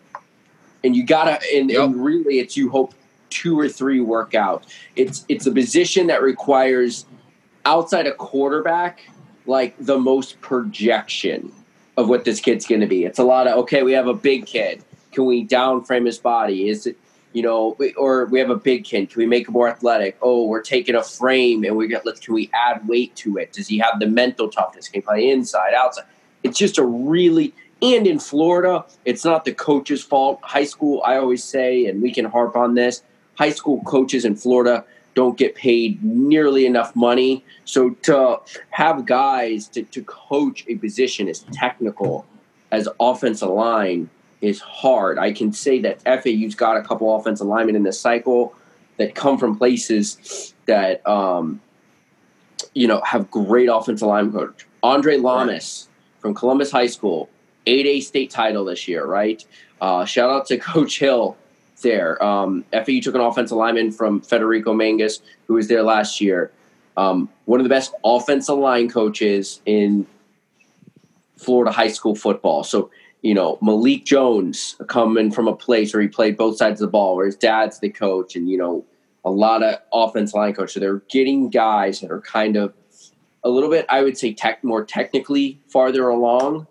and 0.84 0.96
you 0.96 1.06
got 1.06 1.26
to, 1.26 1.56
and, 1.56 1.70
Yep. 1.70 1.84
and 1.84 2.04
really, 2.04 2.40
it's 2.40 2.56
you 2.56 2.70
hope 2.70 2.94
two 3.30 3.60
or 3.60 3.68
three 3.68 4.02
work 4.02 4.36
out. 4.36 4.66
It's 4.96 5.26
it's 5.30 5.48
a 5.48 5.52
position 5.52 6.08
that 6.08 6.22
requires 6.22 7.06
outside 7.66 8.06
a 8.08 8.14
quarterback, 8.14 9.02
like 9.46 9.76
the 9.80 9.98
most 9.98 10.40
projection 10.42 11.52
of 11.98 12.08
what 12.10 12.24
this 12.26 12.40
kid's 12.40 12.66
going 12.66 12.82
to 12.82 12.88
be. 12.88 13.04
It's 13.06 13.20
a 13.20 13.24
lot 13.24 13.48
of 13.48 13.58
okay, 13.60 13.82
we 13.84 13.94
have 13.94 14.08
a 14.08 14.14
big 14.14 14.46
kid. 14.46 14.84
Can 15.12 15.26
we 15.26 15.44
down 15.44 15.84
frame 15.84 16.06
his 16.06 16.18
body? 16.20 16.70
Is 16.70 16.86
it 16.86 16.98
you 17.34 17.42
know, 17.42 17.78
or 17.98 18.26
we 18.26 18.40
have 18.40 18.50
a 18.50 18.56
big 18.56 18.84
kid. 18.84 19.10
Can 19.10 19.20
we 19.20 19.26
make 19.26 19.48
him 19.48 19.54
more 19.54 19.70
athletic? 19.70 20.18
Oh, 20.22 20.46
we're 20.46 20.62
taking 20.62 20.96
a 20.96 21.04
frame 21.04 21.64
and 21.64 21.76
we 21.76 21.88
get 21.88 22.06
let's 22.06 22.20
can 22.20 22.34
we 22.34 22.50
add 22.54 22.88
weight 22.88 23.16
to 23.18 23.38
it? 23.38 23.54
Does 23.54 23.68
he 23.68 23.78
have 23.80 24.00
the 24.00 24.08
mental 24.08 24.50
toughness? 24.50 24.88
Can 24.88 25.02
he 25.02 25.06
play 25.06 25.30
inside, 25.30 25.74
outside? 25.74 26.06
It's 26.44 26.58
just 26.58 26.78
a 26.78 26.86
really 26.86 27.54
and 27.82 28.06
in 28.06 28.20
Florida, 28.20 28.86
it's 29.06 29.26
not 29.26 29.44
the 29.44 29.54
coach's 29.54 30.04
fault. 30.04 30.40
High 30.44 30.66
school, 30.66 31.02
I 31.04 31.18
always 31.18 31.44
say, 31.44 31.88
and 31.88 32.02
we 32.02 32.14
can 32.14 32.26
harp 32.26 32.56
on 32.56 32.76
this. 32.76 33.02
High 33.36 33.50
school 33.50 33.82
coaches 33.84 34.24
in 34.24 34.36
Florida 34.36 34.86
don't 35.16 35.38
get 35.38 35.56
paid 35.56 36.04
nearly 36.04 36.66
enough 36.66 36.96
money. 36.96 37.44
So 37.66 37.92
to 38.04 38.40
have 38.70 39.06
guys 39.06 39.68
to, 39.70 39.84
to 39.84 40.04
coach 40.04 40.64
a 40.68 40.76
position 40.76 41.28
as 41.28 41.40
technical 41.52 42.26
as 42.72 42.88
offensive 43.00 43.50
line 43.50 44.10
is 44.42 44.60
hard. 44.60 45.18
I 45.18 45.32
can 45.32 45.54
say 45.54 45.80
that 45.82 46.02
FAU's 46.04 46.56
got 46.56 46.78
a 46.78 46.82
couple 46.82 47.16
offensive 47.16 47.48
linemen 47.48 47.76
in 47.76 47.84
the 47.84 47.94
cycle 47.94 48.56
that 48.98 49.16
come 49.16 49.38
from 49.38 49.58
places 49.58 50.54
that 50.66 51.08
um, 51.08 51.62
you 52.74 52.88
know 52.88 53.02
have 53.06 53.30
great 53.32 53.68
offensive 53.68 54.08
line 54.08 54.32
coach. 54.32 54.66
Andre 54.84 55.18
Lamas 55.18 55.88
right. 55.88 56.22
from 56.22 56.34
Columbus 56.34 56.72
High 56.72 56.88
School, 56.88 57.30
8A 57.68 58.02
state 58.02 58.32
title 58.32 58.66
this 58.66 58.88
year, 58.88 59.06
right? 59.06 59.44
Uh, 59.80 60.06
shout 60.06 60.30
out 60.30 60.48
to 60.48 60.58
Coach 60.74 61.00
Hill 61.00 61.38
there. 61.82 62.24
Um, 62.24 62.66
FAU 62.72 63.00
took 63.02 63.16
an 63.16 63.22
offensive 63.22 63.58
lineman 63.58 63.92
from 63.92 64.22
Federico 64.22 64.74
Mangus, 64.74 65.22
who 65.48 65.56
was 65.56 65.68
there 65.68 65.84
last 65.84 66.22
year. 66.22 66.52
Um, 66.98 67.30
one 67.46 67.60
of 67.60 67.64
the 67.64 67.70
best 67.70 67.94
offensive 68.04 68.58
line 68.58 68.90
coaches 68.90 69.62
in 69.66 70.06
Florida 71.38 71.72
high 71.72 71.88
school 71.88 72.16
football. 72.16 72.64
So 72.64 72.92
you 73.22 73.34
know, 73.34 73.58
Malik 73.62 74.06
Jones 74.06 74.76
coming 74.88 75.32
from 75.32 75.48
a 75.48 75.56
place 75.56 75.94
where 75.94 76.02
he 76.02 76.08
played 76.08 76.38
both 76.38 76.58
sides 76.58 76.82
of 76.82 76.88
the 76.88 76.92
ball, 76.92 77.16
where 77.16 77.26
his 77.26 77.36
dad's 77.36 77.80
the 77.80 77.90
coach, 77.90 78.36
and 78.36 78.50
you 78.50 78.58
know, 78.58 78.86
a 79.24 79.30
lot 79.30 79.64
of 79.64 79.80
offense 79.94 80.34
line 80.34 80.54
coach. 80.54 80.74
So 80.74 80.80
they're 80.80 81.04
getting 81.10 81.50
guys 81.50 82.00
that 82.02 82.12
are 82.12 82.22
kind 82.22 82.56
of 82.56 82.74
a 83.44 83.50
little 83.50 83.70
bit, 83.70 83.86
I 83.90 84.02
would 84.02 84.18
say, 84.18 84.34
tech 84.34 84.64
more 84.64 84.84
technically 84.84 85.60
farther 85.68 86.08
along, 86.10 86.68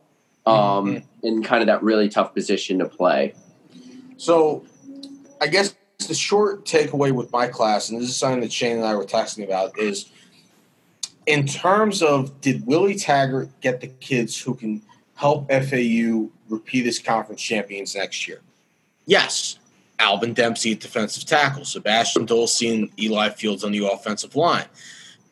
um, 0.46 0.54
mm-hmm. 0.54 1.26
in 1.26 1.42
kind 1.42 1.62
of 1.62 1.66
that 1.66 1.82
really 1.82 2.08
tough 2.08 2.34
position 2.34 2.78
to 2.78 2.86
play. 2.86 3.34
So, 4.16 4.64
I 5.40 5.46
guess 5.46 5.74
the 6.06 6.14
short 6.14 6.64
takeaway 6.64 7.12
with 7.12 7.30
my 7.32 7.46
class, 7.46 7.90
and 7.90 8.00
this 8.00 8.08
is 8.08 8.16
something 8.16 8.40
that 8.40 8.52
Shane 8.52 8.76
and 8.76 8.84
I 8.84 8.94
were 8.94 9.04
texting 9.04 9.44
about, 9.44 9.78
is 9.78 10.10
in 11.26 11.46
terms 11.46 12.02
of 12.02 12.40
did 12.40 12.66
Willie 12.66 12.96
Taggart 12.96 13.48
get 13.60 13.80
the 13.80 13.86
kids 13.86 14.40
who 14.40 14.54
can 14.54 14.82
help 15.20 15.50
FAU 15.50 16.30
repeat 16.48 16.86
as 16.86 16.98
conference 16.98 17.42
champions 17.42 17.94
next 17.94 18.26
year? 18.26 18.40
Yes. 19.04 19.58
Alvin 19.98 20.32
Dempsey 20.32 20.72
at 20.72 20.80
defensive 20.80 21.26
tackle, 21.26 21.66
Sebastian 21.66 22.24
Dolce 22.24 22.74
and 22.74 22.90
Eli 22.98 23.28
Fields 23.28 23.62
on 23.62 23.72
the 23.72 23.86
offensive 23.86 24.34
line, 24.34 24.64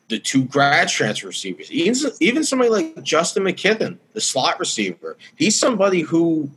the 0.07 0.19
two 0.19 0.43
grad 0.43 0.89
transfer 0.89 1.25
receivers, 1.25 1.71
even, 1.71 2.11
even 2.19 2.43
somebody 2.43 2.69
like 2.69 3.01
Justin 3.01 3.43
McKithen, 3.43 3.97
the 4.13 4.21
slot 4.21 4.59
receiver. 4.59 5.17
He's 5.35 5.59
somebody 5.59 6.01
who, 6.01 6.51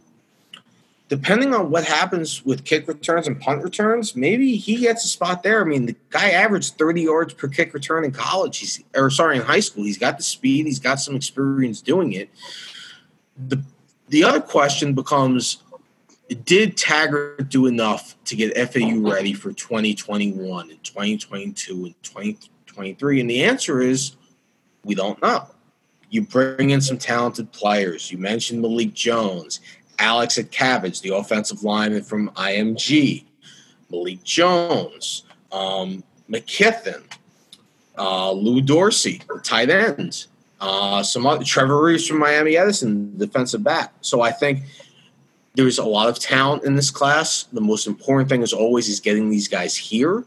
depending 1.08 1.54
on 1.54 1.70
what 1.70 1.84
happens 1.86 2.44
with 2.44 2.66
kick 2.66 2.86
returns 2.86 3.26
and 3.26 3.40
punt 3.40 3.62
returns, 3.62 4.14
maybe 4.14 4.56
he 4.56 4.76
gets 4.76 5.06
a 5.06 5.08
spot 5.08 5.42
there. 5.42 5.62
I 5.62 5.64
mean, 5.64 5.86
the 5.86 5.96
guy 6.10 6.32
averaged 6.32 6.76
30 6.76 7.00
yards 7.00 7.32
per 7.32 7.48
kick 7.48 7.72
return 7.72 8.04
in 8.04 8.12
college. 8.12 8.58
He's 8.58 8.84
or 8.94 9.08
sorry, 9.08 9.38
in 9.38 9.42
high 9.42 9.60
school. 9.60 9.84
He's 9.84 9.96
got 9.96 10.18
the 10.18 10.22
speed. 10.22 10.66
He's 10.66 10.80
got 10.80 11.00
some 11.00 11.16
experience 11.16 11.80
doing 11.80 12.12
it 12.12 12.28
the 13.48 13.62
the 14.08 14.24
other 14.24 14.40
question 14.40 14.94
becomes 14.94 15.62
did 16.44 16.76
Taggart 16.76 17.48
do 17.48 17.66
enough 17.66 18.16
to 18.24 18.36
get 18.36 18.56
FAU 18.56 18.98
ready 19.00 19.34
for 19.34 19.52
2021 19.52 20.70
and 20.70 20.82
2022 20.82 21.84
and 21.86 22.02
2023? 22.02 23.20
And 23.20 23.28
the 23.28 23.44
answer 23.44 23.80
is 23.80 24.16
we 24.84 24.94
don't 24.94 25.20
know. 25.22 25.46
You 26.10 26.22
bring 26.22 26.70
in 26.70 26.80
some 26.80 26.98
talented 26.98 27.52
players. 27.52 28.10
You 28.10 28.18
mentioned 28.18 28.60
Malik 28.60 28.92
Jones, 28.92 29.60
Alex 29.98 30.36
at 30.38 30.50
Cabbage, 30.50 31.00
the 31.00 31.14
offensive 31.14 31.62
lineman 31.62 32.02
from 32.02 32.30
IMG, 32.30 33.24
Malik 33.90 34.22
Jones, 34.22 35.24
um, 35.52 36.02
McKithen, 36.30 37.02
uh, 37.96 38.32
Lou 38.32 38.60
Dorsey, 38.60 39.22
tight 39.42 39.70
ends. 39.70 40.28
Uh, 40.62 41.02
some 41.02 41.26
other, 41.26 41.44
Trevor 41.44 41.82
Reeves 41.82 42.06
from 42.06 42.20
Miami 42.20 42.56
Edison, 42.56 43.18
defensive 43.18 43.64
back. 43.64 43.92
So 44.00 44.20
I 44.20 44.30
think 44.30 44.60
there's 45.54 45.78
a 45.78 45.84
lot 45.84 46.08
of 46.08 46.20
talent 46.20 46.62
in 46.62 46.76
this 46.76 46.88
class. 46.88 47.42
The 47.52 47.60
most 47.60 47.88
important 47.88 48.28
thing 48.28 48.42
is 48.42 48.52
always 48.52 48.88
is 48.88 49.00
getting 49.00 49.28
these 49.28 49.48
guys 49.48 49.76
here. 49.76 50.24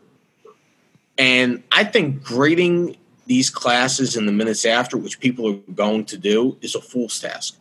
And 1.18 1.64
I 1.72 1.86
think 1.86 2.22
grading 2.22 2.98
these 3.28 3.50
classes 3.50 4.18
in 4.18 4.26
the 4.26 4.34
minutes 4.34 4.66
after, 4.66 4.98
which 4.98 5.22
people 5.22 5.50
are 5.50 5.74
going 5.74 6.04
to 6.04 6.18
do, 6.18 6.58
is 6.62 6.76
a 6.76 6.82
fool's 6.82 7.18
task. 7.18 7.56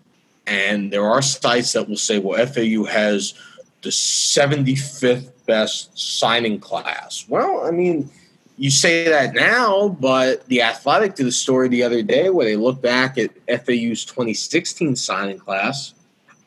And 0.44 0.92
there 0.92 1.08
are 1.08 1.22
sites 1.22 1.74
that 1.74 1.88
will 1.88 1.96
say, 1.96 2.18
well, 2.18 2.44
FAU 2.44 2.86
has 2.86 3.34
the 3.82 3.90
75th 3.90 5.30
best 5.46 5.96
signing 5.96 6.58
class. 6.58 7.24
Well, 7.28 7.64
I 7.64 7.70
mean– 7.70 8.10
you 8.56 8.70
say 8.70 9.08
that 9.08 9.34
now, 9.34 9.88
but 9.88 10.46
the 10.46 10.62
Athletic 10.62 11.16
did 11.16 11.26
a 11.26 11.32
story 11.32 11.68
the 11.68 11.82
other 11.82 12.02
day 12.02 12.30
where 12.30 12.46
they 12.46 12.56
look 12.56 12.80
back 12.80 13.18
at 13.18 13.30
FAU's 13.48 14.04
2016 14.04 14.94
signing 14.96 15.38
class. 15.38 15.94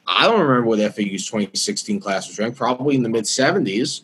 I 0.07 0.23
don't 0.23 0.39
remember 0.39 0.67
what 0.67 0.79
FAU's 0.79 1.27
2016 1.27 1.99
class 1.99 2.27
was 2.27 2.39
ranked, 2.39 2.57
probably 2.57 2.95
in 2.95 3.03
the 3.03 3.09
mid 3.09 3.25
70s, 3.25 4.01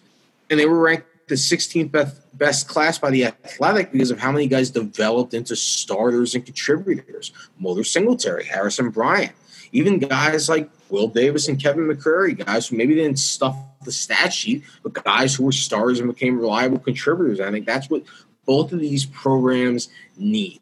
and 0.49 0.59
they 0.59 0.65
were 0.65 0.81
ranked 0.81 1.07
the 1.27 1.35
16th 1.35 1.91
best, 1.91 2.37
best 2.37 2.67
class 2.67 2.99
by 2.99 3.09
the 3.09 3.25
Athletic 3.25 3.93
because 3.93 4.11
of 4.11 4.19
how 4.19 4.31
many 4.31 4.47
guys 4.47 4.69
developed 4.69 5.33
into 5.33 5.55
starters 5.55 6.35
and 6.35 6.45
contributors. 6.45 7.31
Motor 7.57 7.85
Singletary, 7.85 8.45
Harrison 8.45 8.89
Bryant, 8.89 9.31
even 9.71 9.99
guys 9.99 10.49
like 10.49 10.69
Will 10.93 11.07
Davis 11.07 11.47
and 11.47 11.59
Kevin 11.59 11.87
McCrary, 11.87 12.37
guys 12.37 12.67
who 12.67 12.77
maybe 12.77 12.93
didn't 12.93 13.17
stuff 13.17 13.57
the 13.83 13.91
stat 13.91 14.31
sheet, 14.31 14.63
but 14.83 14.93
guys 14.93 15.33
who 15.33 15.43
were 15.43 15.51
stars 15.51 15.99
and 15.99 16.07
became 16.07 16.39
reliable 16.39 16.77
contributors. 16.77 17.39
I 17.39 17.49
think 17.49 17.65
that's 17.65 17.89
what 17.89 18.03
both 18.45 18.71
of 18.71 18.79
these 18.79 19.03
programs 19.03 19.89
need. 20.17 20.61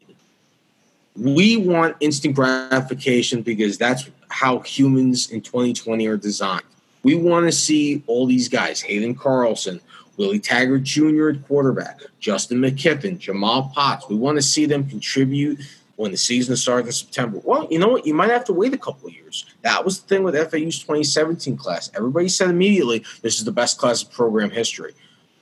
We 1.14 1.58
want 1.58 1.96
instant 2.00 2.34
gratification 2.34 3.42
because 3.42 3.76
that's 3.76 4.08
how 4.28 4.60
humans 4.60 5.30
in 5.30 5.42
2020 5.42 6.06
are 6.06 6.16
designed. 6.16 6.64
We 7.02 7.14
want 7.14 7.44
to 7.44 7.52
see 7.52 8.02
all 8.06 8.26
these 8.26 8.48
guys, 8.48 8.80
Hayden 8.80 9.14
Carlson, 9.14 9.82
Willie 10.16 10.40
Taggart 10.40 10.82
Jr. 10.84 11.28
at 11.28 11.46
quarterback, 11.46 12.00
Justin 12.20 12.56
McKithen, 12.58 13.18
Jamal 13.18 13.70
Potts. 13.74 14.08
We 14.08 14.16
want 14.16 14.36
to 14.36 14.42
see 14.42 14.64
them 14.64 14.88
contribute 14.88 15.60
when 16.02 16.10
the 16.10 16.16
season 16.16 16.56
started 16.56 16.86
in 16.86 16.92
September. 16.92 17.40
Well, 17.44 17.68
you 17.70 17.78
know 17.78 17.88
what? 17.88 18.04
You 18.04 18.12
might 18.12 18.30
have 18.30 18.44
to 18.46 18.52
wait 18.52 18.74
a 18.74 18.78
couple 18.78 19.08
of 19.08 19.14
years. 19.14 19.46
That 19.62 19.84
was 19.84 20.00
the 20.00 20.08
thing 20.08 20.24
with 20.24 20.34
FAU's 20.34 20.80
2017 20.80 21.56
class. 21.56 21.90
Everybody 21.94 22.28
said 22.28 22.50
immediately 22.50 23.04
this 23.22 23.38
is 23.38 23.44
the 23.44 23.52
best 23.52 23.78
class 23.78 24.02
of 24.02 24.10
program 24.10 24.50
history. 24.50 24.94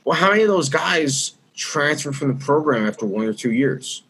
Well, 0.04 0.18
how 0.18 0.30
many 0.30 0.42
of 0.42 0.48
those 0.48 0.68
guys 0.68 1.32
transferred 1.56 2.14
from 2.14 2.28
the 2.28 2.44
program 2.44 2.86
after 2.86 3.06
one 3.06 3.24
or 3.26 3.32
two 3.32 3.52
years? 3.52 4.02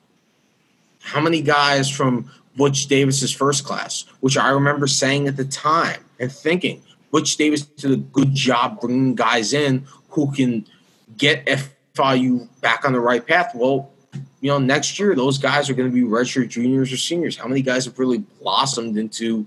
How 1.02 1.20
many 1.20 1.40
guys 1.40 1.88
from 1.88 2.30
Butch 2.56 2.86
Davis's 2.88 3.32
first 3.32 3.64
class, 3.64 4.04
which 4.18 4.36
I 4.36 4.48
remember 4.48 4.88
saying 4.88 5.28
at 5.28 5.36
the 5.36 5.44
time 5.44 6.04
and 6.18 6.32
thinking 6.32 6.82
Butch 7.12 7.36
Davis 7.36 7.62
did 7.62 7.92
a 7.92 7.96
good 7.96 8.34
job 8.34 8.80
bringing 8.80 9.14
guys 9.14 9.52
in 9.52 9.86
who 10.10 10.32
can 10.32 10.66
get 11.16 11.46
FIU 11.94 12.48
back 12.60 12.84
on 12.84 12.92
the 12.92 13.00
right 13.00 13.24
path. 13.24 13.52
Well, 13.54 13.92
you 14.40 14.50
know, 14.50 14.58
next 14.58 14.98
year 14.98 15.14
those 15.14 15.38
guys 15.38 15.68
are 15.68 15.74
going 15.74 15.90
to 15.90 15.94
be 15.94 16.02
redshirt 16.02 16.48
juniors 16.48 16.92
or 16.92 16.96
seniors. 16.96 17.36
How 17.36 17.46
many 17.46 17.62
guys 17.62 17.84
have 17.84 17.98
really 17.98 18.18
blossomed 18.18 18.96
into 18.96 19.46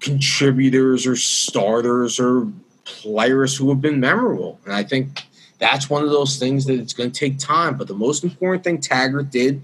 contributors 0.00 1.06
or 1.06 1.16
starters 1.16 2.20
or 2.20 2.48
players 2.84 3.56
who 3.56 3.70
have 3.70 3.80
been 3.80 4.00
memorable? 4.00 4.60
And 4.64 4.74
I 4.74 4.82
think 4.82 5.22
that's 5.58 5.88
one 5.88 6.04
of 6.04 6.10
those 6.10 6.38
things 6.38 6.66
that 6.66 6.78
it's 6.78 6.92
going 6.92 7.10
to 7.10 7.18
take 7.18 7.38
time. 7.38 7.76
But 7.76 7.88
the 7.88 7.94
most 7.94 8.22
important 8.22 8.64
thing 8.64 8.80
Taggart 8.80 9.30
did 9.30 9.62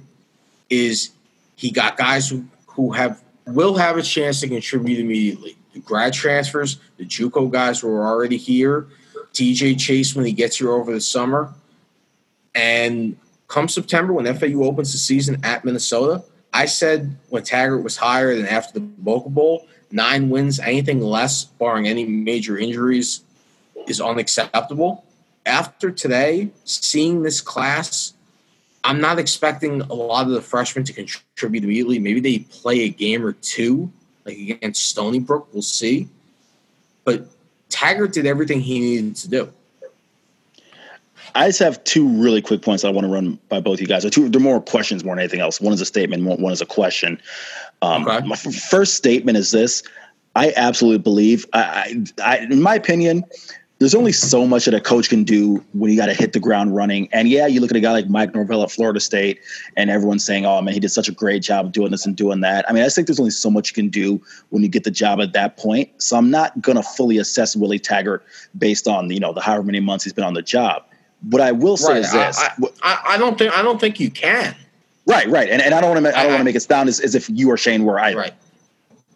is 0.71 1.11
he 1.57 1.71
got 1.71 1.97
guys 1.97 2.29
who, 2.29 2.47
who 2.69 2.93
have 2.93 3.23
will 3.47 3.77
have 3.77 3.97
a 3.97 4.03
chance 4.03 4.41
to 4.41 4.49
contribute 4.49 5.01
immediately. 5.01 5.57
The 5.75 5.81
grad 5.81 6.13
transfers, 6.13 6.79
the 6.97 7.05
JUCO 7.05 7.51
guys 7.51 7.81
who 7.81 7.91
are 7.91 8.07
already 8.07 8.37
here, 8.37 8.87
TJ 9.33 9.79
Chase 9.79 10.15
when 10.15 10.25
he 10.25 10.33
gets 10.33 10.57
here 10.57 10.71
over 10.71 10.93
the 10.93 11.01
summer, 11.01 11.53
and 12.55 13.17
come 13.51 13.69
September 13.69 14.13
when 14.13 14.33
FAU 14.35 14.63
opens 14.65 14.93
the 14.93 14.99
season 14.99 15.41
at 15.43 15.65
Minnesota, 15.65 16.23
I 16.53 16.67
said 16.67 17.17
when 17.29 17.43
Taggart 17.43 17.83
was 17.83 17.97
hired 17.97 18.39
and 18.39 18.49
after 18.49 18.75
the 18.75 18.81
Boca 18.81 19.29
Bowl, 19.29 19.67
nine 19.91 20.31
wins, 20.31 20.61
anything 20.61 21.01
less, 21.01 21.45
barring 21.45 21.87
any 21.87 22.05
major 22.07 22.57
injuries, 22.57 23.23
is 23.89 24.01
unacceptable. 24.01 25.05
After 25.45 25.91
today, 25.91 26.51
seeing 26.65 27.23
this 27.23 27.41
class, 27.41 28.15
I'm 28.85 29.01
not 29.01 29.19
expecting 29.19 29.81
a 29.83 29.95
lot 29.95 30.27
of 30.27 30.33
the 30.33 30.43
freshmen 30.43 30.85
to 30.85 30.93
contribute 30.93 31.65
immediately. 31.65 31.99
Maybe 31.99 32.21
they 32.21 32.39
play 32.39 32.83
a 32.83 32.89
game 32.89 33.27
or 33.27 33.33
two, 33.33 33.91
like 34.25 34.39
against 34.39 34.89
Stony 34.89 35.19
Brook. 35.19 35.49
We'll 35.53 35.63
see. 35.63 36.09
But 37.05 37.27
Taggart 37.69 38.13
did 38.13 38.27
everything 38.27 38.61
he 38.61 38.79
needed 38.79 39.17
to 39.17 39.29
do. 39.29 39.53
I 41.35 41.49
just 41.49 41.59
have 41.61 41.83
two 41.85 42.09
really 42.09 42.43
quick 42.43 42.63
points 42.63 42.85
I 42.85 42.91
want 42.91 43.07
to 43.07 43.13
run 43.13 43.39
by 43.49 43.61
both 43.61 43.81
you 43.81 43.87
guys. 43.87 44.03
They're, 44.03 44.11
two, 44.11 44.29
they're 44.29 44.41
more 44.41 44.61
questions 44.61 45.05
more 45.05 45.15
than 45.15 45.21
anything 45.21 45.41
else. 45.41 45.61
One 45.61 45.73
is 45.73 45.81
a 45.81 45.87
statement, 45.87 46.25
one, 46.25 46.53
is 46.53 46.61
a 46.61 46.67
question. 46.67 47.21
Um, 47.83 48.07
okay. 48.07 48.27
My 48.27 48.35
f- 48.35 48.55
first 48.55 48.95
statement 48.95 49.39
is 49.39 49.51
this: 49.51 49.83
I 50.37 50.53
absolutely 50.57 50.99
believe, 50.99 51.47
I, 51.53 52.05
I, 52.19 52.37
I, 52.37 52.39
in 52.39 52.63
my 52.63 52.75
opinion, 52.75 53.25
there's 53.81 53.95
only 53.95 54.13
so 54.13 54.47
much 54.47 54.67
that 54.67 54.75
a 54.75 54.81
coach 54.81 55.09
can 55.09 55.25
do 55.25 55.65
when 55.73 55.91
you 55.91 55.97
got 55.97 56.07
to 56.07 56.15
hit 56.15 56.35
the 56.35 56.41
ground 56.41 56.77
running. 56.77 57.09
And 57.13 57.29
yeah, 57.29 57.47
you 57.47 57.63
look 57.63 57.71
at 57.71 57.77
a 57.79 57.81
guy 57.81 57.93
like 57.93 58.11
Mike 58.11 58.35
Norvell 58.35 58.63
at 58.63 58.71
Florida 58.71 59.01
State, 59.01 59.41
and 59.75 59.89
everyone's 59.89 60.25
saying, 60.25 60.45
"Oh 60.45 60.61
man, 60.61 60.75
he 60.75 60.81
did 60.81 60.91
such 60.91 61.09
a 61.09 61.13
great 61.13 61.43
job 61.43 61.67
of 61.67 61.73
doing 61.73 61.91
this 61.91 62.05
and 62.05 62.15
doing 62.15 62.41
that." 62.41 62.69
I 62.69 62.73
mean, 62.73 62.83
I 62.83 62.87
just 62.87 62.97
think 62.97 63.07
there's 63.09 63.19
only 63.19 63.31
so 63.31 63.51
much 63.51 63.71
you 63.71 63.75
can 63.75 63.89
do 63.89 64.21
when 64.51 64.63
you 64.63 64.69
get 64.69 64.85
the 64.85 64.91
job 64.91 65.21
at 65.21 65.33
that 65.33 65.57
point. 65.57 65.91
So 66.03 66.19
I'm 66.19 66.31
not 66.31 66.61
gonna 66.61 66.83
fully 66.83 67.17
assess 67.17 67.57
Willie 67.57 67.79
Taggart 67.79 68.23
based 68.59 68.87
on 68.87 69.11
you 69.11 69.19
know 69.19 69.33
the 69.33 69.41
however 69.41 69.63
many 69.63 69.81
months 69.81 70.05
he's 70.05 70.13
been 70.13 70.25
on 70.25 70.35
the 70.35 70.43
job. 70.43 70.85
What 71.29 71.43
I 71.43 71.53
will 71.53 71.77
say 71.77 71.93
right. 71.93 72.01
is 72.01 72.13
this: 72.13 72.39
I, 72.39 72.53
I, 72.83 73.03
I, 73.09 73.19
don't 73.19 73.37
think 73.37 73.57
I 73.57 73.63
don't 73.63 73.81
think 73.81 74.01
you 74.01 74.11
can. 74.11 74.57
Right, 75.07 75.29
right, 75.29 75.49
and, 75.49 75.61
and 75.61 75.75
I 75.75 75.81
don't 75.81 75.91
want 75.91 76.07
to 76.07 76.19
I 76.19 76.23
don't 76.23 76.33
want 76.33 76.41
to 76.41 76.45
make 76.45 76.55
it 76.55 76.61
sound 76.61 76.89
as, 76.89 77.01
as 77.01 77.15
if 77.15 77.29
you 77.29 77.51
or 77.51 77.57
Shane 77.57 77.85
were 77.85 77.99
either. 78.01 78.19
Right. 78.19 78.35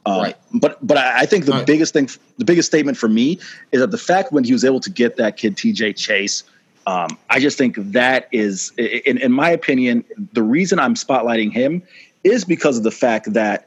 Um, 0.06 0.20
right. 0.20 0.36
But 0.52 0.86
but 0.86 0.98
I 0.98 1.24
think 1.24 1.46
the 1.46 1.52
right. 1.52 1.66
biggest 1.66 1.94
thing, 1.94 2.08
the 2.36 2.44
biggest 2.44 2.68
statement 2.68 2.98
for 2.98 3.08
me 3.08 3.38
is 3.72 3.80
that 3.80 3.90
the 3.90 3.98
fact 3.98 4.32
when 4.32 4.44
he 4.44 4.52
was 4.52 4.64
able 4.64 4.80
to 4.80 4.90
get 4.90 5.16
that 5.16 5.36
kid 5.36 5.56
TJ 5.56 5.96
Chase, 5.96 6.44
um, 6.86 7.18
I 7.30 7.40
just 7.40 7.56
think 7.56 7.76
that 7.76 8.28
is, 8.30 8.72
in, 8.76 9.18
in 9.18 9.32
my 9.32 9.48
opinion, 9.50 10.04
the 10.32 10.42
reason 10.42 10.78
I'm 10.78 10.94
spotlighting 10.94 11.52
him 11.52 11.82
is 12.22 12.44
because 12.44 12.76
of 12.76 12.82
the 12.82 12.90
fact 12.90 13.32
that 13.32 13.66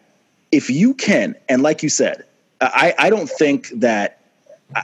if 0.51 0.69
you 0.69 0.93
can, 0.93 1.35
and 1.49 1.63
like 1.63 1.81
you 1.81 1.89
said, 1.89 2.23
I, 2.61 2.93
I 2.97 3.09
don't 3.09 3.29
think 3.29 3.69
that 3.75 4.21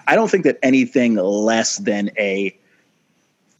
I 0.08 0.16
don't 0.16 0.30
think 0.30 0.46
that 0.46 0.60
anything 0.64 1.16
less 1.16 1.78
than 1.78 2.12
a 2.18 2.58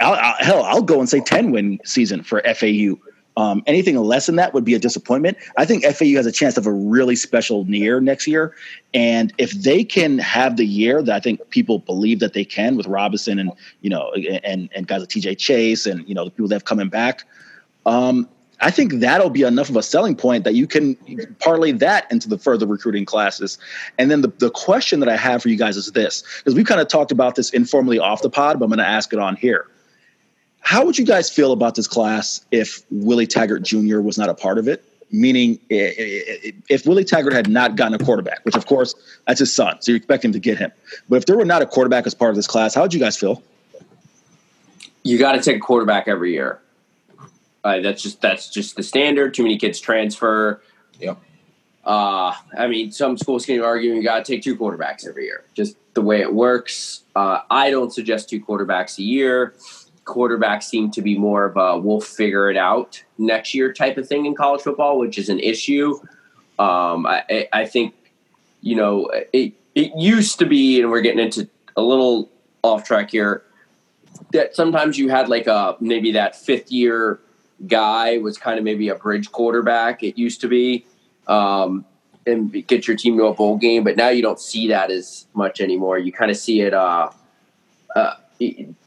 I'll, 0.04 0.14
I'll, 0.14 0.36
hell, 0.40 0.64
I'll 0.64 0.82
go 0.82 1.00
and 1.00 1.10
say 1.10 1.20
ten 1.20 1.52
win 1.52 1.80
season 1.86 2.24
for 2.24 2.42
FAU 2.56 2.98
um, 3.36 3.64
anything 3.66 3.98
less 3.98 4.28
than 4.28 4.36
that 4.36 4.54
would 4.54 4.64
be 4.64 4.76
a 4.76 4.80
disappointment. 4.80 5.38
I 5.58 5.66
think 5.66 5.84
FAU 5.84 6.16
has 6.16 6.26
a 6.26 6.32
chance 6.32 6.58
of 6.58 6.68
a 6.68 6.72
really 6.72 7.16
special 7.16 7.66
year 7.66 8.00
next 8.00 8.28
year, 8.28 8.56
and 8.94 9.34
if 9.38 9.52
they 9.52 9.84
can 9.84 10.20
have 10.20 10.58
the 10.58 10.66
year 10.66 11.02
that 11.02 11.16
I 11.16 11.20
think 11.20 11.50
people 11.50 11.80
believe 11.80 12.20
that 12.20 12.34
they 12.34 12.46
can 12.46 12.78
with 12.78 12.86
Robinson 12.86 13.40
and 13.40 13.52
you 13.82 13.90
know 13.90 14.12
and 14.44 14.70
and 14.76 14.88
guys 14.88 15.02
like 15.02 15.10
TJ 15.10 15.38
Chase 15.38 15.86
and 15.86 16.08
you 16.08 16.14
know 16.14 16.26
the 16.26 16.32
people 16.32 16.48
that 16.50 16.56
have 16.56 16.66
coming 16.66 16.90
back, 16.90 17.24
um, 17.88 18.30
I 18.60 18.70
think 18.70 18.94
that'll 18.96 19.32
be 19.32 19.42
enough 19.42 19.70
of 19.70 19.78
a 19.78 19.84
selling 19.84 20.16
point 20.16 20.44
that 20.44 20.54
you 20.54 20.68
can 20.68 20.96
parlay 21.40 21.72
that 21.72 22.10
into 22.12 22.30
the 22.30 22.38
further 22.38 22.68
recruiting 22.68 23.04
classes. 23.04 23.58
And 23.98 24.12
then 24.12 24.22
the, 24.22 24.32
the 24.38 24.52
question 24.52 25.00
that 25.00 25.10
I 25.10 25.18
have 25.18 25.42
for 25.42 25.50
you 25.50 25.58
guys 25.58 25.76
is 25.76 25.88
this, 25.92 26.24
because 26.38 26.56
we've 26.56 26.66
kind 26.66 26.80
of 26.80 26.88
talked 26.88 27.12
about 27.12 27.36
this 27.36 27.50
informally 27.50 28.00
off 28.00 28.22
the 28.22 28.30
pod, 28.30 28.60
but 28.60 28.66
I'm 28.66 28.70
going 28.70 28.78
to 28.78 28.88
ask 28.88 29.12
it 29.12 29.20
on 29.20 29.36
here. 29.36 29.68
How 30.64 30.86
would 30.86 30.98
you 30.98 31.06
guys 31.06 31.30
feel 31.30 31.52
about 31.52 31.76
this 31.76 31.88
class 31.88 32.44
if 32.52 32.84
Willie 32.90 33.28
Taggart 33.28 33.64
Jr. 33.64 34.00
was 34.00 34.18
not 34.18 34.30
a 34.30 34.34
part 34.34 34.58
of 34.58 34.68
it? 34.68 34.84
Meaning, 35.12 35.60
if 35.70 36.88
Willie 36.88 37.04
Taggart 37.04 37.34
had 37.34 37.48
not 37.48 37.76
gotten 37.76 37.94
a 37.94 38.04
quarterback, 38.04 38.44
which 38.46 38.56
of 38.56 38.66
course 38.66 38.96
that's 39.28 39.40
his 39.40 39.54
son, 39.54 39.80
so 39.82 39.92
you 39.92 39.98
expect 39.98 40.26
him 40.26 40.32
to 40.32 40.40
get 40.40 40.58
him. 40.58 40.72
But 41.08 41.18
if 41.18 41.26
there 41.28 41.38
were 41.38 41.46
not 41.46 41.62
a 41.62 41.68
quarterback 41.68 42.08
as 42.08 42.16
part 42.16 42.32
of 42.32 42.36
this 42.36 42.48
class, 42.48 42.74
how 42.74 42.82
would 42.82 42.94
you 42.94 43.00
guys 43.00 43.16
feel? 43.16 43.44
You 45.04 45.20
got 45.20 45.34
to 45.34 45.42
take 45.42 45.58
a 45.58 45.60
quarterback 45.60 46.08
every 46.08 46.32
year. 46.32 46.60
Uh, 47.64 47.82
that's 47.82 48.02
just 48.02 48.22
that's 48.22 48.50
just 48.50 48.76
the 48.76 48.84
standard. 48.84 49.36
Too 49.36 49.44
many 49.44 49.58
kids 49.58 49.80
transfer. 49.80 50.64
Yep. 51.00 51.20
Uh, 51.86 52.34
I 52.58 52.68
mean, 52.68 52.92
some 52.92 53.18
schools 53.18 53.46
can 53.46 53.62
argue 53.62 53.94
you 53.94 54.02
got 54.02 54.26
to 54.26 54.32
take 54.32 54.42
two 54.42 54.56
quarterbacks 54.56 55.08
every 55.08 55.26
year. 55.26 55.44
Just 55.54 55.76
the 55.94 56.02
way 56.02 56.22
it 56.22 56.34
works. 56.34 57.04
Uh, 57.16 57.42
I 57.52 57.70
don't 57.70 57.94
suggest 57.94 58.30
two 58.30 58.44
quarterbacks 58.44 58.98
a 58.98 59.04
year 59.04 59.54
quarterbacks 60.06 60.64
seem 60.64 60.92
to 60.92 61.02
be 61.02 61.18
more 61.18 61.46
of 61.46 61.58
a 61.58 61.80
we'll 61.80 62.02
figure 62.02 62.50
it 62.50 62.58
out 62.58 63.04
next 63.18 63.54
year 63.54 63.72
type 63.72 63.98
of 63.98 64.08
thing 64.08 64.26
in 64.26 64.36
college 64.36 64.62
football, 64.62 65.00
which 65.00 65.18
is 65.18 65.30
an 65.30 65.40
issue. 65.40 66.00
Um, 66.60 67.06
I, 67.08 67.48
I, 67.52 67.66
think, 67.66 67.96
you 68.62 68.76
know, 68.76 69.10
it, 69.32 69.54
it 69.76 69.92
used 69.96 70.40
to 70.40 70.46
be, 70.46 70.80
and 70.80 70.92
we're 70.92 71.02
getting 71.02 71.24
into 71.24 71.50
a 71.76 71.82
little 71.82 72.30
off 72.62 72.84
track 72.84 73.12
here, 73.12 73.44
that 74.32 74.56
sometimes 74.56 74.98
you 74.98 75.10
had 75.10 75.30
like 75.30 75.48
a 75.48 75.76
maybe 75.80 76.12
that 76.12 76.36
fifth 76.36 76.72
year 76.72 77.20
guy 77.66 78.18
was 78.20 78.38
kind 78.38 78.60
of 78.60 78.64
maybe 78.64 78.90
a 78.90 78.96
bridge 78.96 79.32
quarterback. 79.32 80.04
It 80.04 80.18
used 80.18 80.42
to 80.42 80.48
be. 80.48 80.86
Um, 81.28 81.86
and 82.26 82.66
get 82.68 82.88
your 82.88 82.96
team 82.96 83.18
to 83.18 83.26
a 83.26 83.34
bowl 83.34 83.58
game, 83.58 83.84
but 83.84 83.98
now 83.98 84.10
you 84.10 84.22
don't 84.22 84.40
see 84.40 84.70
that 84.70 84.92
as 84.92 85.28
much 85.34 85.60
anymore. 85.60 85.98
You 85.98 86.12
kind 86.12 86.32
of 86.32 86.38
see 86.38 86.62
it 86.62 86.74
uh, 86.74 87.10
uh, 87.96 88.14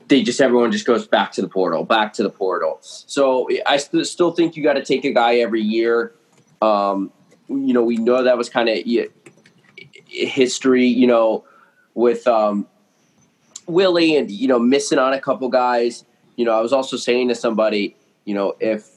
they 0.09 0.23
just 0.23 0.41
everyone 0.41 0.73
just 0.73 0.87
goes 0.87 1.07
back 1.07 1.33
to 1.33 1.43
the 1.43 1.49
portal, 1.49 1.85
back 1.85 2.13
to 2.15 2.23
the 2.23 2.31
portal. 2.31 2.79
So 2.81 3.49
I 3.67 3.77
st- 3.79 4.07
still 4.07 4.33
think 4.33 4.57
you 4.57 4.63
got 4.63 4.75
to 4.75 4.85
take 4.85 5.05
a 5.05 5.13
guy 5.13 5.37
every 5.37 5.63
year. 5.63 6.15
Um, 6.63 7.13
you 7.49 7.73
know, 7.73 7.83
we 7.83 7.97
know 7.97 8.23
that 8.23 8.39
was 8.39 8.49
kind 8.49 8.69
of 8.69 8.79
history. 10.07 10.87
You 10.87 11.07
know, 11.07 11.45
with 11.95 12.27
um, 12.27 12.67
Willie 13.67 14.17
and 14.17 14.31
you 14.31 14.49
know 14.49 14.59
missing 14.59 14.99
on 14.99 15.13
a 15.13 15.21
couple 15.21 15.49
guys. 15.49 16.05
You 16.37 16.45
know, 16.45 16.53
I 16.53 16.61
was 16.61 16.73
also 16.73 16.97
saying 16.97 17.29
to 17.29 17.35
somebody, 17.35 17.97
you 18.25 18.35
know, 18.35 18.55
if 18.61 18.91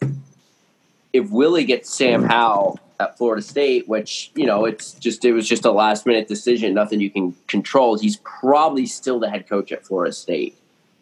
if 1.13 1.29
Willie 1.31 1.63
gets 1.63 1.93
Sam 1.93 2.23
Howell 2.23 2.79
at 2.99 3.17
Florida 3.17 3.41
State, 3.41 3.87
which 3.87 4.31
you 4.35 4.45
know 4.45 4.65
it's 4.65 4.93
just 4.93 5.25
it 5.25 5.33
was 5.33 5.47
just 5.47 5.65
a 5.65 5.71
last 5.71 6.05
minute 6.05 6.27
decision, 6.27 6.73
nothing 6.73 6.99
you 6.99 7.09
can 7.09 7.35
control. 7.47 7.97
He's 7.97 8.17
probably 8.17 8.85
still 8.85 9.19
the 9.19 9.29
head 9.29 9.47
coach 9.47 9.71
at 9.71 9.85
Florida 9.85 10.13
State. 10.13 10.55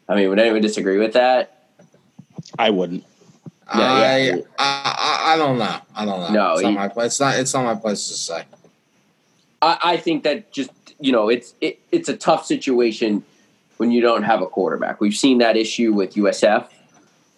I 0.09 0.15
mean, 0.15 0.29
would 0.29 0.39
anyone 0.39 0.61
disagree 0.61 0.97
with 0.97 1.13
that? 1.13 1.69
I 2.57 2.69
wouldn't. 2.69 3.03
Yeah, 3.75 3.81
I, 3.81 4.17
yeah. 4.17 4.35
I, 4.57 5.23
I, 5.27 5.33
I 5.33 5.37
don't 5.37 5.57
know. 5.57 5.77
I 5.93 6.05
don't 6.05 6.19
know. 6.21 6.29
No, 6.29 6.53
it's 6.53 6.63
not 6.63 6.73
my 6.73 6.87
place. 6.87 7.07
It's 7.07 7.19
not. 7.19 7.35
It's 7.37 7.53
not 7.53 7.65
my 7.65 7.75
place 7.75 8.07
to 8.07 8.13
say. 8.13 8.43
I, 9.61 9.77
I 9.83 9.97
think 9.97 10.23
that 10.23 10.51
just 10.51 10.71
you 10.99 11.11
know 11.11 11.27
it's 11.27 11.53
it, 11.59 11.79
it's 11.91 12.07
a 12.07 12.15
tough 12.15 12.45
situation 12.45 13.23
when 13.75 13.91
you 13.91 14.01
don't 14.01 14.23
have 14.23 14.41
a 14.41 14.47
quarterback. 14.47 15.01
We've 15.01 15.15
seen 15.15 15.39
that 15.39 15.57
issue 15.57 15.91
with 15.93 16.13
USF 16.13 16.63
um, 16.63 16.71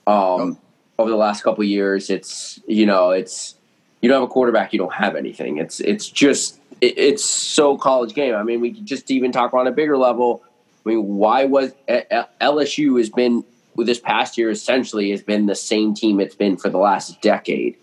oh. 0.08 0.58
over 1.00 1.10
the 1.10 1.18
last 1.18 1.44
couple 1.44 1.64
years. 1.64 2.12
It's 2.12 2.60
you 2.68 2.86
know 2.86 3.10
it's 3.10 3.56
you 4.02 4.10
don't 4.10 4.22
have 4.22 4.30
a 4.30 4.32
quarterback, 4.32 4.72
you 4.72 4.80
don't 4.80 4.94
have 4.94 5.16
anything. 5.16 5.58
It's 5.58 5.80
it's 5.80 6.08
just 6.08 6.60
it, 6.80 6.98
it's 6.98 7.26
so 7.26 7.76
college 7.76 8.14
game. 8.14 8.36
I 8.36 8.44
mean, 8.44 8.62
we 8.62 8.74
could 8.74 8.86
just 8.86 9.10
even 9.10 9.32
talk 9.32 9.56
on 9.56 9.66
a 9.66 9.72
bigger 9.72 9.98
level 9.98 10.44
I 10.86 10.90
mean, 10.90 11.04
why 11.18 11.46
was 11.46 11.74
LSU 11.88 12.98
has 12.98 13.10
been 13.10 13.44
this 13.78 14.00
past 14.00 14.38
year 14.38 14.50
essentially 14.50 15.12
has 15.12 15.22
been 15.22 15.46
the 15.46 15.56
same 15.56 15.94
team 15.94 16.20
it's 16.20 16.36
been 16.36 16.58
for 16.58 16.70
the 16.70 16.78
last 16.78 17.22
decade. 17.22 17.78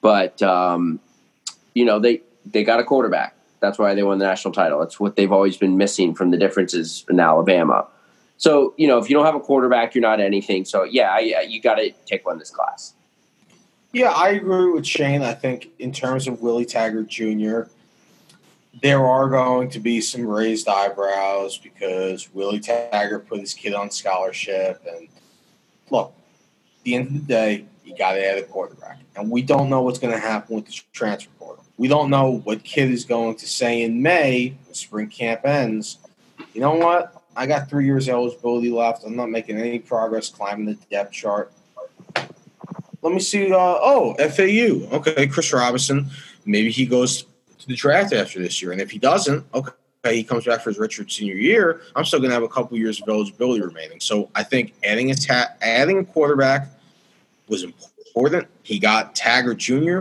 But 0.00 0.42
um, 0.42 1.00
you 1.74 1.84
know 1.84 1.98
they 1.98 2.22
they 2.46 2.64
got 2.64 2.80
a 2.80 2.84
quarterback. 2.84 3.36
That's 3.60 3.78
why 3.78 3.94
they 3.94 4.02
won 4.02 4.18
the 4.18 4.24
national 4.24 4.52
title. 4.52 4.78
That's 4.80 4.98
what 4.98 5.16
they've 5.16 5.30
always 5.30 5.56
been 5.56 5.76
missing 5.76 6.14
from 6.14 6.30
the 6.30 6.38
differences 6.38 7.04
in 7.10 7.20
Alabama. 7.20 7.86
So 8.38 8.74
you 8.76 8.88
know 8.88 8.98
if 8.98 9.10
you 9.10 9.16
don't 9.16 9.26
have 9.26 9.34
a 9.34 9.40
quarterback, 9.40 9.94
you're 9.94 10.02
not 10.02 10.20
anything. 10.20 10.64
So 10.64 10.84
yeah, 10.84 11.18
you 11.18 11.60
got 11.60 11.76
to 11.76 11.90
take 12.06 12.24
one 12.26 12.38
this 12.38 12.50
class. 12.50 12.94
Yeah, 13.92 14.10
I 14.10 14.30
agree 14.30 14.70
with 14.70 14.86
Shane. 14.86 15.22
I 15.22 15.34
think 15.34 15.68
in 15.78 15.92
terms 15.92 16.28
of 16.28 16.40
Willie 16.40 16.64
Taggart 16.64 17.08
Jr 17.08 17.62
there 18.82 19.04
are 19.04 19.28
going 19.28 19.68
to 19.70 19.80
be 19.80 20.00
some 20.00 20.26
raised 20.26 20.68
eyebrows 20.68 21.58
because 21.58 22.32
Willie 22.32 22.60
Taggart 22.60 23.28
put 23.28 23.40
his 23.40 23.52
kid 23.52 23.74
on 23.74 23.90
scholarship. 23.90 24.82
And 24.88 25.08
look, 25.90 26.14
at 26.78 26.84
the 26.84 26.94
end 26.94 27.06
of 27.08 27.12
the 27.14 27.20
day, 27.20 27.64
you 27.84 27.96
got 27.96 28.12
to 28.12 28.24
add 28.24 28.38
a 28.38 28.42
quarterback. 28.42 28.98
And 29.16 29.30
we 29.30 29.42
don't 29.42 29.68
know 29.68 29.82
what's 29.82 29.98
going 29.98 30.14
to 30.14 30.20
happen 30.20 30.56
with 30.56 30.66
the 30.66 30.80
transfer 30.92 31.30
portal. 31.38 31.64
We 31.76 31.88
don't 31.88 32.10
know 32.10 32.38
what 32.44 32.62
kid 32.62 32.90
is 32.90 33.04
going 33.04 33.36
to 33.36 33.46
say 33.46 33.82
in 33.82 34.00
May 34.00 34.56
when 34.64 34.74
spring 34.74 35.08
camp 35.08 35.44
ends. 35.44 35.98
You 36.54 36.60
know 36.60 36.74
what? 36.74 37.22
I 37.36 37.46
got 37.46 37.68
three 37.68 37.84
years 37.84 38.08
eligibility 38.08 38.70
left. 38.70 39.04
I'm 39.04 39.16
not 39.16 39.30
making 39.30 39.58
any 39.58 39.78
progress 39.78 40.28
climbing 40.28 40.66
the 40.66 40.74
depth 40.90 41.12
chart. 41.12 41.52
Let 43.02 43.14
me 43.14 43.20
see. 43.20 43.52
Uh, 43.52 43.56
oh, 43.56 44.14
FAU. 44.14 44.96
Okay, 44.96 45.26
Chris 45.26 45.52
Robinson. 45.52 46.10
Maybe 46.44 46.70
he 46.70 46.86
goes 46.86 47.24
to 47.60 47.68
the 47.68 47.76
draft 47.76 48.12
after 48.12 48.40
this 48.40 48.60
year. 48.60 48.72
And 48.72 48.80
if 48.80 48.90
he 48.90 48.98
doesn't, 48.98 49.44
okay, 49.54 49.72
he 50.04 50.24
comes 50.24 50.44
back 50.46 50.62
for 50.62 50.70
his 50.70 50.78
redshirt 50.78 51.10
senior 51.10 51.34
year. 51.34 51.82
I'm 51.94 52.04
still 52.04 52.18
going 52.18 52.30
to 52.30 52.34
have 52.34 52.42
a 52.42 52.48
couple 52.48 52.76
years 52.78 53.00
of 53.00 53.08
eligibility 53.08 53.62
remaining. 53.62 54.00
So 54.00 54.30
I 54.34 54.42
think 54.42 54.74
adding 54.82 55.10
a 55.10 55.14
ta- 55.14 55.50
adding 55.60 55.98
a 55.98 56.04
quarterback 56.04 56.68
was 57.48 57.62
important. 57.62 58.48
He 58.62 58.78
got 58.78 59.14
Taggart 59.14 59.58
Jr. 59.58 60.00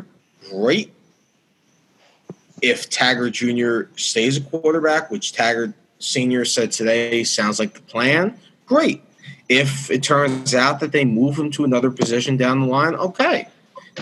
Great. 0.49 0.93
If 2.61 2.89
Taggart 2.89 3.33
Jr. 3.33 3.83
stays 3.95 4.37
a 4.37 4.41
quarterback, 4.41 5.11
which 5.11 5.33
Taggart 5.33 5.73
Senior 5.99 6.45
said 6.45 6.71
today 6.71 7.23
sounds 7.23 7.59
like 7.59 7.73
the 7.73 7.81
plan, 7.81 8.37
great. 8.65 9.01
If 9.49 9.89
it 9.89 10.03
turns 10.03 10.53
out 10.53 10.79
that 10.79 10.91
they 10.91 11.03
move 11.03 11.37
him 11.37 11.51
to 11.51 11.63
another 11.63 11.89
position 11.89 12.37
down 12.37 12.61
the 12.61 12.67
line, 12.67 12.95
okay. 12.95 13.47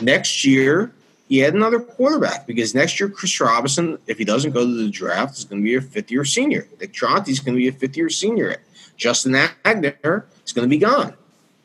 Next 0.02 0.44
year, 0.44 0.92
he 1.28 1.40
had 1.40 1.54
another 1.54 1.80
quarterback 1.80 2.48
because 2.48 2.74
next 2.74 3.00
year 3.00 3.10
Chris 3.10 3.40
Robinson, 3.40 3.98
if 4.08 4.18
he 4.18 4.26
doesn't 4.26 4.52
go 4.52 4.66
to 4.66 4.74
the 4.74 4.90
draft, 4.90 5.38
is 5.38 5.44
going 5.44 5.62
to 5.62 5.64
be 5.64 5.76
a 5.76 5.82
fifth 5.82 6.10
year 6.10 6.24
senior. 6.24 6.68
Nick 6.80 6.94
Tronti's 6.94 7.40
going 7.40 7.56
to 7.56 7.60
be 7.60 7.68
a 7.68 7.74
fifth 7.74 7.98
year 7.98 8.10
senior. 8.10 8.58
Justin 8.96 9.34
Agner 9.34 10.24
is 10.46 10.54
going 10.54 10.68
to 10.68 10.70
be 10.70 10.78
gone. 10.78 11.14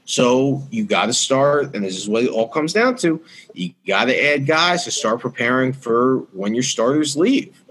So 0.04 0.66
you 0.70 0.84
got 0.84 1.06
to 1.06 1.12
start, 1.12 1.74
and 1.74 1.84
this 1.84 1.96
is 1.96 2.08
what 2.08 2.24
it 2.24 2.30
all 2.30 2.48
comes 2.48 2.72
down 2.72 2.96
to. 2.98 3.22
You 3.54 3.72
got 3.86 4.06
to 4.06 4.32
add 4.32 4.46
guys 4.46 4.84
to 4.84 4.90
start 4.90 5.20
preparing 5.20 5.72
for 5.72 6.18
when 6.32 6.54
your 6.54 6.64
starters 6.64 7.16
leave, 7.16 7.62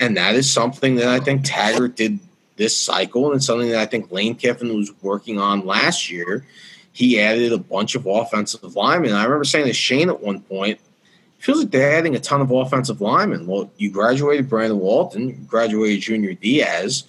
and 0.00 0.16
that 0.16 0.34
is 0.34 0.52
something 0.52 0.96
that 0.96 1.08
I 1.08 1.20
think 1.20 1.42
Taggart 1.44 1.94
did 1.94 2.18
this 2.56 2.76
cycle, 2.76 3.26
and 3.26 3.36
it's 3.36 3.46
something 3.46 3.70
that 3.70 3.80
I 3.80 3.86
think 3.86 4.10
Lane 4.10 4.34
Kiffin 4.34 4.76
was 4.76 4.92
working 5.00 5.38
on 5.38 5.64
last 5.64 6.10
year. 6.10 6.44
He 6.92 7.20
added 7.20 7.52
a 7.52 7.58
bunch 7.58 7.94
of 7.94 8.06
offensive 8.06 8.74
linemen. 8.74 9.12
I 9.12 9.24
remember 9.24 9.44
saying 9.44 9.66
to 9.66 9.72
Shane 9.72 10.08
at 10.08 10.20
one 10.20 10.40
point, 10.40 10.80
feels 11.44 11.58
like 11.58 11.70
they're 11.70 11.94
adding 11.94 12.16
a 12.16 12.20
ton 12.20 12.40
of 12.40 12.50
offensive 12.50 13.02
linemen. 13.02 13.46
Well, 13.46 13.70
you 13.76 13.90
graduated 13.90 14.48
Brandon 14.48 14.78
Walton, 14.78 15.44
graduated 15.44 16.00
Junior 16.00 16.32
Diaz, 16.32 17.04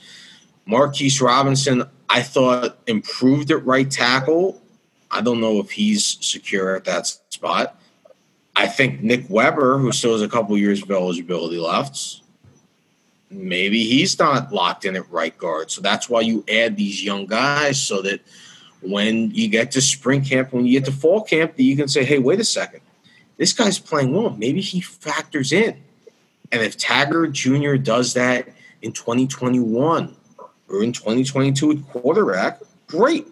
Marquise 0.66 1.22
Robinson. 1.22 1.84
I 2.10 2.22
thought 2.22 2.78
improved 2.86 3.50
at 3.52 3.66
right 3.66 3.90
tackle. 3.90 4.62
I 5.10 5.22
don't 5.22 5.40
know 5.40 5.60
if 5.60 5.72
he's 5.72 6.18
secure 6.20 6.76
at 6.76 6.84
that 6.84 7.08
spot. 7.30 7.80
I 8.58 8.68
think 8.68 9.02
Nick 9.02 9.26
Weber, 9.30 9.78
who 9.78 9.94
still 9.94 10.12
has 10.12 10.22
a 10.22 10.28
couple 10.28 10.58
years 10.58 10.84
of 10.84 10.92
eligibility 10.92 11.58
left, 11.58 12.22
maybe 13.30 13.86
he's 13.86 14.20
not 14.20 14.52
locked 14.52 14.84
in 14.84 14.98
at 14.98 15.10
right 15.10 15.38
guard. 15.38 15.72
So 15.72 15.80
that's 15.80 16.10
why 16.10 16.22
you 16.22 16.44
add 16.50 16.76
these 16.76 17.02
young 17.02 17.26
guys 17.26 17.82
so 17.82 18.02
that 18.02 18.20
when 18.82 19.32
you 19.32 19.48
get 19.48 19.72
to 19.72 19.82
spring 19.82 20.24
camp, 20.24 20.52
when 20.52 20.66
you 20.66 20.78
get 20.78 20.86
to 20.86 20.92
fall 20.92 21.22
camp, 21.22 21.56
that 21.56 21.64
you 21.64 21.78
can 21.78 21.88
say, 21.88 22.04
hey, 22.04 22.20
wait 22.20 22.42
a 22.42 22.44
second. 22.44 22.82
This 23.38 23.54
guy's 23.54 23.80
playing 23.80 24.14
well. 24.14 24.30
Maybe 24.32 24.62
he 24.62 24.82
factors 24.82 25.52
in. 25.52 25.82
And 26.52 26.62
if 26.62 26.78
Taggart 26.78 27.34
Jr. 27.34 27.76
does 27.76 28.14
that 28.14 28.48
in 28.82 28.92
2021 28.92 30.16
or 30.70 30.84
in 30.84 30.94
2022 30.94 31.72
at 31.72 31.88
quarterback, 31.90 32.62
great. 32.88 33.28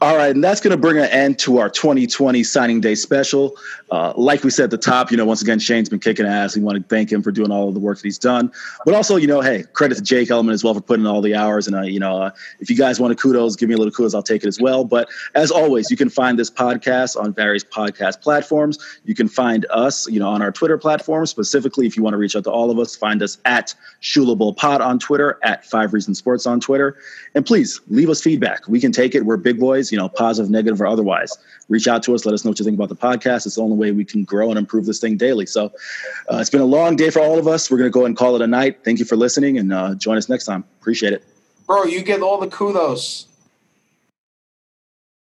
All 0.00 0.16
right, 0.16 0.32
and 0.32 0.44
that's 0.44 0.60
going 0.60 0.70
to 0.70 0.80
bring 0.80 0.96
an 0.96 1.10
end 1.10 1.40
to 1.40 1.58
our 1.58 1.68
2020 1.68 2.44
signing 2.44 2.80
day 2.80 2.94
special. 2.94 3.56
Uh, 3.90 4.12
like 4.16 4.44
we 4.44 4.50
said 4.50 4.64
at 4.64 4.70
the 4.70 4.78
top, 4.78 5.10
you 5.10 5.16
know, 5.16 5.24
once 5.24 5.42
again, 5.42 5.58
Shane's 5.58 5.88
been 5.88 5.98
kicking 5.98 6.24
ass. 6.24 6.54
We 6.54 6.62
want 6.62 6.76
to 6.76 6.84
thank 6.94 7.10
him 7.10 7.20
for 7.20 7.32
doing 7.32 7.50
all 7.50 7.66
of 7.66 7.74
the 7.74 7.80
work 7.80 7.98
that 7.98 8.04
he's 8.04 8.18
done. 8.18 8.52
But 8.84 8.94
also, 8.94 9.16
you 9.16 9.26
know, 9.26 9.40
hey, 9.40 9.64
credit 9.72 9.96
to 9.96 10.02
Jake 10.02 10.30
Elman 10.30 10.52
as 10.54 10.62
well 10.62 10.74
for 10.74 10.80
putting 10.80 11.04
in 11.04 11.10
all 11.10 11.20
the 11.20 11.34
hours. 11.34 11.66
And, 11.66 11.74
uh, 11.74 11.82
you 11.82 11.98
know, 11.98 12.22
uh, 12.22 12.30
if 12.60 12.70
you 12.70 12.76
guys 12.76 13.00
want 13.00 13.12
a 13.12 13.16
kudos, 13.16 13.56
give 13.56 13.68
me 13.68 13.74
a 13.74 13.78
little 13.78 13.90
kudos, 13.90 14.14
I'll 14.14 14.22
take 14.22 14.44
it 14.44 14.46
as 14.46 14.60
well. 14.60 14.84
But 14.84 15.08
as 15.34 15.50
always, 15.50 15.90
you 15.90 15.96
can 15.96 16.10
find 16.10 16.38
this 16.38 16.50
podcast 16.50 17.20
on 17.20 17.32
various 17.32 17.64
podcast 17.64 18.20
platforms. 18.20 18.78
You 19.04 19.16
can 19.16 19.28
find 19.28 19.66
us, 19.70 20.08
you 20.08 20.20
know, 20.20 20.28
on 20.28 20.42
our 20.42 20.52
Twitter 20.52 20.78
platform. 20.78 21.26
Specifically, 21.26 21.86
if 21.86 21.96
you 21.96 22.04
want 22.04 22.14
to 22.14 22.18
reach 22.18 22.36
out 22.36 22.44
to 22.44 22.52
all 22.52 22.70
of 22.70 22.78
us, 22.78 22.94
find 22.94 23.20
us 23.20 23.38
at 23.46 23.74
Shula 24.00 24.38
Bowl 24.38 24.54
Pod 24.54 24.80
on 24.80 25.00
Twitter, 25.00 25.40
at 25.42 25.64
Five 25.64 25.92
Reasons 25.92 26.18
Sports 26.18 26.46
on 26.46 26.60
Twitter. 26.60 26.96
And 27.34 27.44
please 27.44 27.80
leave 27.88 28.10
us 28.10 28.20
feedback. 28.20 28.68
We 28.68 28.80
can 28.80 28.92
take 28.92 29.16
it. 29.16 29.24
We're 29.24 29.38
big 29.38 29.58
boys, 29.58 29.87
you 29.92 29.98
know, 29.98 30.08
positive, 30.08 30.50
negative, 30.50 30.80
or 30.80 30.86
otherwise. 30.86 31.36
Reach 31.68 31.86
out 31.86 32.02
to 32.04 32.14
us. 32.14 32.24
Let 32.24 32.34
us 32.34 32.44
know 32.44 32.50
what 32.50 32.58
you 32.58 32.64
think 32.64 32.76
about 32.76 32.88
the 32.88 32.96
podcast. 32.96 33.46
It's 33.46 33.54
the 33.56 33.62
only 33.62 33.76
way 33.76 33.92
we 33.92 34.04
can 34.04 34.24
grow 34.24 34.48
and 34.50 34.58
improve 34.58 34.86
this 34.86 34.98
thing 34.98 35.16
daily. 35.16 35.46
So 35.46 35.66
uh, 36.30 36.38
it's 36.38 36.50
been 36.50 36.60
a 36.60 36.66
long 36.66 36.96
day 36.96 37.10
for 37.10 37.20
all 37.20 37.38
of 37.38 37.46
us. 37.46 37.70
We're 37.70 37.78
going 37.78 37.90
to 37.90 37.94
go 37.94 38.04
and 38.04 38.16
call 38.16 38.36
it 38.36 38.42
a 38.42 38.46
night. 38.46 38.84
Thank 38.84 38.98
you 38.98 39.04
for 39.04 39.16
listening 39.16 39.58
and 39.58 39.72
uh, 39.72 39.94
join 39.94 40.16
us 40.16 40.28
next 40.28 40.46
time. 40.46 40.64
Appreciate 40.80 41.12
it. 41.12 41.24
Bro, 41.66 41.84
you 41.84 42.02
get 42.02 42.22
all 42.22 42.40
the 42.40 42.48
kudos. 42.48 43.27